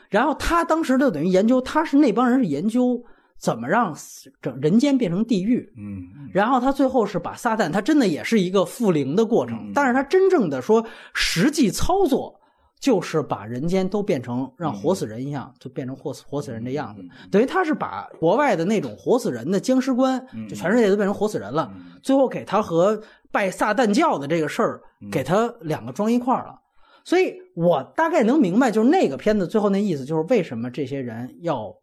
[0.10, 3.02] 然后他当时就等于研究，他是那帮人是研究。
[3.40, 3.96] 怎么让
[4.42, 5.72] 整人间变成地狱？
[5.78, 10.84] 嗯，然后他最后是把撒旦，他真的也是一个复灵的过程，但是他真正的说
[11.14, 12.40] 实际操作
[12.80, 17.04] 就是把人间都变成让活死人一样，就变成活死活死人的样子。
[17.30, 21.72] 等于他是把国外的那种活死人的僵尸观，就全世界都变成活死人了。
[22.02, 23.00] 最后给他和
[23.32, 24.82] 拜撒旦教的这个事儿，
[25.12, 26.60] 给他两个装一块儿了。
[27.04, 31.76] 所以我大概能明白，就是那个片子最后那意思，就是为什么这些人要。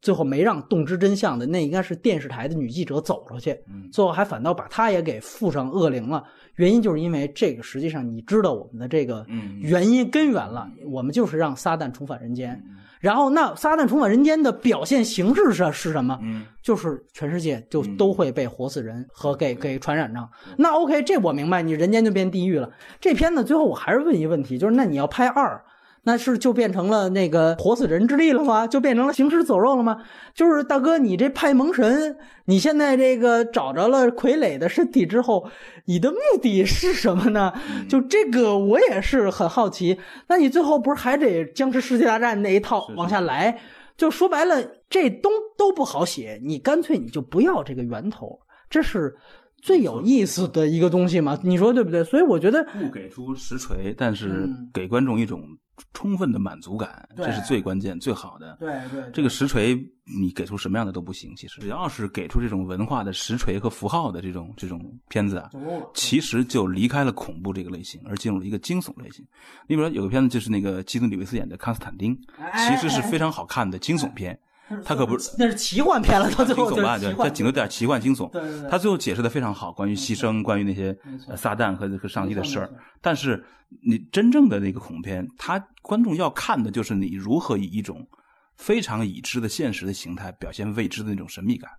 [0.00, 3.58] 最后没让洞知真相的那应该是电视台的女记者走出去，
[3.92, 6.24] 最后还反倒把她也给附上恶灵了。
[6.56, 9.24] 原因就是因为这个，实际上你知道我们的这个
[9.60, 12.62] 原因根源了，我们就是让撒旦重返人间。
[13.00, 16.18] 然后那撒旦重返人间的表现形式是是什么？
[16.62, 20.28] 就是全世界就都会被活死人和给给传染上。
[20.58, 22.70] 那 OK，这我明白，你人间就变地狱了。
[23.00, 25.58] 这片子最后我还是问一个问题，就是那你要拍二？
[26.02, 28.66] 那是就变成了那个活死人之力了吗？
[28.66, 30.02] 就变成了行尸走肉了吗？
[30.34, 32.16] 就是大哥，你这派蒙神，
[32.46, 35.50] 你现在这个找着了傀儡的身体之后，
[35.84, 37.52] 你的目的是什么呢？
[37.88, 39.98] 就这个我也是很好奇。
[40.28, 43.60] 那你最后不是还得僵尸世界大战那一套往下来？
[43.96, 46.40] 就说白了，这东都不好写。
[46.42, 49.16] 你干脆你就不要这个源头，这是。
[49.62, 52.02] 最有意思的一个东西嘛，你说对不对？
[52.04, 55.42] 所以我觉得不给出实锤，但是给观众一种
[55.92, 58.56] 充分的满足感，这是最关键、最好的。
[58.60, 59.74] 对对，这个实锤
[60.18, 65.50] 你给出什么样的都不行，其实只要是给出这种文化的实锤和符号的这种这种片子啊，
[65.94, 69.24] 其实就离开了恐怖这个类型，而进入了一个惊悚类型。
[69.66, 72.16] 你比如说有个片子就是那个基努里维斯演的《康斯坦丁》，
[72.54, 74.38] 其实是非常好看的惊悚片。
[74.84, 76.98] 他可不是，那是奇幻片了，到最后惊悚吧？
[76.98, 78.30] 对，他顶多点奇幻惊悚。
[78.30, 78.70] 对对对。
[78.70, 80.96] 他最后解释的非常好，关于牺牲，关于那些
[81.36, 82.70] 撒旦和和上帝的事儿。
[83.00, 83.44] 但是
[83.82, 88.06] 你真正的那个恐怖片，他观众要看的就是你如何以一种
[88.56, 91.70] 非常已知的现实的形态表现未知的那种神秘感。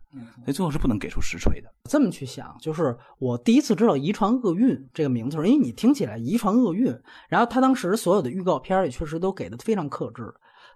[0.43, 1.73] 所以最后是不能给出实锤的。
[1.89, 6.93] 这么去想，就是我第一次知道“遗传厄运”这个名字，因为你听起来“遗传厄运”，
[7.29, 10.23] 然后他当时所有的预告片也确实都给的非常克制。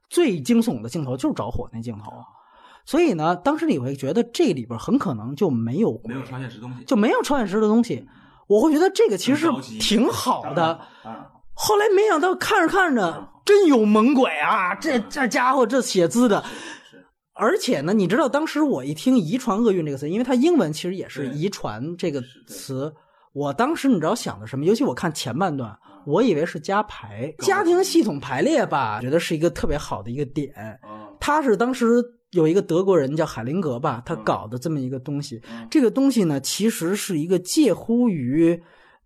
[0.09, 2.11] 最惊悚的镜头就是着火那镜头，
[2.85, 8.07] 所以呢，当时你会觉得这里边很可能就没有没有超现实东西，就没有超现实的东西。
[8.47, 9.47] 我会觉得这个其实
[9.79, 10.79] 挺好的。
[11.53, 14.75] 后来没想到看着看着真有猛鬼啊！
[14.75, 16.43] 这这家伙这写字的，
[17.33, 22.93] 而且呢，你知道当时我一听“遗传厄运”这个词，因为它英文其实也是“遗传”这个词，
[23.33, 24.65] 我当时你知道想的什么？
[24.65, 25.75] 尤其我看前半段。
[26.05, 30.53] 我以为是加排家庭系统排列吧，觉得是一个特别好的一个点。
[31.19, 35.41] 他是当时有一个德国人叫海灵格吧，他搞的这么一个东西。
[35.69, 38.61] 这个东西呢，其实是一个介乎于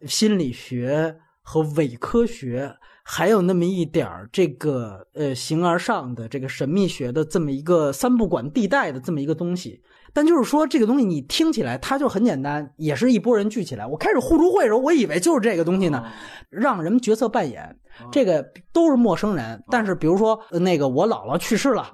[0.06, 9.82] 心理学和伪科学，还有那么一点儿这个呃形而上的这个神秘学的这么一个三不管地带的这么一个东西。
[10.14, 13.86] 但就是说，这个东西你听起来它就很简单，也是一拨人聚起来。
[13.86, 16.04] 我开始互助会的时候，我以为就是这个东西呢，
[16.50, 17.78] 让人角色扮演，
[18.12, 19.64] 这个都是陌生人。
[19.70, 21.92] 但是比如说那个我姥姥去世了，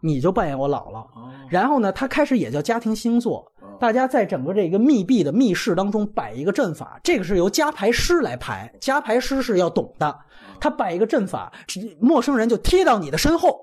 [0.00, 1.06] 你就扮演我姥姥。
[1.48, 3.44] 然后呢，他开始也叫家庭星座，
[3.80, 10.16] 大家在整个这个密闭的密室当中摆一个阵法，这个是由加牌师来排，加牌师是要懂的，
[10.60, 11.52] 他摆一个阵法，
[12.00, 13.58] 陌生人就贴到你的身后，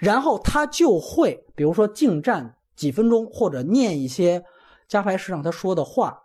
[0.00, 2.54] 然后他就会比如说近战。
[2.76, 4.42] 几分钟，或者念一些
[4.88, 6.18] 加牌师让他说的话，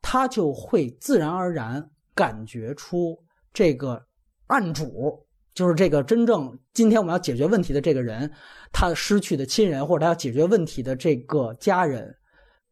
[0.00, 3.18] 他就会自然而然感觉出
[3.52, 4.02] 这个
[4.48, 5.24] 案主
[5.54, 8.30] 就是这个真正今天我们要解决问题的这个人，
[8.72, 12.14] 他失去的亲人或者他要解决问题的这个家人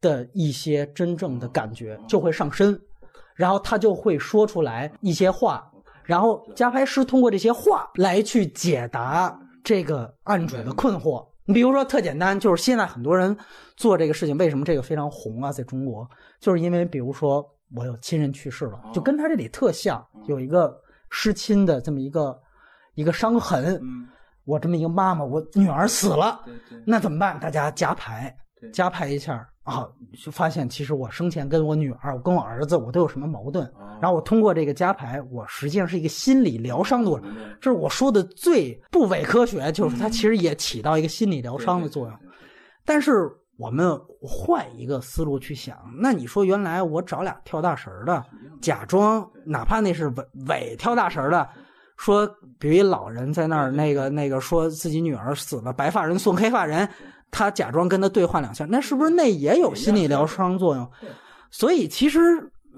[0.00, 2.80] 的一些真正的感觉就会上身，
[3.34, 5.70] 然后他就会说出来一些话，
[6.04, 11.29] 然后加牌师通过这些话来去解答这个案主的困惑。
[11.50, 13.36] 你比如说，特简单，就是现在很多人
[13.76, 15.50] 做这个事情，为什么这个非常红啊？
[15.50, 16.08] 在中国，
[16.38, 17.44] 就是因为比如说
[17.74, 22.40] 我有亲人去世了，就跟他这里特像，有一个失亲的这么一个
[22.94, 23.82] 一个伤痕。
[24.44, 26.40] 我这么一个妈妈，我女儿死了，
[26.86, 27.40] 那怎么办？
[27.40, 28.32] 大家加牌，
[28.72, 29.49] 加牌一下。
[29.62, 29.86] 啊，
[30.24, 33.70] 就发现其实我生前跟我女儿，我跟我儿子，我都有什么矛盾。
[34.00, 37.30] 然后我通过这个加牌，我实际上是一个心理疗伤的过程。
[37.60, 42.18] 这是我说的最不伪科学，就是它其实也起到一个心理疗伤的作用。
[42.86, 48.24] 但是我们换一个思路去想，那你说原来我找俩跳大神的，
[48.62, 51.46] 假装哪怕那是伪伪跳大神的，
[51.98, 52.26] 说
[52.58, 56.88] 比如一老人在那儿那个那个说自己女儿死了，白发人送黑发人。
[57.30, 60.90] 他假装跟他对话两下，那是不是那也有心理疗伤作用？
[61.50, 62.18] 所以其实，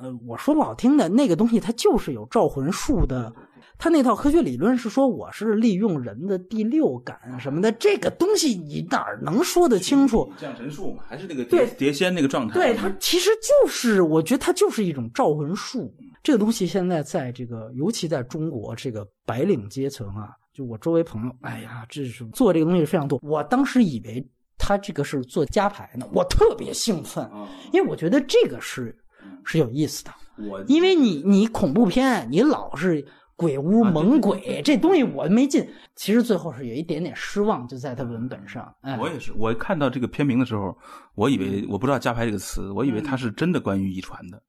[0.00, 3.32] 呃，我说不好听的，那个东西它就是有召魂术的。
[3.78, 10.32] 他那套科学理论是说，我是利用人的第六感什么的，这个东西你哪能说得清楚？
[10.40, 12.54] 降神术嘛，还是那个碟碟仙那个状态？
[12.54, 15.92] 对，它其实就是，我觉得它就是一种召魂术。
[16.22, 23.18] 这个东西现在在这个，尤其在中国这个白领阶层啊，就我周围朋友，哎呀，这是做这个东西非常多。
[23.22, 24.24] 我当时以为。
[24.64, 27.28] 他这个是做加牌呢，我特别兴奋，
[27.72, 28.96] 因为我觉得这个是
[29.44, 30.10] 是有意思的。
[30.48, 38.72] 我因为你你恐怖片，你老是鬼屋猛鬼这东西我没进，其实最后是有一点点失望，就在他文本上。
[39.00, 40.76] 我也是，我看到这个片名的时候，
[41.16, 44.40] 我以为我不知道加牌这个词，我以为它是真的关于遗传的，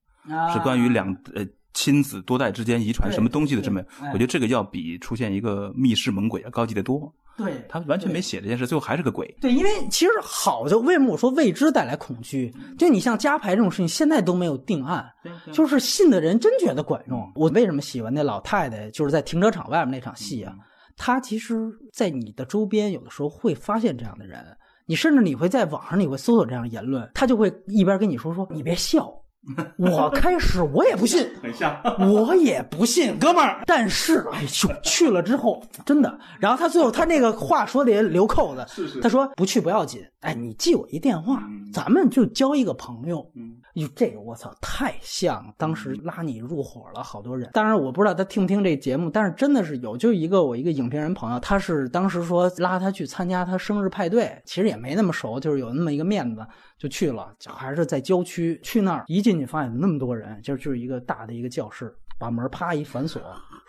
[0.53, 3.81] 是关于两呃亲子多代之间遗传什么东西的这么。
[4.14, 7.11] 我觉得这个要比出现一个密室猛鬼要高级的多。
[7.35, 9.35] 对他完全没写这件事，最后还是个鬼。
[9.41, 12.53] 对，因为其实好就为什么我说未知带来恐惧？
[12.77, 15.05] 就你像加牌这种事情，现在都没有定案，
[15.51, 17.19] 就是信的人真觉得管用。
[17.35, 18.89] 我为什么喜欢那老太太？
[18.91, 20.53] 就是在停车场外面那场戏啊，
[20.95, 21.55] 她其实，
[21.91, 24.45] 在你的周边有的时候会发现这样的人，
[24.85, 29.11] 你甚至你会在网上你会搜索这样的言论，他就会一边跟你说说你别笑，
[29.78, 33.61] 我开始我也不信， 很像，我也不信， 哥们儿。
[33.65, 36.18] 但是，哎呦，去了之后真的。
[36.40, 41.44] 然后他最后他那个话说的也留扣子，是是他说不去不要紧，哎，你记我一电话，
[41.74, 43.30] 咱们就交一个朋友。
[43.36, 47.49] 嗯，哟，这个我操，太像当时拉你入伙了好多人。
[47.53, 56.45] 当然我不知道他听不听这节目，但是真的是有，就一个我一个影评人朋友，他是当时说拉他去参加他生日派对，其实也没那么熟，就是有那么一个面子。
[56.76, 58.60] 就去了，还是在郊区。
[58.61, 63.22] 去那儿一进去，发现那么多人，就就是一个大的一个教室，把门啪一反锁，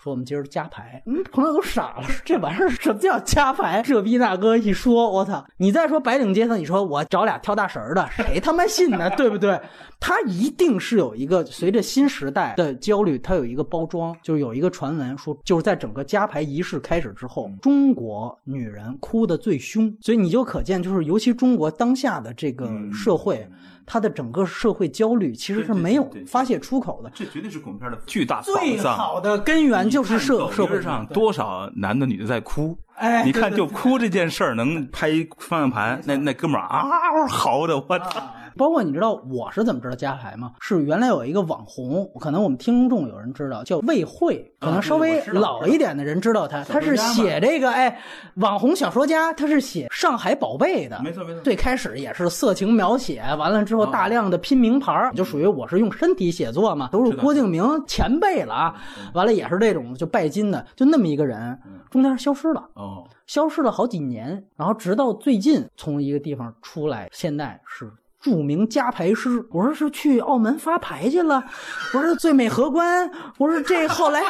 [0.02, 1.02] 说我们今儿加牌。
[1.06, 3.82] 嗯，朋友都傻了，这玩意儿什么叫加牌？
[3.82, 5.44] 这逼大哥一说，我操！
[5.56, 9.10] 你再说白领阶层，你说我找俩跳大神的，谁他妈信呢？
[9.10, 9.60] 对不对？
[9.98, 22.70] 他一定是有一个随着新时代的焦虑，他有一个包装，就是有一个传闻说，就是在整个加牌仪式开始之后，中国女人哭的最凶，所以你就可见，就是尤其中国当下的这个。
[22.92, 23.48] 社会，
[23.86, 27.10] 它的整个社会焦虑其实是没有发泄出口的。
[27.14, 32.76] 这绝对是恐怖片的巨大最好的根源就是社社会上多少男的女的在哭。
[32.96, 36.84] 哎，你看，就哭这件事儿能拍一方向盘，那那哥们儿啊，
[37.28, 38.22] 嚎的我操！
[38.56, 40.52] 包括你知道我是怎么知道加牌吗？
[40.60, 47.98] 是原来有一个网红，可能我们听众有人知道，叫魏慧，可能稍微老一点的人知道他，他是写这个哎，
[48.36, 51.40] 网红小说家，他是写《上海宝贝》的，没错没错。
[51.40, 58.76] 最开始也是色情描写，完了之后大量的拼名牌，就属于我是用身体写作嘛，都是郭敬明前辈了啊。
[59.14, 61.58] 完了也是这种就拜金的，就那么一个人，
[61.90, 67.90] 中间消失了哦，消失了好几年，然后直到最近从一个地方出来，现在是。
[68.20, 71.44] 著名加牌师，我说是去澳门发牌去了，
[71.92, 74.22] 我说最美荷官，我说这后来，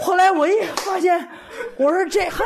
[0.00, 1.28] 后来我一发现，
[1.76, 2.42] 我说这还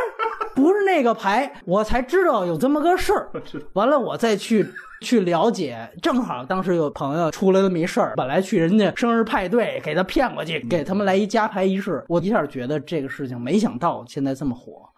[0.56, 3.30] 不是那个牌，我才知道有这么个事儿。
[3.74, 4.66] 完了，我再去
[5.00, 14.88] 去了解，正好当时有朋友出了这么一事儿，本来去人家生日派对给他骗过去，给他们来一加牌仪式，我一下觉得这个事情没想到现在这么火。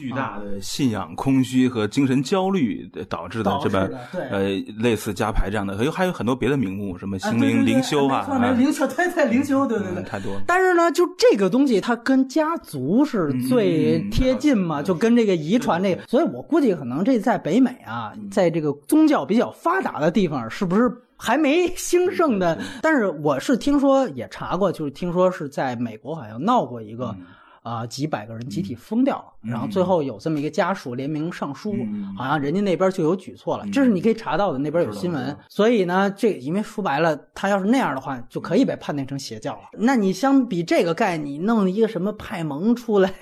[0.00, 3.86] 巨大的信仰空虚和精神焦虑导致的这么
[4.30, 4.48] 呃
[4.78, 10.32] 类似加牌这样的，还有还有很多别的名目，什么心灵灵修啊，灵修太太灵修对对对，太多。
[10.46, 22.58] 但是呢，就这个东西它跟家族是最贴近嘛，就跟这个遗传这个，所以我估计可能这在北美啊，在这个宗教比较发达的地方，是不是还没兴盛的？
[22.80, 27.14] 但是我是听说也查过，就是听说是在美国好像闹过一个。
[27.62, 31.74] 啊，几百个人集体疯掉了，然后最后有这么一个家属联名上书，
[32.16, 35.36] 好像人家那边就有举措了，这是你可以查到的，那边有新闻。
[35.48, 39.68] 所以呢，这因为说白了，他要是那样的话，就可以被判定成邪教了。
[39.72, 43.12] 那你相比这个概念，弄一个什么派蒙出来，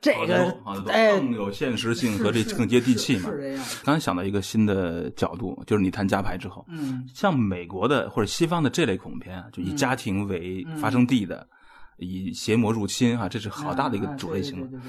[0.00, 0.54] 这个
[0.88, 3.30] 哎更有现实性和这更接地气嘛。
[3.30, 3.64] 是这样。
[3.82, 11.46] 刚才想到一个新的角度，就是你谈家牌之后，嗯，像美国的或者西方的这类恐怖片，就以家庭为发生地的。
[11.98, 14.82] 以邪魔入侵啊，这是好大的一个主类型了。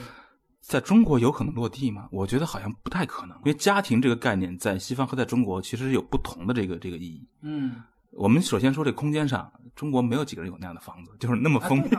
[0.62, 2.08] 在中国有可能落地吗？
[2.12, 7.28] 我觉得好像不太可能，因为家庭这个概念在西方和在中国其实有不同的这个这个意义。
[7.42, 7.84] 嗯。
[8.16, 11.98] 我们首先说这空间上，中国没有几个人有那样的房子，就是那么封闭，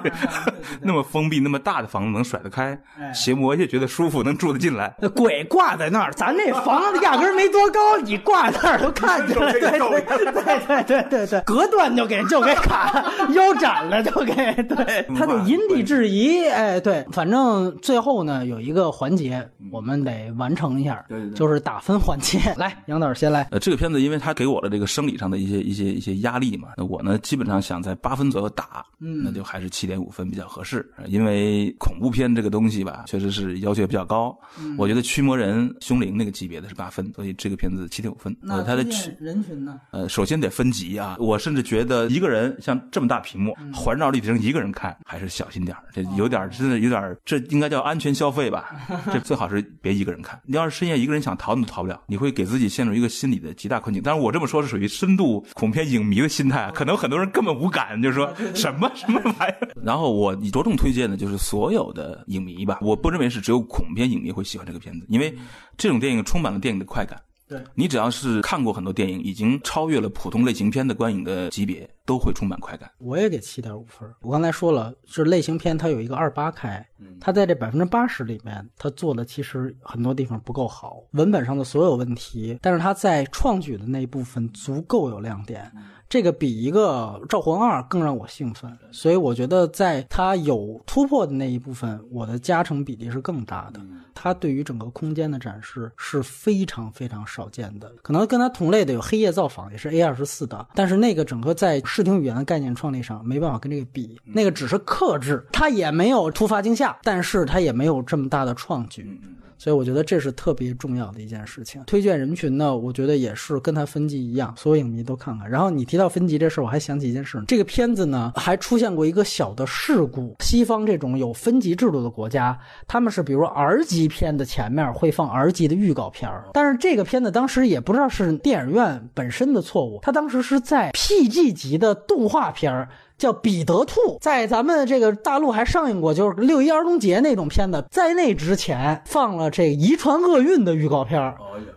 [0.81, 2.79] 那么封闭那么大的房子能甩得开，
[3.13, 4.89] 邪魔也觉得舒服，能住得进来。
[5.15, 9.53] 鬼挂在那儿，咱那房子压根没多高，你挂那儿都看见了。
[9.53, 14.35] 对对对对对对，隔断就给就给砍，腰斩了就给。
[14.63, 16.49] 对，他得因地制宜。
[16.49, 22.39] 哎，对，反正最后呢有一个环节我们得完成一下，就是打分环节。
[22.57, 23.47] 来，杨导先来。
[23.51, 26.06] 呃，这个片子因为他给我的这个生理上的一些一些一些。
[26.15, 30.89] 些压力嘛，那我呢基本上想在八分左右打，嗯，那就还是七点五分比较合适。
[31.07, 34.37] 因为恐怖片这个东西吧，确实是要求也比较高。
[34.77, 38.37] 我觉得驱魔人、凶灵那个级别的是八分，所以这个片子七点五分。
[38.41, 38.85] 那它的
[39.19, 39.81] 人群呢？
[39.93, 41.17] 呃，首先得分级啊。
[41.19, 48.71] 我甚至觉得一个人像这么大屏幕环绕立体声一个人看，还是小心点这有点真的有点，这应该叫安全消费吧？
[49.13, 50.39] 这最好是别一个人看。
[50.45, 54.03] 你要是深夜一个人想逃，你都逃不了，你会给自己陷入一个心理的极大困境。
[54.05, 55.87] 但是我这么说是属于深度恐怖片。
[55.97, 59.69] 影迷的心态，可能很多人根本无感，就是说什么 什么玩意儿。
[59.83, 65.35] 然后我着重推荐的就是所有的影迷吧，我不认为是只有恐怖片影迷会喜欢这个片子，因为
[65.77, 67.21] 这种电影充满了电影的快感。
[67.49, 72.91] 对你只要是看过很多电影，已经超越了普通类型片的观影的级别，都会充满快感。
[72.99, 74.09] 我也给七点五分。
[74.21, 76.85] 我刚才说了，是类型片，它有一个二八开，
[77.21, 85.71] 它在这百分之八十里面，它做的其实很多地方不够好，文本上的所有问题，但是它在创举的那一部分足够有亮点。
[86.09, 93.81] 这个比一个《召唤二》更让我兴奋，所以我觉得在它有突破的那一部分，我的加成比例是更大的。
[94.15, 97.93] 它对于整个空间的展示是非常非常少见的。
[98.03, 109.21] 可能跟它同类的有《黑夜造访》，也是 A 二十四的，但是那个整个在视听语言的概念创立上没办法跟这个比，那个只是克制，它也没有突发惊吓，但是它也没有这么大的创举。
[109.59, 111.83] 所以我觉得这是特别重要的一件事情。
[111.87, 115.49] 推荐人群呢，我觉得也是跟它分级一样，所有影迷都看看。
[115.49, 120.37] 然后你提到分级这事儿，我还想起一件事，这个片子呢还出现过一个小的事故。
[120.41, 132.89] 西方这种有分级制度的国家，他们是比如 R 级片的前面会放 R 级的预告片儿，但是这个片子当时也不知道是电影院本身的错误，它当时是在 PG 级的动画片儿。
[133.19, 141.35] 叫彼得兔，在咱们这个大陆还上映过，就是六一儿童节那种片子，在那之前放了这《遗传厄运》的预告片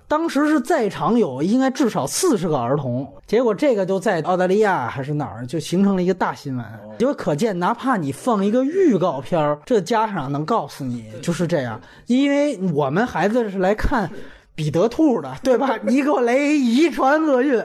[0.08, 6.66] 当时是在场有应该至少四十个儿童，结果这个就在澳大利亚还是哪儿就形成了一个大新闻，
[6.98, 14.10] 就可见哪怕你放一个预告片这家长能告诉你就是这样，因为我们孩子是来看。
[14.60, 15.80] 彼得兔的，对吧？
[15.84, 17.58] 尼克雷遗传厄运，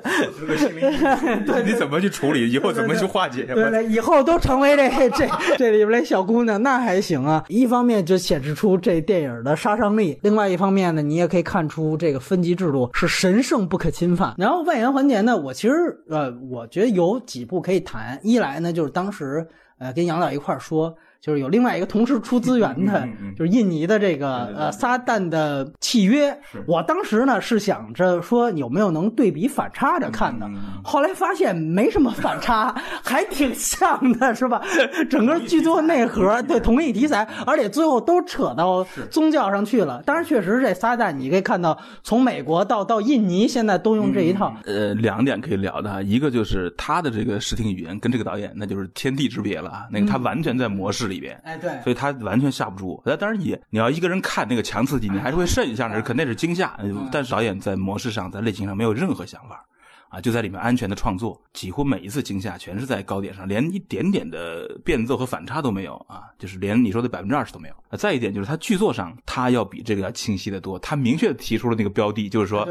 [1.44, 2.48] 对，你怎么去处理？
[2.48, 3.42] 以后怎么去化解？
[3.42, 7.44] 对对，以后都成为这这这里边的小姑娘，那还行啊。
[7.48, 14.32] 一方面就显示出这电影的杀伤力，另外一方面呢，你也可以看出这个分级制度是神圣不可侵犯。
[14.38, 15.74] 然后外延环节呢，我其实
[16.08, 18.20] 呃，我觉得有几部可以谈。
[18.22, 19.44] 一来呢，就是当时
[19.80, 20.94] 呃跟杨导一块说。
[21.24, 26.38] 就是有另外一个同时出资源的，就是印尼的这个呃撒旦的契约。
[26.66, 30.46] 我当时呢是想着说有没有能对比反差着看的，
[30.84, 34.60] 后来发现没什么反差，还挺像的，是吧？
[35.09, 40.02] 整个剧作内核对同一题材，而且最后都扯到宗教上去了。
[40.05, 44.55] 当然，确实这撒旦你可以看到，从美国到到印尼，现在都用这一套。
[44.66, 51.14] 呃，两点可以聊的，一个就是他的这个视听语言跟这个导演那就是天地之别了啊，那个他完全在模式里。
[51.15, 53.03] 里边，哎，对，所以他完全吓不住。
[53.05, 56.78] 那当然也，你要一个人看那个强刺激，你还是会慎一下，那是肯定是惊吓。
[57.11, 59.65] 但是导演在模式上，在类型上没有任何想法，
[60.09, 67.97] 啊，就在里面安全的创作，几乎每一次惊吓全是在高点上，连一点点的变奏和反差都没有啊，就是连你说的百分之二十都没有。
[67.97, 72.69] 再一点就是他剧作上，他要比这个要清晰的多，他明确的提出了那个标的，就是说。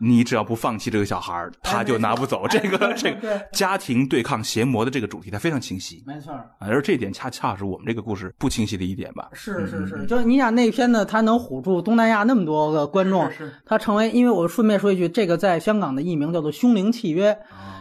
[0.00, 6.04] 你只要不放弃这个小孩他就拿不走这个这个家庭对抗邪魔的这个主题，它非常清晰。
[6.06, 9.28] 没错，而这一点恰恰是我们这个故事不清晰的一点吧？
[9.32, 13.28] 是是是，就你想那片子，它能唬住东南亚那么多个观众，
[13.66, 17.32] 它成为，因为我顺便说一句，这个在香港的译名叫做《凶灵契约》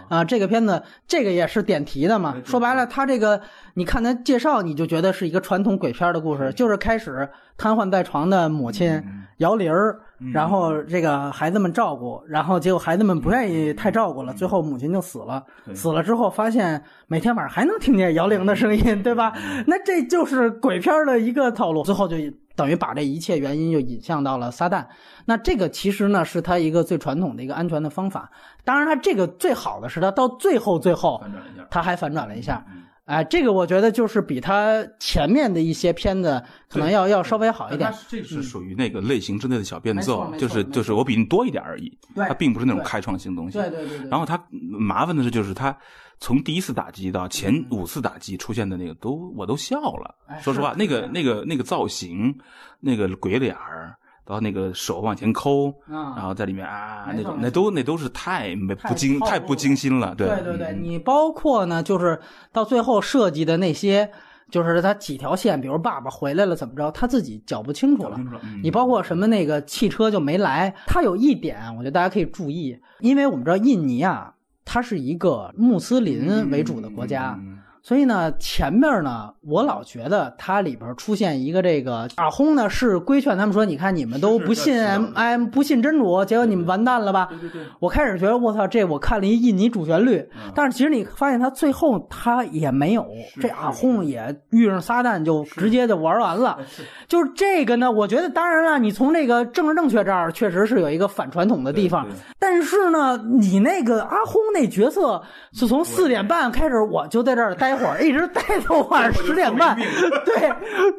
[0.10, 2.36] 啊，这个片子这个也是点题的嘛。
[2.44, 3.40] 说白了，它这个
[3.76, 9.04] 你看它介绍，你就觉得是一个传统鬼片的故事，就是开始瘫痪在床的母亲
[9.38, 10.00] 摇铃儿。
[10.34, 15.44] 然后这个孩子们照顾，然后结果孩子们不愿意太照顾了，最后母亲就死了。
[15.76, 19.32] 死了之后发现每天晚上还能听见摇铃的声音，对吧？
[19.68, 21.84] 那这就是鬼片的一个套路。
[21.84, 22.16] 最后就
[22.56, 24.86] 等于把这一切原因就引向到了撒旦。
[25.26, 28.32] 那这个其实呢是他一个最传统的一个安全的方法。
[28.66, 31.24] 当然，他这个最好的是他到最后最后
[31.70, 32.66] 他还反转了一下。
[33.08, 37.90] 哎，这个我觉得就是比他前面的一些片子可能要要稍微好一点。
[38.10, 41.98] 这是属于那个类型之内的小变奏，就是就是我比你多一点而已。
[42.16, 43.58] 它并不是那种开创性东西。
[43.58, 44.10] 对对对。
[44.10, 45.74] 然后它麻烦的是，就是它
[46.20, 50.14] 从第一次打击到前五次打击出现的那个，都我都笑了。
[50.42, 52.38] 说实话，那个那个那个造型，
[52.82, 53.96] 那个鬼脸儿。
[54.28, 60.28] 到那个手往前抠，然后在里面啊，那种那都那都是太没不精太不精心了，对。
[60.28, 62.20] 对对对，你包括呢，就是
[62.52, 64.12] 到最后设计的那些，
[64.52, 68.20] 就是他几条线，比如爸爸回来了怎么着，他自己搅不清楚了。
[68.62, 74.34] 你包括什么那个汽车就没来，他有一点，我觉得大家可以注意，因为我们知道印尼啊，
[74.66, 77.40] 它是一个穆斯林为主的国家。
[77.88, 84.78] 所以呢，前面呢，我老觉得它里边出现一个这个阿轰呢，是规劝他们说：“你看你们都不信，
[85.16, 87.62] 哎，不信真主，结果你们完蛋了吧？”对对对。
[87.80, 90.22] 我开始觉得我操，这我看了一印尼主旋律，
[90.54, 93.08] 但是其实你发现他最后他也没有，
[93.40, 96.60] 这阿轰也遇上撒旦就直接就玩完了。
[97.08, 102.06] 就是这个呢，我觉得当然了，你从这个政治正确这儿确实是有一个反传统的地方，
[102.38, 105.24] 但是呢，你那个阿轰那角色
[105.54, 107.77] 是从四点半开始我就在这儿待。
[107.78, 109.76] 会儿一直待到晚上十点半，
[110.26, 110.54] 对，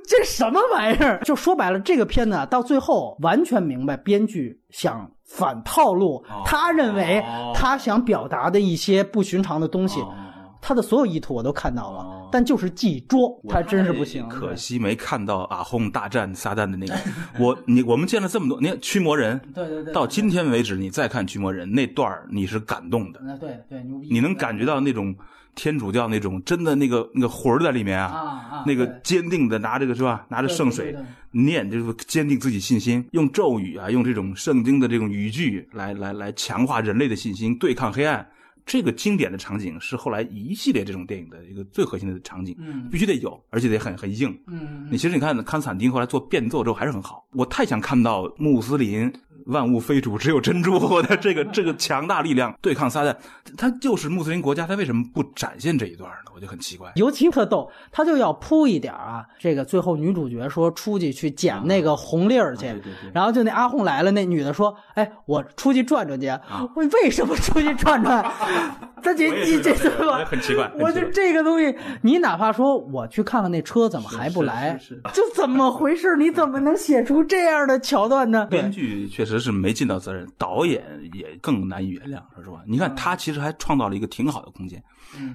[0.07, 1.21] 这什么玩意儿？
[1.25, 7.23] 就 说白了，这个片子到最后完全明白编剧想反套路，他认为
[7.55, 10.03] 他想表达的一些不寻常的东西。
[10.61, 14.29] 他的所有意图我都看到了，但就是记拙，他真是不行。
[14.29, 16.95] 可惜没看到阿轰大战撒旦的那个。
[17.39, 23.21] 我你我们见了这么多，你看驱魔人，对对对，到今天为止，你再看驱魔人那段你是感动的。
[23.39, 24.09] 对对，牛逼！
[24.11, 25.15] 你能感觉到那种。
[25.59, 30.25] 天主教那种真的那个那个魂在里面啊，那个坚定的拿这个是吧？
[30.31, 30.95] 拿着圣水
[31.33, 38.25] 念，就是坚定自己信心，用咒语啊，用这种圣经的这种语句来来来强化人类的信心，对抗黑暗。
[38.65, 42.55] 这个经典的场景是后来一系列这种电影的一个最核心的场景，
[42.91, 44.39] 必须得有，而且得很很硬。
[44.47, 47.27] 嗯，你其实你看康斯坦丁后来做变奏之后还是很好。
[47.33, 49.11] 我太想看到穆斯林。
[49.49, 53.15] 万物非主，只有珍珠的 这个这个强大力量对抗撒旦，
[53.57, 56.31] 他就是穆斯林国家，他为什么不展现这一段呢？
[56.35, 56.93] 我就很奇怪。
[56.95, 62.67] 尤其特逗，他就要铺一点啊，这个最后女主角说出去去捡那个红粒儿去，
[63.13, 66.29] 然后就那阿訇来了，那女的说：“哎，我出去转转去。”
[66.77, 68.25] 我为什么出去转转？
[69.03, 70.25] 他姐，你这是吧？
[70.27, 70.71] 很奇怪。
[70.79, 74.79] 我就这个东西，你哪怕说我去看看那车怎么还不来，
[75.15, 76.17] 就怎么回事？
[76.17, 78.47] 你怎么能写出这样的桥段呢？
[78.51, 79.39] 编剧确实。
[79.39, 80.83] 是没尽到责任，导演
[81.15, 82.61] 也更难以原谅，说实话。
[82.67, 84.83] 你看他其实还创造了一个挺好的空间。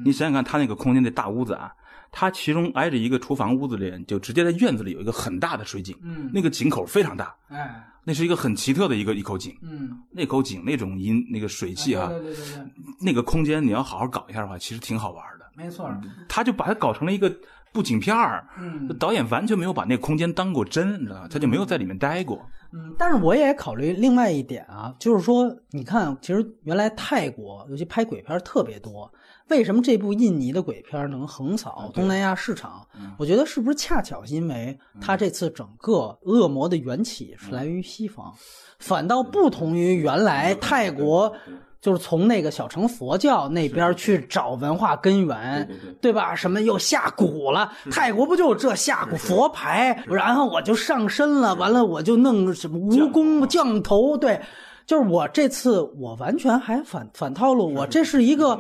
[0.04, 1.72] 你想想看，他那个空间那大屋子啊，
[2.14, 6.30] 他其中挨着一个厨房屋子里，就直接在院子里有一个很大的水井，嗯。
[6.32, 12.72] 那个井口非常大，哎，那是一个很奇特的一个一口井，嗯，那口井那种音那个水汽啊，对对对对，
[13.02, 15.46] 那个空间你要好好搞一下的话，其实挺好玩的。
[15.56, 15.92] 没错，
[16.30, 17.36] 他就把它搞成了一个
[17.72, 21.28] 布景片儿，嗯，导演完全没有把那个空间当过真，你知道吗？
[21.28, 22.40] 他就没有在里面待过。
[22.72, 29.12] 嗯，但是我也考虑另外一点啊，就是说，你看，其实原来泰国尤其拍鬼片特别多，
[29.50, 32.86] 为什么这部印尼的鬼片能横扫东南亚市场？
[33.18, 38.34] 我觉得是不是恰巧是因为它这次整个恶魔的缘起是来源于西方，
[38.80, 41.34] 反倒不同于原来泰国。
[41.82, 46.34] 就是从那个小乘佛教那边去找文化根源，对吧？
[46.34, 47.74] 什么又下蛊了？
[47.92, 50.02] 泰国不就这下蛊佛牌？
[50.08, 54.16] 然后我就上身了，完了我就弄什么蜈蚣降头？
[54.16, 54.40] 对，
[54.86, 58.58] 就是我这次我完全还反反套路，我这是一个。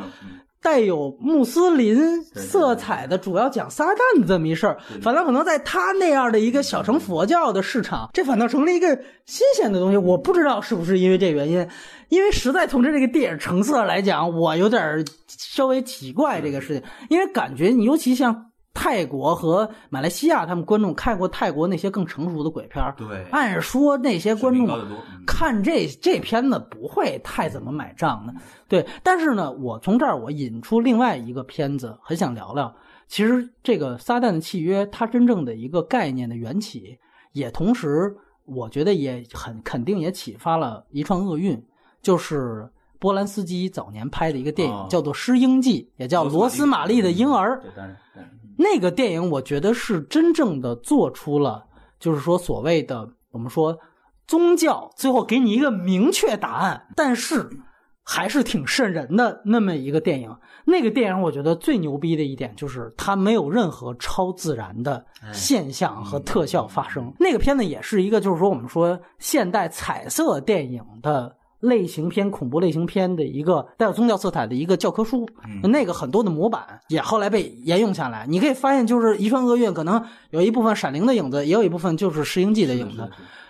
[0.63, 9.97] 带有穆斯林色彩的，主要讲撒旦的这么一事儿，反倒可能在他那样的一个小乘佛教的市场，这反倒成了一个新鲜的东西。
[9.97, 11.67] 我不知道是不是因为这原因，
[12.09, 18.52] 因为实在从这这个电影成色来讲，我有点稍微奇怪这个事情，因为感觉你尤其像。
[18.73, 24.67] 泰国和马来西亚，他们观众看过泰国那些更成熟的鬼片对，按说那些观众
[25.25, 28.33] 看这这片子不会太怎么买账的。
[28.67, 32.73] 对，但是呢，我从这儿我引出另外一个片子，很想聊聊。
[33.07, 36.97] 其实这个《撒旦的契约》，它真正的一个概念的缘起，
[37.33, 38.13] 也同时
[38.45, 41.63] 我觉得也很肯定也启发了一串厄运，
[42.01, 42.67] 就是
[42.97, 47.61] 波兰斯基早年拍的一个电影，叫做《失婴记》，也叫《罗斯玛丽的婴儿》。
[48.57, 51.65] 那个电影我觉得是真正的做出了，
[51.99, 53.77] 就是说所谓的我们说
[54.27, 57.49] 宗教最后给你一个明确答案，但是
[58.03, 60.35] 还是挺瘆人的那么一个电影。
[60.65, 67.13] 那个电影我觉得最牛逼的一点就是它没有任何超自然的现象和特效发生。
[67.19, 71.35] 那个片子也是一个就是说我们说现代彩色电影的。
[71.63, 75.25] 类型片、恐怖类型片的一个带有宗教色彩的一个教科书，
[75.63, 78.25] 那个很多的模板也后来被沿用下来。
[78.27, 83.09] 你可以发现，就是《遗传厄运》可能有一部分《闪灵》的影子，也有一部分就是《石英记》的影子。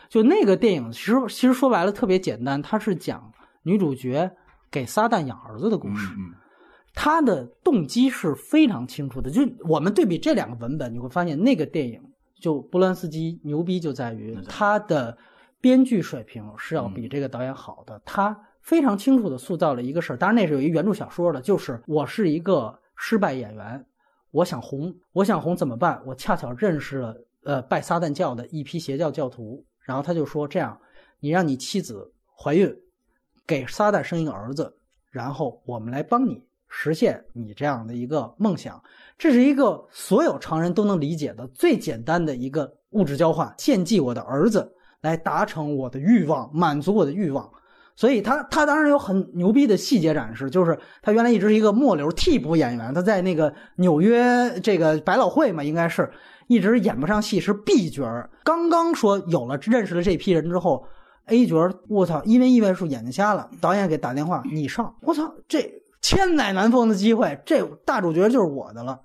[0.10, 3.32] 就那个电影，其实其实说白了特别简单，它是讲
[3.64, 4.30] 女主角
[4.70, 6.08] 给撒旦养儿子的故事。
[6.94, 9.32] 他的动机是非常清楚的。
[9.32, 12.00] 就我们对比这两个文本，你会发现那个电影
[12.40, 15.18] 就波兰斯基牛逼就在于他的。
[15.64, 20.18] 编剧水平是要比这个导演好的，他非常清楚的塑造了一个事儿。
[20.18, 23.86] 当然，那是有一原著小说的，就是我是一个失败演员，
[24.32, 26.04] 我想红，我想红怎么办？
[26.06, 30.78] 我恰巧认识了呃拜撒旦教的一批邪教教徒，然后他就说：这样，
[31.22, 32.76] 你让你妻子怀孕，
[33.48, 34.76] 给撒旦生一个儿子，
[35.12, 38.84] 然后我们来帮你实现你这样的一个梦想。
[39.18, 44.70] 这是一个所有常人都能理解的最简单的一个物质交换，献祭我的儿子。
[45.04, 47.48] 来达成我的欲望，满足我的欲望，
[47.96, 56.10] 所以他他当然有很牛逼的细节展示，就是他原来一直是一个末流替补演员，他在那个纽约这个百老汇嘛，应该是
[56.48, 60.86] 一直演不上戏，是 B 角儿刚刚说有了认识了这批人之后
[61.26, 65.70] ，A 角儿我操，因为意外术眼睛瞎了，导演给打电话，你上，我操，这
[66.02, 68.98] 千载难逢的机会，这大主角就是我的了，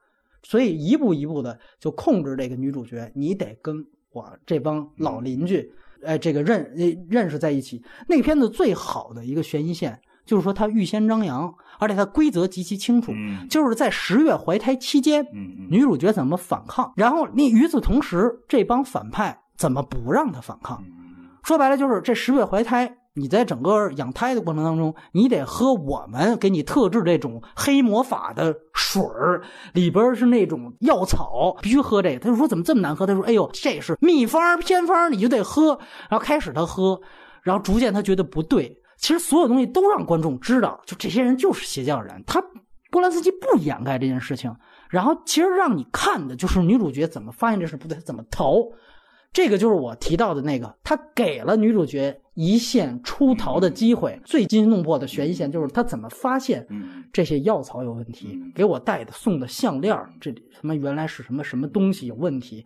[0.44, 5.72] 所以一步一步的就控制这个女主角，你得跟我这帮老邻居。
[6.04, 6.70] 哎，这个认
[7.08, 13.48] 认识在一起，那个片子最好的一个悬疑线就是说它预先张扬，而且它规则极其清楚，嗯。
[13.48, 15.26] 就是在十月怀胎期间，
[15.70, 20.82] 女主角怎么反抗，然后你与此同时，这帮反派怎么不让她反抗？
[20.86, 21.30] 嗯？
[21.42, 29.42] 说白了就是这十月怀胎，你在整个养胎的过程当中，你得喝我们给你特制这种黑魔法的水儿，
[29.72, 32.18] 里边是那种药草，必须喝这个。
[32.18, 33.06] 他就说怎么这么难喝？
[33.06, 35.78] 他说哎呦，这是秘方偏方，你就得喝。
[36.08, 37.00] 然后开始他喝，
[37.42, 38.74] 然后逐渐他觉得不对。
[38.98, 42.22] 其实所有东西都让观众知道，就这些人就是邪教人。
[42.26, 42.42] 他
[42.90, 44.54] 波兰斯基不掩盖这件事情，
[44.88, 48.56] 然后其实让你看的就是女主角怎么发现这事不对，怎么逃。
[49.30, 54.20] 这个就是我提到的那个，他给了女主角一线出逃的机会。
[54.24, 62.64] 最惊心动魄的悬疑线就是他怎么发现嗯这些药草有问题，给我带的送的项链，这里他妈原来是什么什么东西有问题。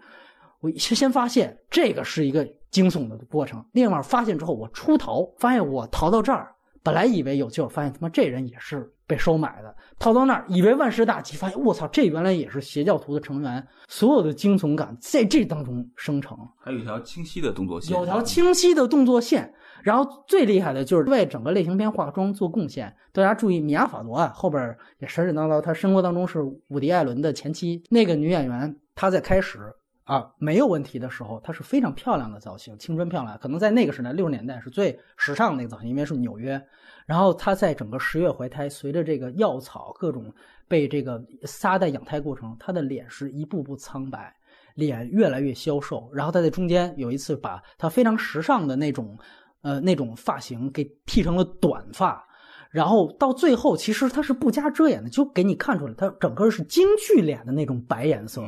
[0.60, 16.36] 我先先发现这个是一个惊悚的过程，另外发现之后我出逃，发现我逃到这儿，本来以为有救，发现他妈这人也是被收买的，逃到那儿以为万事大吉，发现我操，这原来也是邪教徒的成员，所有的惊悚感在这当中生成。
[16.59, 19.52] 还有一条清晰的动作线，有条清晰的动作线。
[19.82, 22.94] 然后最厉害的就是为整个类型片化妆做贡献。
[23.10, 27.82] 大家注意，米娅·法罗啊，后边也神神叨叨，她生活当中是伍迪·艾伦的前妻。
[27.90, 29.59] 那个女演员，她在开始
[30.04, 36.62] 啊没有问题的时候，她是非常漂亮的造型，青春漂亮，可能在那个时代六十年代是最时尚的那个造型，因为是纽约。
[37.06, 40.32] 然后她在整个十月怀胎，随着这个药草各种
[40.68, 44.34] 被这个撒在养胎过程，她的脸是一步步苍白。
[44.74, 49.18] 脸越来越消瘦，然后她在中间有一次把她非常时尚的那种，
[49.60, 52.26] 呃，那种发型给剃成了短发，
[52.72, 58.42] 然后到最后其实它是不加遮掩的，就给你看出来它整个是京剧脸的那种白颜色。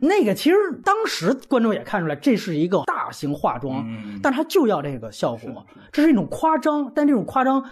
[0.00, 7.62] 那个其实当时观众也看出来这是一个大型化妆，嗯但是他就要这个效果，这是一种夸张，但这种夸张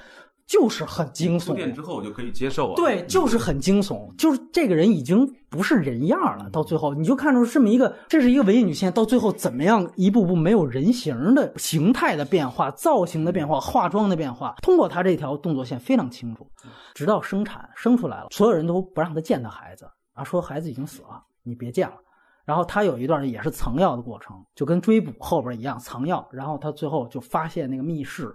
[0.47, 1.49] 就是很惊悚。
[1.49, 2.75] 铺垫之后我就可以接受啊。
[2.77, 6.49] 对，就是很惊悚，就是这个人已经不是人样了。
[6.51, 16.49] 到最后，你就看出这么一个，这是一个文艺女性，到最后怎么样一步步没有人形的形态的变化、造型的变化、化妆的变化，通过她这条动作线非常清楚。
[16.95, 21.97] 直到生产生出来了，所有人都不让她见她孩子啊，说孩子已经死了，你别见了。
[22.45, 26.27] 然后她有一段也是藏药的过程，就跟追捕后边一样藏药。
[26.31, 28.33] 然后她最后就发现那个密室，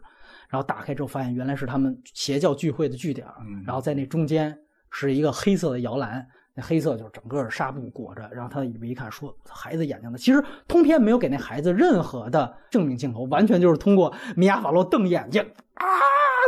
[0.52, 3.26] 然后打开之后发现原来是他们邪教聚会的据点
[3.66, 4.56] 然后在那中间
[4.92, 15.42] 是一个黑色的摇篮，那黑色就是整个纱布裹着，然后他以为一看说孩子眼睛的，其实通篇没有给那孩子任何的正面镜头，完全就是通过米娅法洛瞪眼睛
[15.76, 15.88] 啊，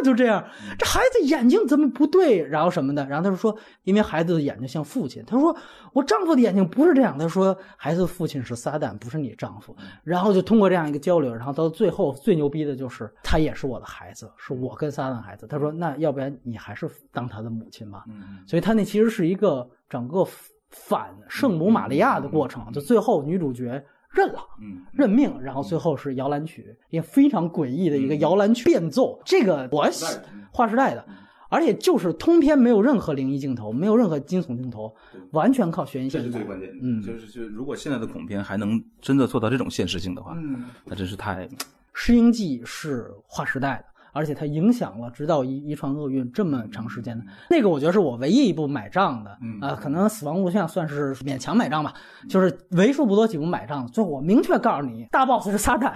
[0.03, 0.45] 就这样，
[0.77, 5.55] 这孩子眼睛怎么不对，然后什么的，然后他就说，因为孩子的眼睛像父亲，他说
[5.93, 18.43] 我丈夫的眼睛不是这样，他说孩子父亲是撒旦，不是你丈夫，然后就通过这样一个交流，然后到最后最牛逼的就是他也是我的孩子，是我跟撒旦孩子，他说那要不然你还是当他的母亲吧，嗯。
[18.45, 20.25] 所以他那其实是一个整个
[20.71, 24.39] 反圣母玛利亚的过程，就最后女主角认了。
[24.59, 29.21] 嗯认命，然后最后是摇篮曲，也非常诡异的一个摇篮曲变奏。
[29.23, 30.19] 这个我喜
[30.51, 31.05] 划时代的，
[31.49, 34.91] 而且就是通篇没有任何灵异镜头，没有任何惊悚镜头，
[35.31, 36.19] 完全靠悬疑这。
[36.23, 36.75] 是最关键的。
[36.81, 41.47] 嗯就是就如果现在的恐片还能真的做到这种现实性的话，嗯，那真是太
[41.93, 43.92] 《失鹰记》是划时代的。
[44.13, 51.93] 而且它影响了直到遗遗传厄运这么长时间的那个，我觉得是我唯一一部买账的啊、嗯可能《死亡录像》算是勉强买账吧，
[52.29, 53.89] 就是为数不多几部买账的。
[53.89, 55.91] 最后我明确告诉你，大 boss 是撒旦，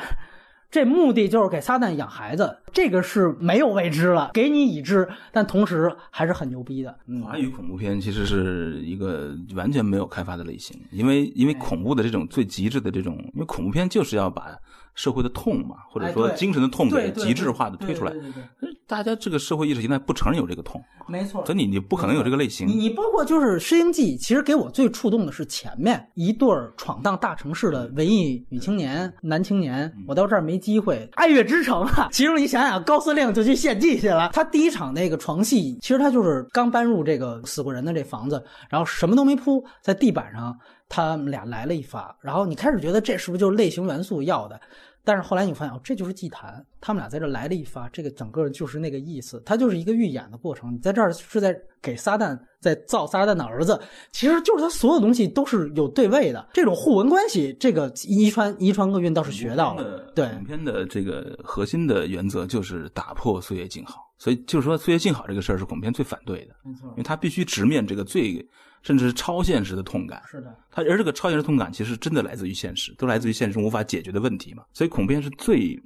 [0.69, 6.97] 这目的就是给撒旦养孩子，这个是没有未知了，给你已知，但同时还是很牛逼的。
[7.05, 14.57] 嗯，华语恐怖片其实是一个完全没有开发的类型，因为因为恐怖的这种最极致的这种，因为恐怖片就是要把
[14.97, 18.11] 社会的痛嘛，或者说精神的痛给极致化的推出来
[18.87, 21.45] 大家这个社会意识形态不承认有这个痛，没错。
[21.45, 22.73] 所以你你不可能有这个类型你。
[22.73, 29.93] 你包括就是《失鹰记》，其实给我最触动的是前面一对儿闯荡大城市的文艺女青年、男青年。
[30.07, 32.07] 我到这儿没机会，爱乐之城啊！
[32.11, 34.31] 其中你想想，高司令就去献祭去了。
[34.33, 40.57] 他第一场那个床戏，其实他就是刚搬入这个死过人的这房子，然后什么都没铺，在地板上
[40.89, 44.59] 他们俩来了一发，然后你开始觉得这是不是就是类型元素要的？
[45.03, 50.73] 但是后来你发现哦，这就是祭坛，他们俩在这来了一发，这个整个就是那个意思，它就是一个预演的过程。
[50.73, 53.79] 你在这儿是在给撒旦在造撒旦的儿子，
[54.11, 56.49] 其实就是他所有东西都是有对位的。
[56.51, 60.11] 这种互文关系，这个遗传遗传厄运倒是学到了。
[60.13, 68.45] 对，影片的这个核心的原则就是打破岁月静好，所以就是说岁月静好这个事儿是恐怖片最反对的，没错因为他必须直面这个最
[68.87, 70.23] 甚至是超现实的痛感。
[70.25, 74.63] 是的，它而这个超现实痛感其实真的来自于现实，都来自于现实中无法解决的问题嘛。
[74.71, 75.77] 所以恐怖片是最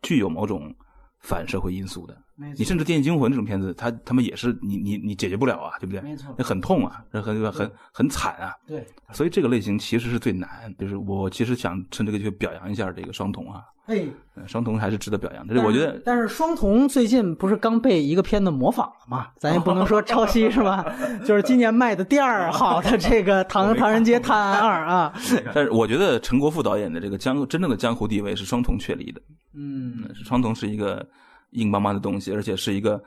[0.00, 0.74] 具有某种
[1.20, 2.16] 反社会因素的，
[2.56, 6.00] 你甚至《电影惊魂》这种片子，他他们也是你你你解决不了啊，对不对？
[6.00, 7.22] 没错，那很痛啊，很
[7.52, 8.54] 很很惨啊。
[8.66, 10.74] 对，所以这个类型其实是最难。
[10.78, 13.60] 就是我其实想趁这个机会表扬一下这个双瞳啊。
[13.86, 14.04] 哎，
[14.48, 15.46] 双瞳还是值得表扬。
[15.46, 16.00] 这是我觉得。
[16.04, 19.28] 但是双瞳最近不是刚被一个片子模仿了吗？
[19.38, 20.84] 咱也不能说抄袭 是吧？
[21.24, 25.12] 就是今年卖的第二好的这个《唐唐人街探案二》啊。
[25.54, 29.20] 但是我觉得陈国富导演的这个江真正的江湖地位是双瞳确立的。
[29.54, 31.06] 嗯，双瞳是一个
[31.50, 33.00] 硬邦邦的东西，而且是一个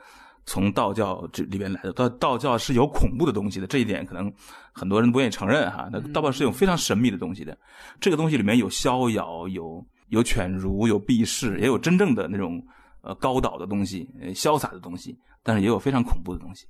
[0.46, 1.92] 从道教这里边来的。
[1.92, 4.32] 道道教是有恐怖的东西的，这一点可能
[4.72, 5.90] 很多人不愿意承认哈。
[5.92, 7.54] 那道教是有非常神秘的东西的，
[8.00, 9.84] 这个东西里面有逍遥，有。
[10.10, 12.64] 有犬儒，有避世，也有真正的那种
[13.02, 16.66] 呃高岛的东西，呃潇洒的东西，但是也有非常恐怖的东西。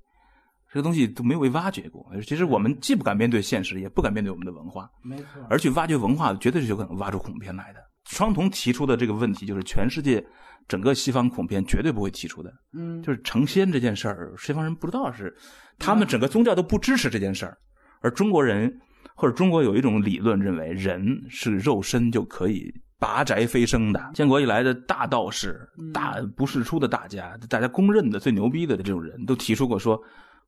[0.72, 2.06] 这个东西都没有被挖掘过。
[2.24, 5.44] 其实我们既不敢面对现实，也不敢面对我们的文化，没错。
[5.48, 7.80] 而去挖掘文化，绝对是有可能挖出恐怖片来的。
[8.04, 10.24] 双瞳提出的这个问题，就是全世界
[10.68, 12.52] 整个西方恐怖片绝对不会提出的。
[12.72, 15.36] 嗯，就是成仙这件事儿，西方人不知道是，
[15.76, 17.58] 他们整个宗教都不支持这件事儿，
[18.00, 18.72] 而中国人
[19.16, 22.72] 或者中国有一种理论认为，人是肉身就可以。
[23.00, 29.98] 拔宅飞升的，建国以来的大道士、大不世出的大家，大家公认的最牛逼的这种人都提出过说：“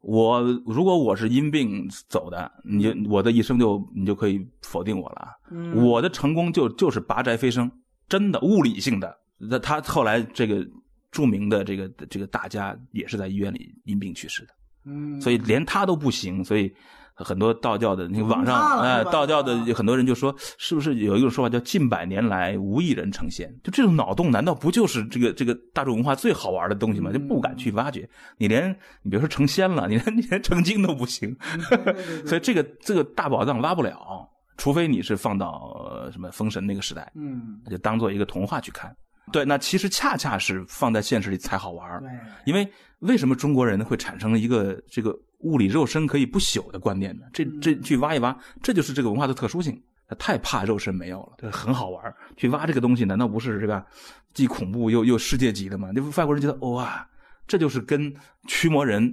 [0.02, 5.28] 我如果我是因病走的，你我的一生就你就可以否定我了。
[5.74, 7.70] 我的成功就就是拔宅飞升，
[8.06, 9.16] 真的物理性的。
[9.38, 10.62] 那他后来这个
[11.10, 14.54] 著名的这个这个大家也是在医院里因病去世的，
[14.84, 16.70] 嗯，所以连他都不行，所以。”
[17.23, 23.49] 很多道教的，那个网上哎，道教的很多人就说，是不是有一种说法叫“近百年来无一人成仙”？
[23.62, 27.12] 就这种脑洞，难道不就是这个这个大众文化最好玩的东西吗？
[27.12, 28.09] 就不敢去挖掘。
[28.39, 28.70] 你连
[29.03, 31.36] 你别说成仙了， 你连你连成精都不行。
[32.27, 38.94] 所以这个这个大宝藏挖不了，除非你是放到什么封神那个时代，嗯，就当做一个童话去看。
[39.31, 42.01] 对，那其实恰恰是放在现实里才好玩。
[42.01, 42.11] 对，
[42.44, 42.69] 因为
[43.01, 45.16] 为什么中国人会产生一个这个？
[45.43, 49.81] 物理肉身可以不朽的观念的，这这去挖一挖，这就是这个文化的特殊性。
[50.09, 53.82] 他太怕肉身没有了，很好玩去挖这个东西，难道不是这个
[54.35, 55.90] 既恐怖又又世界级的吗？
[55.94, 57.06] 那外国人觉得哇，
[57.47, 58.12] 这就是跟
[58.47, 59.10] 驱魔人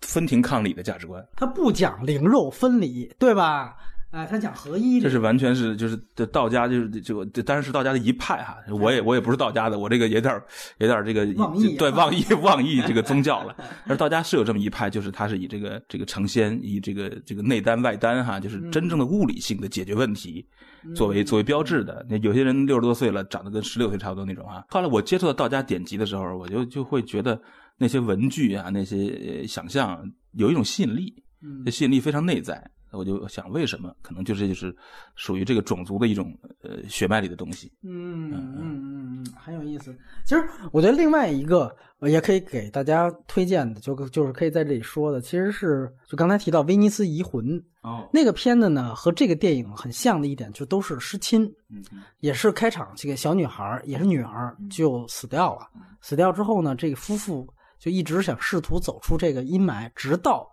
[0.00, 1.22] 分庭抗礼的价值观。
[1.36, 3.76] 他不讲灵肉分离，对吧？
[4.10, 5.94] 哎，他讲合一，这是完全是就是
[6.32, 8.56] 道家就是就当然是道家的一派哈。
[8.70, 10.42] 我也我也不是道家的，我这个有点
[10.78, 13.54] 有点这个妄议，对妄议妄议这个宗教了。
[13.86, 20.46] 而道家是有这么一派，就是他是以这个这个成仙，以这个这个内丹外丹哈，就是真正的物理性的解决问题
[20.96, 22.06] 作为作为标志的。
[22.08, 24.64] 那有些人六十多岁了，长得跟十六岁差不多那种哈。
[24.70, 27.38] 后来我接触到道家典籍的时候，我就就会觉得
[27.76, 30.02] 那些文具啊，那些想象
[30.32, 31.14] 有一种吸引力，
[31.66, 32.70] 这吸引力非常内在。
[32.92, 33.94] 我就想，为什么？
[34.02, 34.74] 可能就是就是
[35.14, 37.70] 属于这个种族的一种呃血脉里的东西。
[37.82, 39.94] 嗯嗯嗯嗯，很有意思。
[40.24, 47.44] 其实我觉得另外一个也可以给大家推荐的，就就是可以在这里说的，其实是就刚才提到《威尼斯遗魂》
[47.82, 51.84] 哦，那个片子呢和这个电影很像的一点，就都是失亲，嗯，
[52.20, 55.68] 也是开场这个小女孩也是女儿就死掉了，
[56.00, 57.46] 死掉之后呢，这个夫妇
[57.78, 60.48] 就一直想试图走出这个阴霾，直到。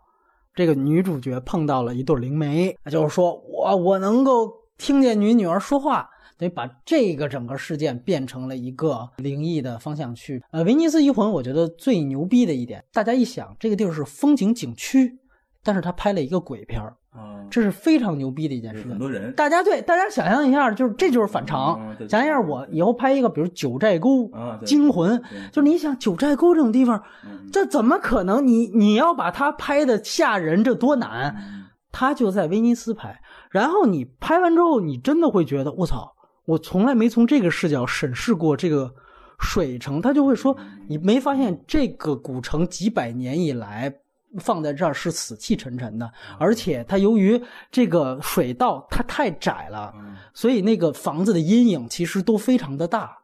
[0.55, 10.41] 这个女主角碰到了一对灵媒，就是说我我能够听见你女儿说话，等于把这个整个事件变成了一个灵异的方向去。
[10.51, 15.19] 呃，威尼斯遗魂，我觉得最牛逼的一点，大家一想，这个地儿是风景景区，
[15.61, 16.95] 但是他拍了一个鬼片儿。
[17.49, 18.91] 这是非常牛逼的一件事情。
[18.91, 21.79] 很多人，大家对大家想象一下，就是这就是反常。
[22.09, 24.29] 想象一下，我以后拍一个，比如九寨沟
[24.65, 25.21] 惊魂，
[25.51, 27.01] 就是你想九寨沟这种地方，
[27.51, 28.45] 这怎么可能？
[28.45, 31.35] 你你要把它拍的吓人，这多难？
[31.91, 33.21] 他就在威尼斯拍，
[33.51, 36.13] 然后你拍完之后，你真的会觉得，我操，
[36.45, 38.91] 我从来没从这个视角审视过这个
[39.39, 40.01] 水城。
[40.01, 40.57] 他就会说，
[40.89, 43.93] 你没发现这个古城几百年以来。
[44.39, 47.41] 放在这儿是死气沉沉的，而且它由于
[47.71, 49.93] 这个水道它太窄了，
[50.33, 53.17] 所以那个房子的阴影其实都非常的大。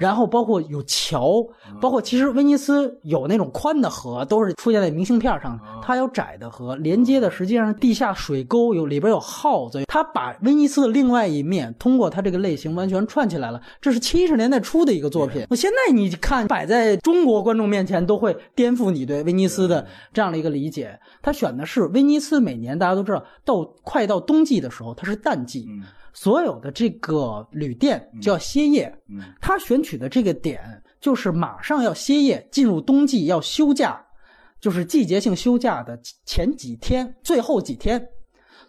[0.00, 1.46] 然后包括有桥，
[1.80, 5.60] 包括其实威尼斯有那种宽的河，都是出现在明信片上。
[5.82, 9.84] 它有窄的河，连接的实际上地下水沟，有里边有耗子。
[9.86, 13.60] 它把威尼斯的另外一面通过它这个类型完全串起来了。
[13.80, 15.46] 这是七十年代初的一个作品。
[15.50, 20.98] 我现在你看摆在中国观众面前，都会颠覆你对威尼斯的这样的一个理解。
[21.20, 25.68] 他选的是威尼斯，每年大家都知道，到快到冬季的时候，它是淡季。
[26.12, 28.92] 所有的这个旅店就要歇业，
[29.40, 30.60] 他选取的这个点
[31.00, 34.00] 就是马上要歇业，进入冬季要休假，
[34.60, 38.06] 就是季节性休假的前几天，最后几天。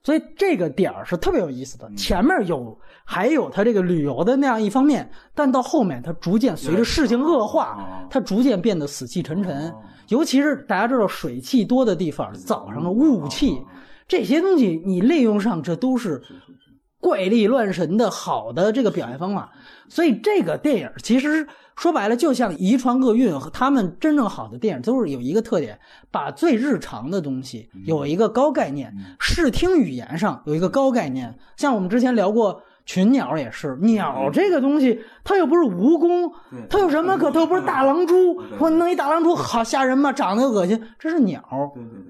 [0.03, 1.87] 所以这个点儿是特别有意思的。
[1.95, 9.71] 前面有还有他这个旅游的那样一方面，但到后面他逐渐随着事情恶化，他逐渐变得死气沉沉。
[10.07, 13.61] 尤其是大家知道水汽多的地方，早上的雾气
[14.07, 16.19] 这些东西，你利用上这都是
[17.01, 19.51] 怪力乱神的好的这个表现方法。
[19.89, 21.45] 所以这个电影其实。
[21.77, 25.79] 说白了，就像遗传厄运和他们真正好的电影都是有一个特点，
[26.11, 31.39] 把最日常的东西有一个高概念，视听语言上有一个高概念。
[31.57, 36.31] 像我们之前聊过群鸟也是，鸟这个东西它又不是蜈蚣，
[36.69, 37.31] 它有什么可？
[37.31, 40.11] 它又不是大狼蛛，说弄一大狼蛛好吓人吗？
[40.11, 41.43] 长得又恶心，这是鸟，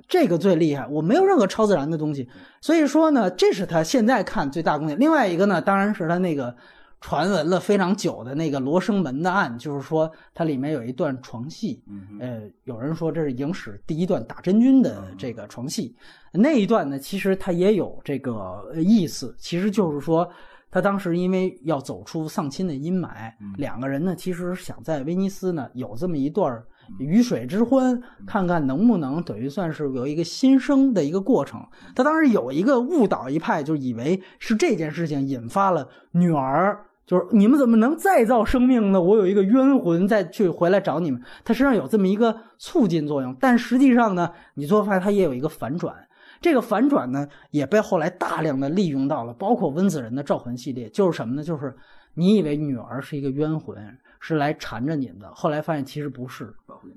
[0.08, 0.88] 这个最厉害。
[0.88, 2.30] 我没有任何超自然的东西，
[2.62, 4.98] 所以说呢，这是他现在看最大贡献。
[5.00, 6.56] 另外一个呢，当然是他那个。
[7.04, 11.82] 传闻了非常久的那个罗生门的案，就是说它里面有一段床戏，
[12.20, 15.96] 呃，有人说这是影史第一段打真菌的这个床戏，
[16.32, 20.30] 那一段呢，其实它也有这个意思，其实就是说
[20.72, 26.64] 他当时因为要走出丧亲的阴霾，两个人呢其实想在威尼斯呢有这么一段
[26.98, 31.62] 鱼水之欢，看看能不能等于算是有一个新生的一个过程。
[31.96, 36.86] 他当时有一个误导一派，就以为是这件事情引发了女儿。
[37.06, 39.02] 就是你们怎么能再造生命呢？
[39.02, 43.36] 我有一个冤魂再去回来找你们，他身上有这么一个促进作用。
[43.38, 45.94] 但实际上呢，你最后发现它也有一个反转。
[46.42, 51.44] 这个反转呢，也被后来大量的利用到了，包括温子仁的《招魂》系列，就是什么呢？
[51.44, 51.74] 就是
[52.16, 53.78] 你以为女儿是一个冤魂，
[54.20, 56.54] 是来缠着你的，后来发现其实不是，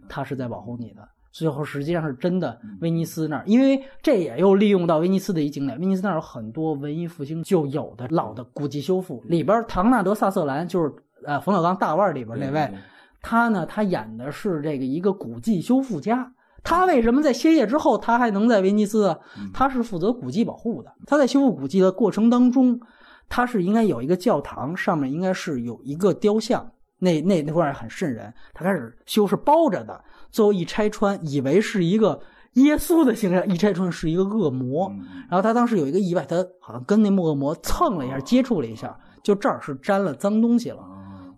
[0.09, 1.07] 她是在保护你的。
[1.31, 5.79] 最后实际上是真的，威尼斯那儿，因为这也又利用到威尼斯的一景点。
[5.81, 10.93] 威尼斯那儿有很多文艺复兴就有的老的古迹修复，里边唐纳德·萨瑟兰就是
[11.25, 12.73] 呃冯小刚大腕里边那位，
[13.21, 16.33] 他呢他演的是这个一个古迹修复家。
[16.65, 19.17] 他为什么在歇业之后他还能在威尼斯？
[19.53, 20.91] 他是负责古迹保护的。
[21.07, 22.81] 他在修复古迹的过程当中，
[23.29, 26.67] 他是应该有一个教堂，上面应该是有一个雕像，
[26.99, 28.33] 那那那块很瘆人。
[28.55, 30.03] 他开始修是包着的。
[30.31, 32.19] 最后一拆穿，以为是一个
[32.55, 34.91] 耶稣的形象，一拆穿是一个恶魔。
[35.29, 40.83] 然后他当时有一个意外，他好像跟那恶魔蹭了一下，接触了一下，就这儿是沾了脏东西了。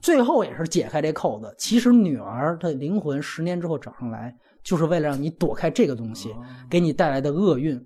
[0.00, 4.32] 最后也是解开这扣子，其实女儿的灵魂十年之后找上来，
[4.66, 6.28] 就是为了让你躲开这个东西
[6.68, 7.82] 给你带来的厄运。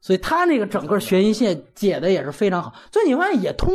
[0.00, 2.72] 所以他那个整个悬疑线解的也是非常好。
[2.90, 3.70] 所以你发现也通，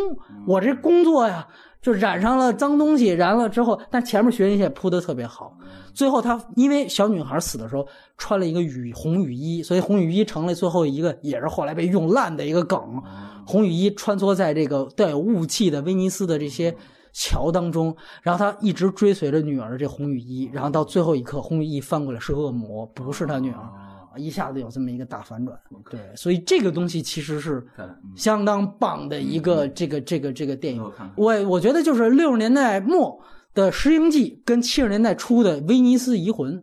[0.47, 1.47] 我这工作呀。
[1.81, 5.55] 就染上了脏东西，燃了之后，但前面悬疑线铺的特别好。
[5.93, 7.87] 最后他因为小女孩死的时候
[8.17, 12.81] 穿了一个雨红雨衣，所以红雨衣成了最后一个，也是后来被用烂的一个梗。
[13.45, 16.75] 红雨衣穿梭在这个带有雾气的威尼斯的这些
[17.17, 23.57] 桥当中，然后他一直追随着女儿这红雨衣，然后到最后一刻，红雨衣翻过来是恶魔，不是他女儿。
[24.17, 25.57] 一下子有这么一个大反转，
[25.89, 27.65] 对，所以这个东西其实是
[28.17, 30.91] 相当棒的一个这个这个这个电影。
[31.15, 33.17] 我我觉得就是六十年代末
[33.53, 36.53] 的《石英记》跟七十年代初的《威尼斯遗魂》，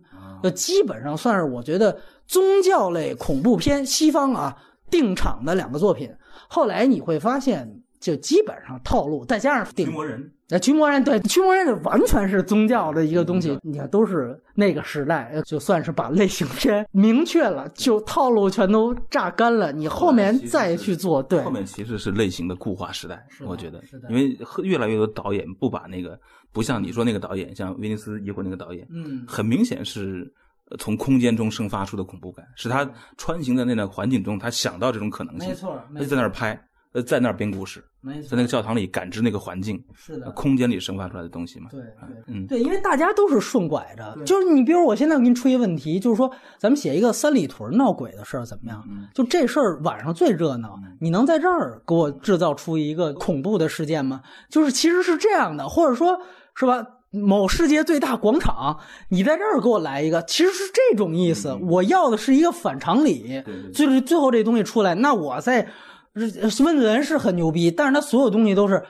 [0.42, 4.56] 呃，基本上算是我觉得宗教类恐怖片西方啊
[4.90, 6.10] 定场的两个作品。
[6.48, 7.78] 后来你会发现。
[8.02, 13.58] 就基本上套路，再加上定国人，那驱魔人对驱魔人就完全是宗教的一个东西。
[13.62, 19.72] 你看，都是那个时代，就算是把类型片明确了，就套路全都榨干了。
[19.72, 23.26] 你后面再去做，对，后面其实是类型的固化时代。
[23.46, 26.20] 我觉得，因为越来越多导演不把那个，
[26.52, 30.30] 不像你说那个导演，像威尼斯移魂那个导演，嗯，很明显是
[30.78, 36.62] 从空间中生发出的恐怖感，是他穿行在那个环境中，他想到这种可能性，没错，他就在那儿拍。
[36.92, 37.82] 呃，在那儿编故事，
[38.28, 41.70] 在那个教堂里感知那个环境，是的，空间里生发出来的东西嘛。
[41.70, 41.80] 对，
[42.26, 48.84] 嗯，对，因为大家都是顺拐着，就是你，比如我现在给你出一个问题，就是说咱们写一个三里屯闹鬼的事儿怎么样？
[49.14, 54.20] 就这事儿晚上最热闹，你能在这儿给我制造出一个恐怖的事件吗？
[54.50, 56.20] 就是其实是这样的，或者说
[56.54, 56.86] 是吧？
[57.10, 58.78] 某世界最大广场，
[59.08, 61.54] 你在这儿给我来一个，其实是这种意思。
[61.54, 63.42] 我要的是一个反常理，
[63.72, 65.66] 就是最后这东西出来，那我在。
[66.14, 68.82] 温子仁是很牛逼，但是他所有东西都是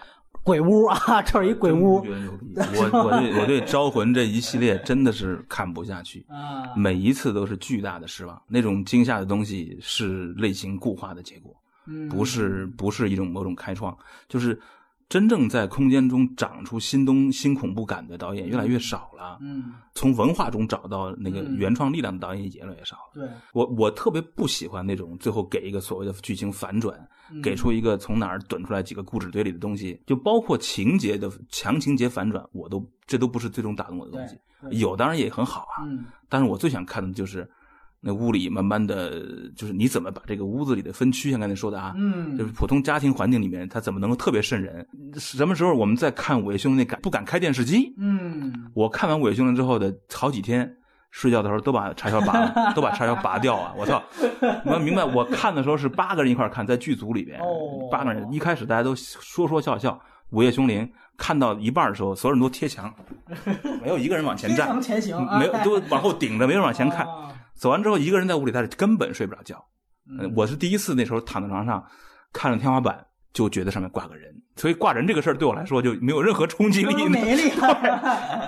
[0.43, 1.97] 鬼屋啊， 这是一鬼屋。
[1.97, 8.41] 我我对我对招魂这一系列真的是看不下去啊，每一次都是巨大的失望。
[8.49, 11.55] 那种惊吓的东西是类型固化的结果，
[12.11, 13.97] 不是不是一种某种开创，
[14.29, 14.59] 就是。
[15.13, 19.37] 真正在空间中长出新东新恐怖感的导演越来越少了。
[19.43, 22.97] 嗯，从文化中找到那个原创力量的导演也越来越少。
[23.13, 26.99] 对，我我特别不喜欢那种最后给一个所谓的剧情反转，
[27.43, 34.39] 给出一个从哪儿怼出来几个故事堆里的东西，就包括情节的强情节反转，我都这都不是最终打动我的东西。
[34.71, 35.85] 有当然也很好啊，
[36.31, 37.47] 但是我最想看的就是
[38.05, 39.23] 那屋里慢慢的
[39.55, 44.85] 就是你怎么把这个屋子里的分区，像刚才说的啊，嗯，就是普通家庭环境里面，他怎么能够特别瘆人？
[45.15, 47.95] 什么时候我们在看《午夜凶铃》那敢不敢开电视机？
[47.99, 50.69] 嗯，我看完《午夜凶铃》之后的好几天，
[51.13, 53.73] 睡觉的时候都把插销 拔了，都把插销拔掉啊！
[53.79, 54.03] 我操！
[54.65, 59.93] 我明白，我看的时候是八个人一块看，在剧组里边，哦八个人一开始大家都说说笑笑，
[60.31, 60.85] 《午夜凶铃》
[61.17, 62.93] 看到一半的时候，所有人都贴墙，
[63.81, 67.07] 没有一个人往前站，前行，没有都往后顶着，没人往前看。
[67.55, 69.65] 啊走完之后，一个人在屋里，待着根本睡不着觉。
[70.11, 71.85] 嗯呃我是第一次那时候躺在床上，
[72.33, 76.95] 看着天花板，就觉得上面挂个人，所以挂人这个事儿对我来说就没有任何冲击力。
[77.09, 77.51] 没力，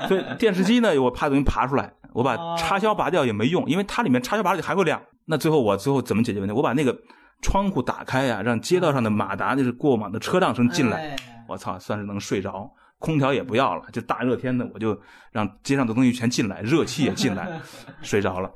[0.08, 5.00] 所以电视机呢，我怕东西爬出来，我把哦插销拔掉也没用，因为它里面插销拔掉还会亮。
[5.26, 6.54] 那最后我最后怎么解决问题？
[6.54, 6.96] 我把那个
[7.40, 11.10] 窗户打开呀、让街道上的马达就是过往的车辆声进来。
[11.10, 11.16] 哎
[11.46, 12.68] 我操，算是能睡着。
[12.98, 14.98] 空调也不要了，就大热天的，我就
[15.30, 17.60] 让街上的东西全进来，热气也进来，
[18.02, 18.50] 睡着了。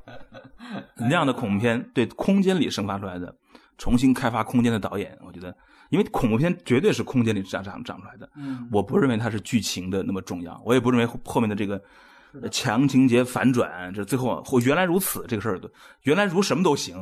[0.96, 3.34] 那样的恐怖片对空间里生发出来的
[3.76, 5.54] 重新开发空间的导演，我觉得，
[5.90, 11.80] 因为恐怖片绝对是空间里长长长出来的，嗯我不认为它是剧情的那么重要，我也不认为后后面的这个
[12.42, 15.60] 呃强情节反转，这最后我原来如此这个事儿，
[16.02, 16.96] 原来如什么都行。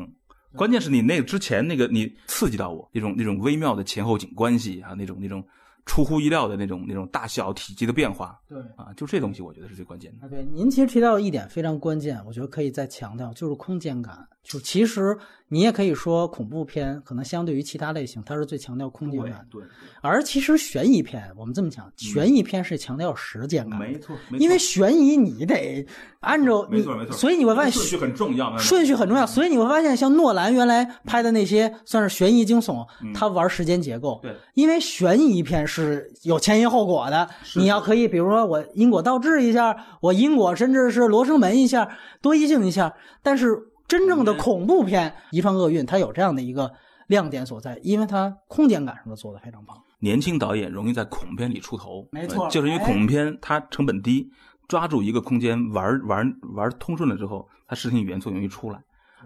[0.55, 5.45] 关键是你那个之前那个你刺激到我那种那种微妙的前后景关系啊，那种那种
[5.87, 8.59] 出乎意料的那种那种大小体积的变化对。
[8.77, 10.27] 啊，就这东西我觉得是最关键的。
[10.27, 14.27] 啊，对，您其实提到一点非常关键，我觉得可以再强调，就是空间感。
[14.43, 15.17] 就其实
[15.49, 19.47] 你也可以说，恐怖片可能相对于其他类型，它是最强调空间感的。
[19.51, 19.63] 对，
[20.01, 25.85] 而其实悬疑片，我们这么讲，悬疑片是强调时间感的，没错，因为悬疑你得
[26.21, 34.21] 按照你没错没错，所以你会发现顺序很重要，顺序很重要，所以你会发现，像诺兰原来拍的那些算是悬疑惊悚，他玩时间结构。
[34.23, 35.76] 对，因为悬疑片是
[36.23, 41.89] 有前因后果的，你要可以，比如说我因果倒置一下，我因果甚至是罗生门一下，
[42.21, 42.95] 多异性一下。
[43.23, 43.57] 但是
[43.89, 46.73] 真正的恐怖片《遗传厄运》，它有这样的一个
[47.07, 49.77] 亮点所在，因为它空间感上的做的非常棒。
[50.01, 54.29] 年轻导演容易在恐怖片里出头，没错呃就是因为恐怖片它成本低，
[54.69, 58.79] 抓住一个空间玩玩玩通顺了之后，它视听语言就容易出来。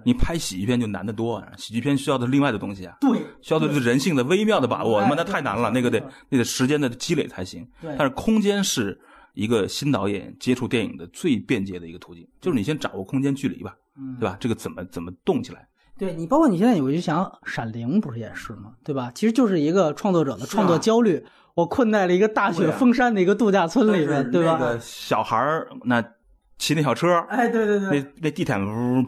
[0.05, 7.66] 你拍喜剧片就难得多啊，喜剧片需要的另外的东西啊，对，需要的是人性的微妙的把握，哎他妈那太难了，那个得那得时间的积累才行。
[7.81, 8.98] 对但是空间是
[9.35, 14.36] 一个新导演接触电影的最便捷的一个途径，就是你先掌握空间距离吧，嗯对吧？
[14.40, 15.66] 这个怎么怎么动起来？
[15.98, 18.72] 对你，包括你现在我就想，《闪灵》不是也是吗？
[18.82, 19.12] 对吧？
[19.14, 21.22] 其实就是一个创作者的创作焦虑，
[21.55, 24.56] 我困在了一个大雪封山的一个度假村里面，对吧？
[24.59, 26.02] 那个小孩儿那
[26.61, 29.07] 骑那小车，哎，对对对，那那地毯呜呜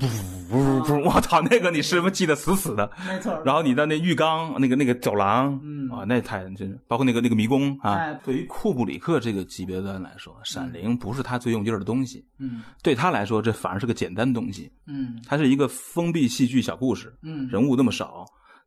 [0.50, 2.90] 呜呜，我操，那个你是不是记得死死的？
[3.06, 3.38] 没错。
[3.44, 7.92] 然后你的那浴缸，那个那个走廊，嗯啊，那太真是，包括那个那个迷宫啊。
[7.92, 14.72] 哎对于库布里克这个级别的人来说，《闪灵》不是他最用劲儿的东西，嗯对他来说，这反而是个简单的东西。
[14.86, 18.24] 嗯它是一个封闭戏剧小故事，嗯，人物那么少，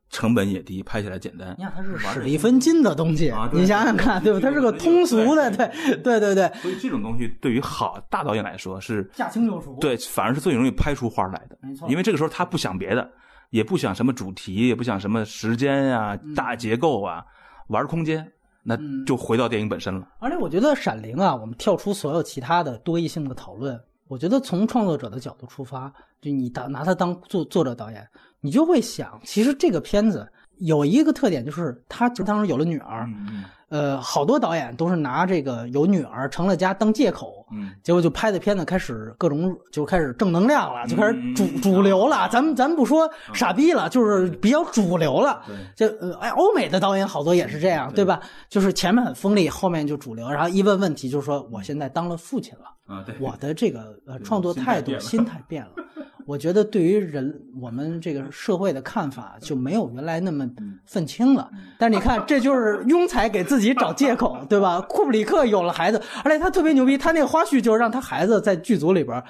[0.09, 1.63] 成本也低，拍起来简单你。
[1.63, 4.39] 看它是史蒂芬金的东西啊，你想想看，对吧？
[4.39, 9.75] 它是个通俗的，对对对对，所以这种东西对于好大导演来说是，驾轻就熟。
[9.81, 11.57] 对，反而是最容易拍出花来的。
[11.61, 13.09] 没错因为这个时候他不想别的，
[13.49, 17.23] 也不想什么主题，也不想什么时间呀、嗯大结构啊，
[17.67, 18.25] 玩空间，
[18.63, 20.07] 那就回到电影本身了。
[20.19, 25.91] 而且我觉得《闪灵》啊，我们跳出所有其他的多义性的讨论，我觉得从创作者的角度出发，
[26.21, 28.07] 就你当拿它当作作者导演，
[28.45, 30.27] 你就会想，其实这个片子
[30.59, 42.29] 有一个特点，就是他当时有了女儿，嗯呃，好多导演都是拿这个有女儿成了家当借口，嗯结果就拍的片子开始各种就开始正能量了，就开始主嗯主流了。
[42.29, 45.41] 咱们咱们不说傻逼了，就是比较主流了。
[45.75, 48.21] 对，就呃，哎，欧美的导演好多也是这样，对吧？
[48.47, 55.71] 就是前面很锋利，后面就主流，然后一问问题就是说，我现在当了父亲了，啊，对，我的这个呃创作态度、心心态变了。
[56.25, 60.49] 我觉得对于人我们这个社会的看法就没有原来那么
[60.85, 61.49] 愤青了。
[61.77, 64.81] 但是你看，这就是庸才给自己找借口，对吧？
[64.81, 69.21] 库布里克有了孩子，而且他特别牛逼，他那个花絮就是让他孩子在剧组里边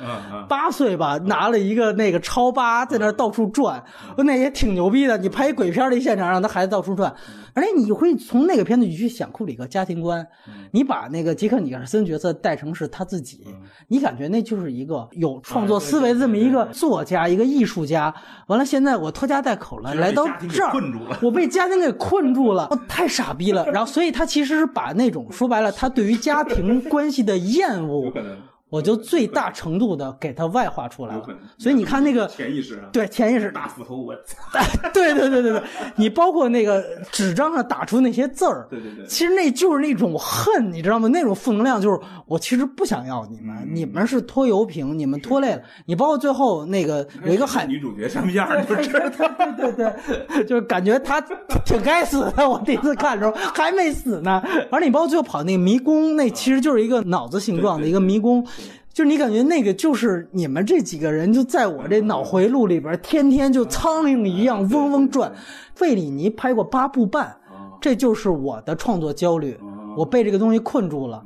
[0.47, 3.84] 八岁吧，拿了一个那个超八在那儿到处转，
[4.17, 5.17] 那也挺牛逼的。
[5.17, 7.13] 你拍一鬼片的现场，让他孩子到处转，
[7.53, 10.26] 而且你会从那个片子你去想库布里克家庭观，
[10.72, 13.45] 你把那个杰克尼尔森角色带成是他自己，
[13.88, 18.13] 你感觉那就是一个有创作思维的这么一个作家，一个艺术家。
[18.47, 20.71] 完了，现在我拖家带口了，来到这儿。
[21.21, 23.65] 我被家庭给困住了，我太傻逼了。
[23.71, 28.11] 然后，所以他其实是把那种说白了，他对于家庭关系的厌恶。
[28.76, 31.23] 我就最大程度的给它外化出来了。
[31.57, 34.14] 所以你看那个潜意识，对潜意识，大斧头，我，
[34.93, 35.61] 对对对对对，
[35.95, 41.07] 你包括那个纸张上打出那些字儿，对对对，其实那就是那种恨，你知道吗？
[41.07, 45.61] 那种负能量就是我其实不想要你们，你们是拖油瓶，你们拖累了。
[45.85, 48.89] 你包括最后那个有一个海女主角什么样，就是
[49.56, 49.93] 对对
[50.27, 51.22] 对，就是感觉她
[51.64, 52.49] 挺该死的。
[52.49, 58.45] 我第一次看的时候还没死呢，而你包括最后跑那个迷宫，那其实就是一个脑子形状的一个迷宫。
[58.95, 65.30] 就是你感觉那个就是你们这几个人就在我这脑回路里边，天天就苍蝇一样嗡嗡转。
[65.73, 67.35] 费里尼拍过八部半，
[67.81, 69.59] 这就是我的创作焦虑，
[69.97, 71.22] 我被这个东西困住了。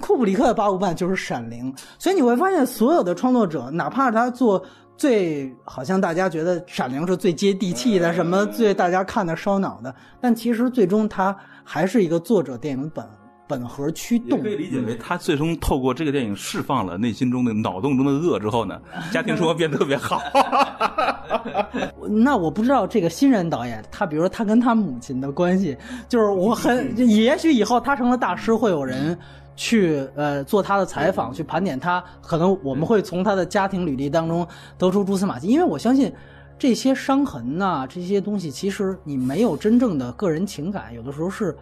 [0.00, 4.60] 库布里克的八部半就是《闪灵》，所以你会发现所有的创作者，哪怕他做
[4.96, 13.06] 最好像大家觉得《闪灵》是最接地气的，什么最大家看的烧脑的，但其实最终他还是一个作者电影本。
[13.50, 20.22] 本核驱动，可以理解为他最终透过这个电影释放了内心中的脑洞中的恶之后呢， 家庭生活变得特别好。
[22.08, 25.76] 那我不知道这个新人导演，他比如说他跟他母亲的关系，
[26.08, 29.18] 就是我很也许以后他成了大师，会有人
[29.56, 34.46] 去呃做他的采访，去盘点他，可能我们会从他的家庭履历当中
[34.78, 36.12] 得出蛛丝马迹，因为我相信。
[36.58, 41.56] 这些伤痕呐，这些东西，其实你没有真正的个人情感，有的时候是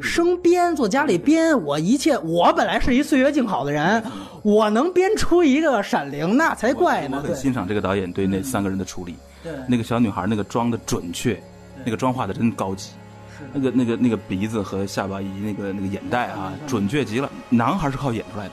[0.00, 1.60] 生编，做家里编。
[1.62, 4.02] 我一切，我本来是一岁月静好的人，
[4.42, 7.20] 我能编出一个闪灵，那才怪呢。
[7.22, 9.16] 我很欣赏这个导演对那三个人的处理。
[9.42, 11.42] 对，那个小女孩那个妆的准确，
[11.84, 12.90] 那个妆画的真高级。
[13.36, 17.30] 是，那个那个那个鼻子和下巴以及那个那个眼袋啊，准确极了。
[17.48, 18.52] 男孩是靠演出来的，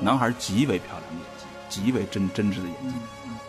[0.00, 2.94] 男孩极为漂亮的演技，极为真真挚的演技。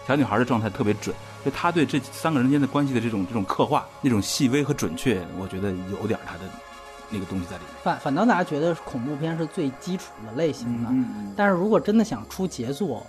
[0.08, 1.16] 小女孩的状态特别准。
[1.44, 6.40] 就他对这三个人间的关系的这种这种刻画，那种细微和准确，我觉得有点他的
[7.10, 7.74] 那个东西在里面。
[7.84, 10.90] 反反倒大家觉得恐怖片是最基础的类型的，
[11.36, 13.06] 但是如果真的想出杰作，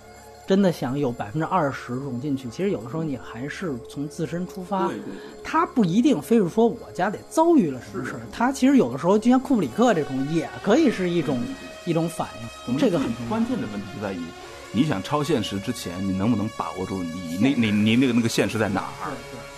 [0.47, 4.87] 真的想有百分之二十融进去，其实有的时候你还是从自身出发。
[4.87, 5.13] 对对。
[5.43, 11.39] 他不一定非是说我家得遭遇了什么事儿，他其实有的时候就像库布里克这种，也可以是一种
[11.85, 12.27] 一种反
[12.67, 12.77] 应。
[12.77, 14.19] 这个很关键的问题就在于。
[14.73, 19.11] 你想超现实之前，你能不能把握住你那、你、你那个那个现实在哪儿，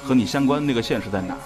[0.03, 1.40] 和你相关那个现实在哪儿？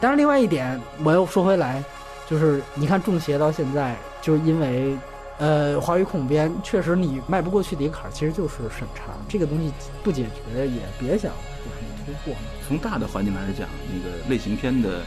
[0.00, 1.84] 但是另外一点，我又说回来，
[2.32, 4.96] 就是你看《中邪》到现在，就是因为，
[5.36, 9.70] 呃，华语恐编确实你迈不过去的一个坎儿，其实就是审查这个东西
[10.02, 12.34] 不解决，也别想有什么突破。
[12.66, 15.04] 从大的环境来讲，那个类型片的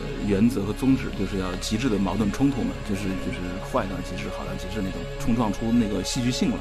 [0.00, 3.38] 呃原则和宗旨，就是要极致的矛盾冲突嘛，就是就是
[3.70, 6.56] 坏到极致，好到极致那种，冲撞出那个戏剧性来。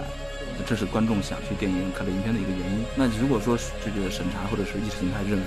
[0.67, 2.83] 这是观众想去电影院看类型片的一个原因。
[2.97, 5.45] 那如果说这个审查或者是意识形态认为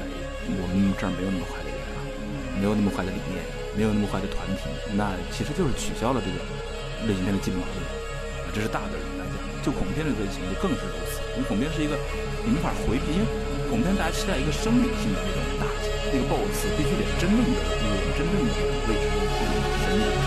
[0.48, 2.00] 我们这儿没有那么坏的人啊，
[2.56, 3.44] 没有那么坏的理念，
[3.76, 6.38] 没有那么坏的团体，那其实就是取消了这个
[7.06, 7.82] 类型片的基本矛盾。
[8.54, 9.34] 这是大的来讲，
[9.66, 11.18] 就恐怖片的类型就更是如此。
[11.34, 11.98] 因为恐怖片是一个
[12.46, 13.26] 你没法回避，因为
[13.68, 18.50] 恐怖片大家期待一个生理性的那种打击，那个 BOSS 必须得是真正的恶，真正的
[18.86, 19.18] 未知的、
[19.82, 20.23] 神。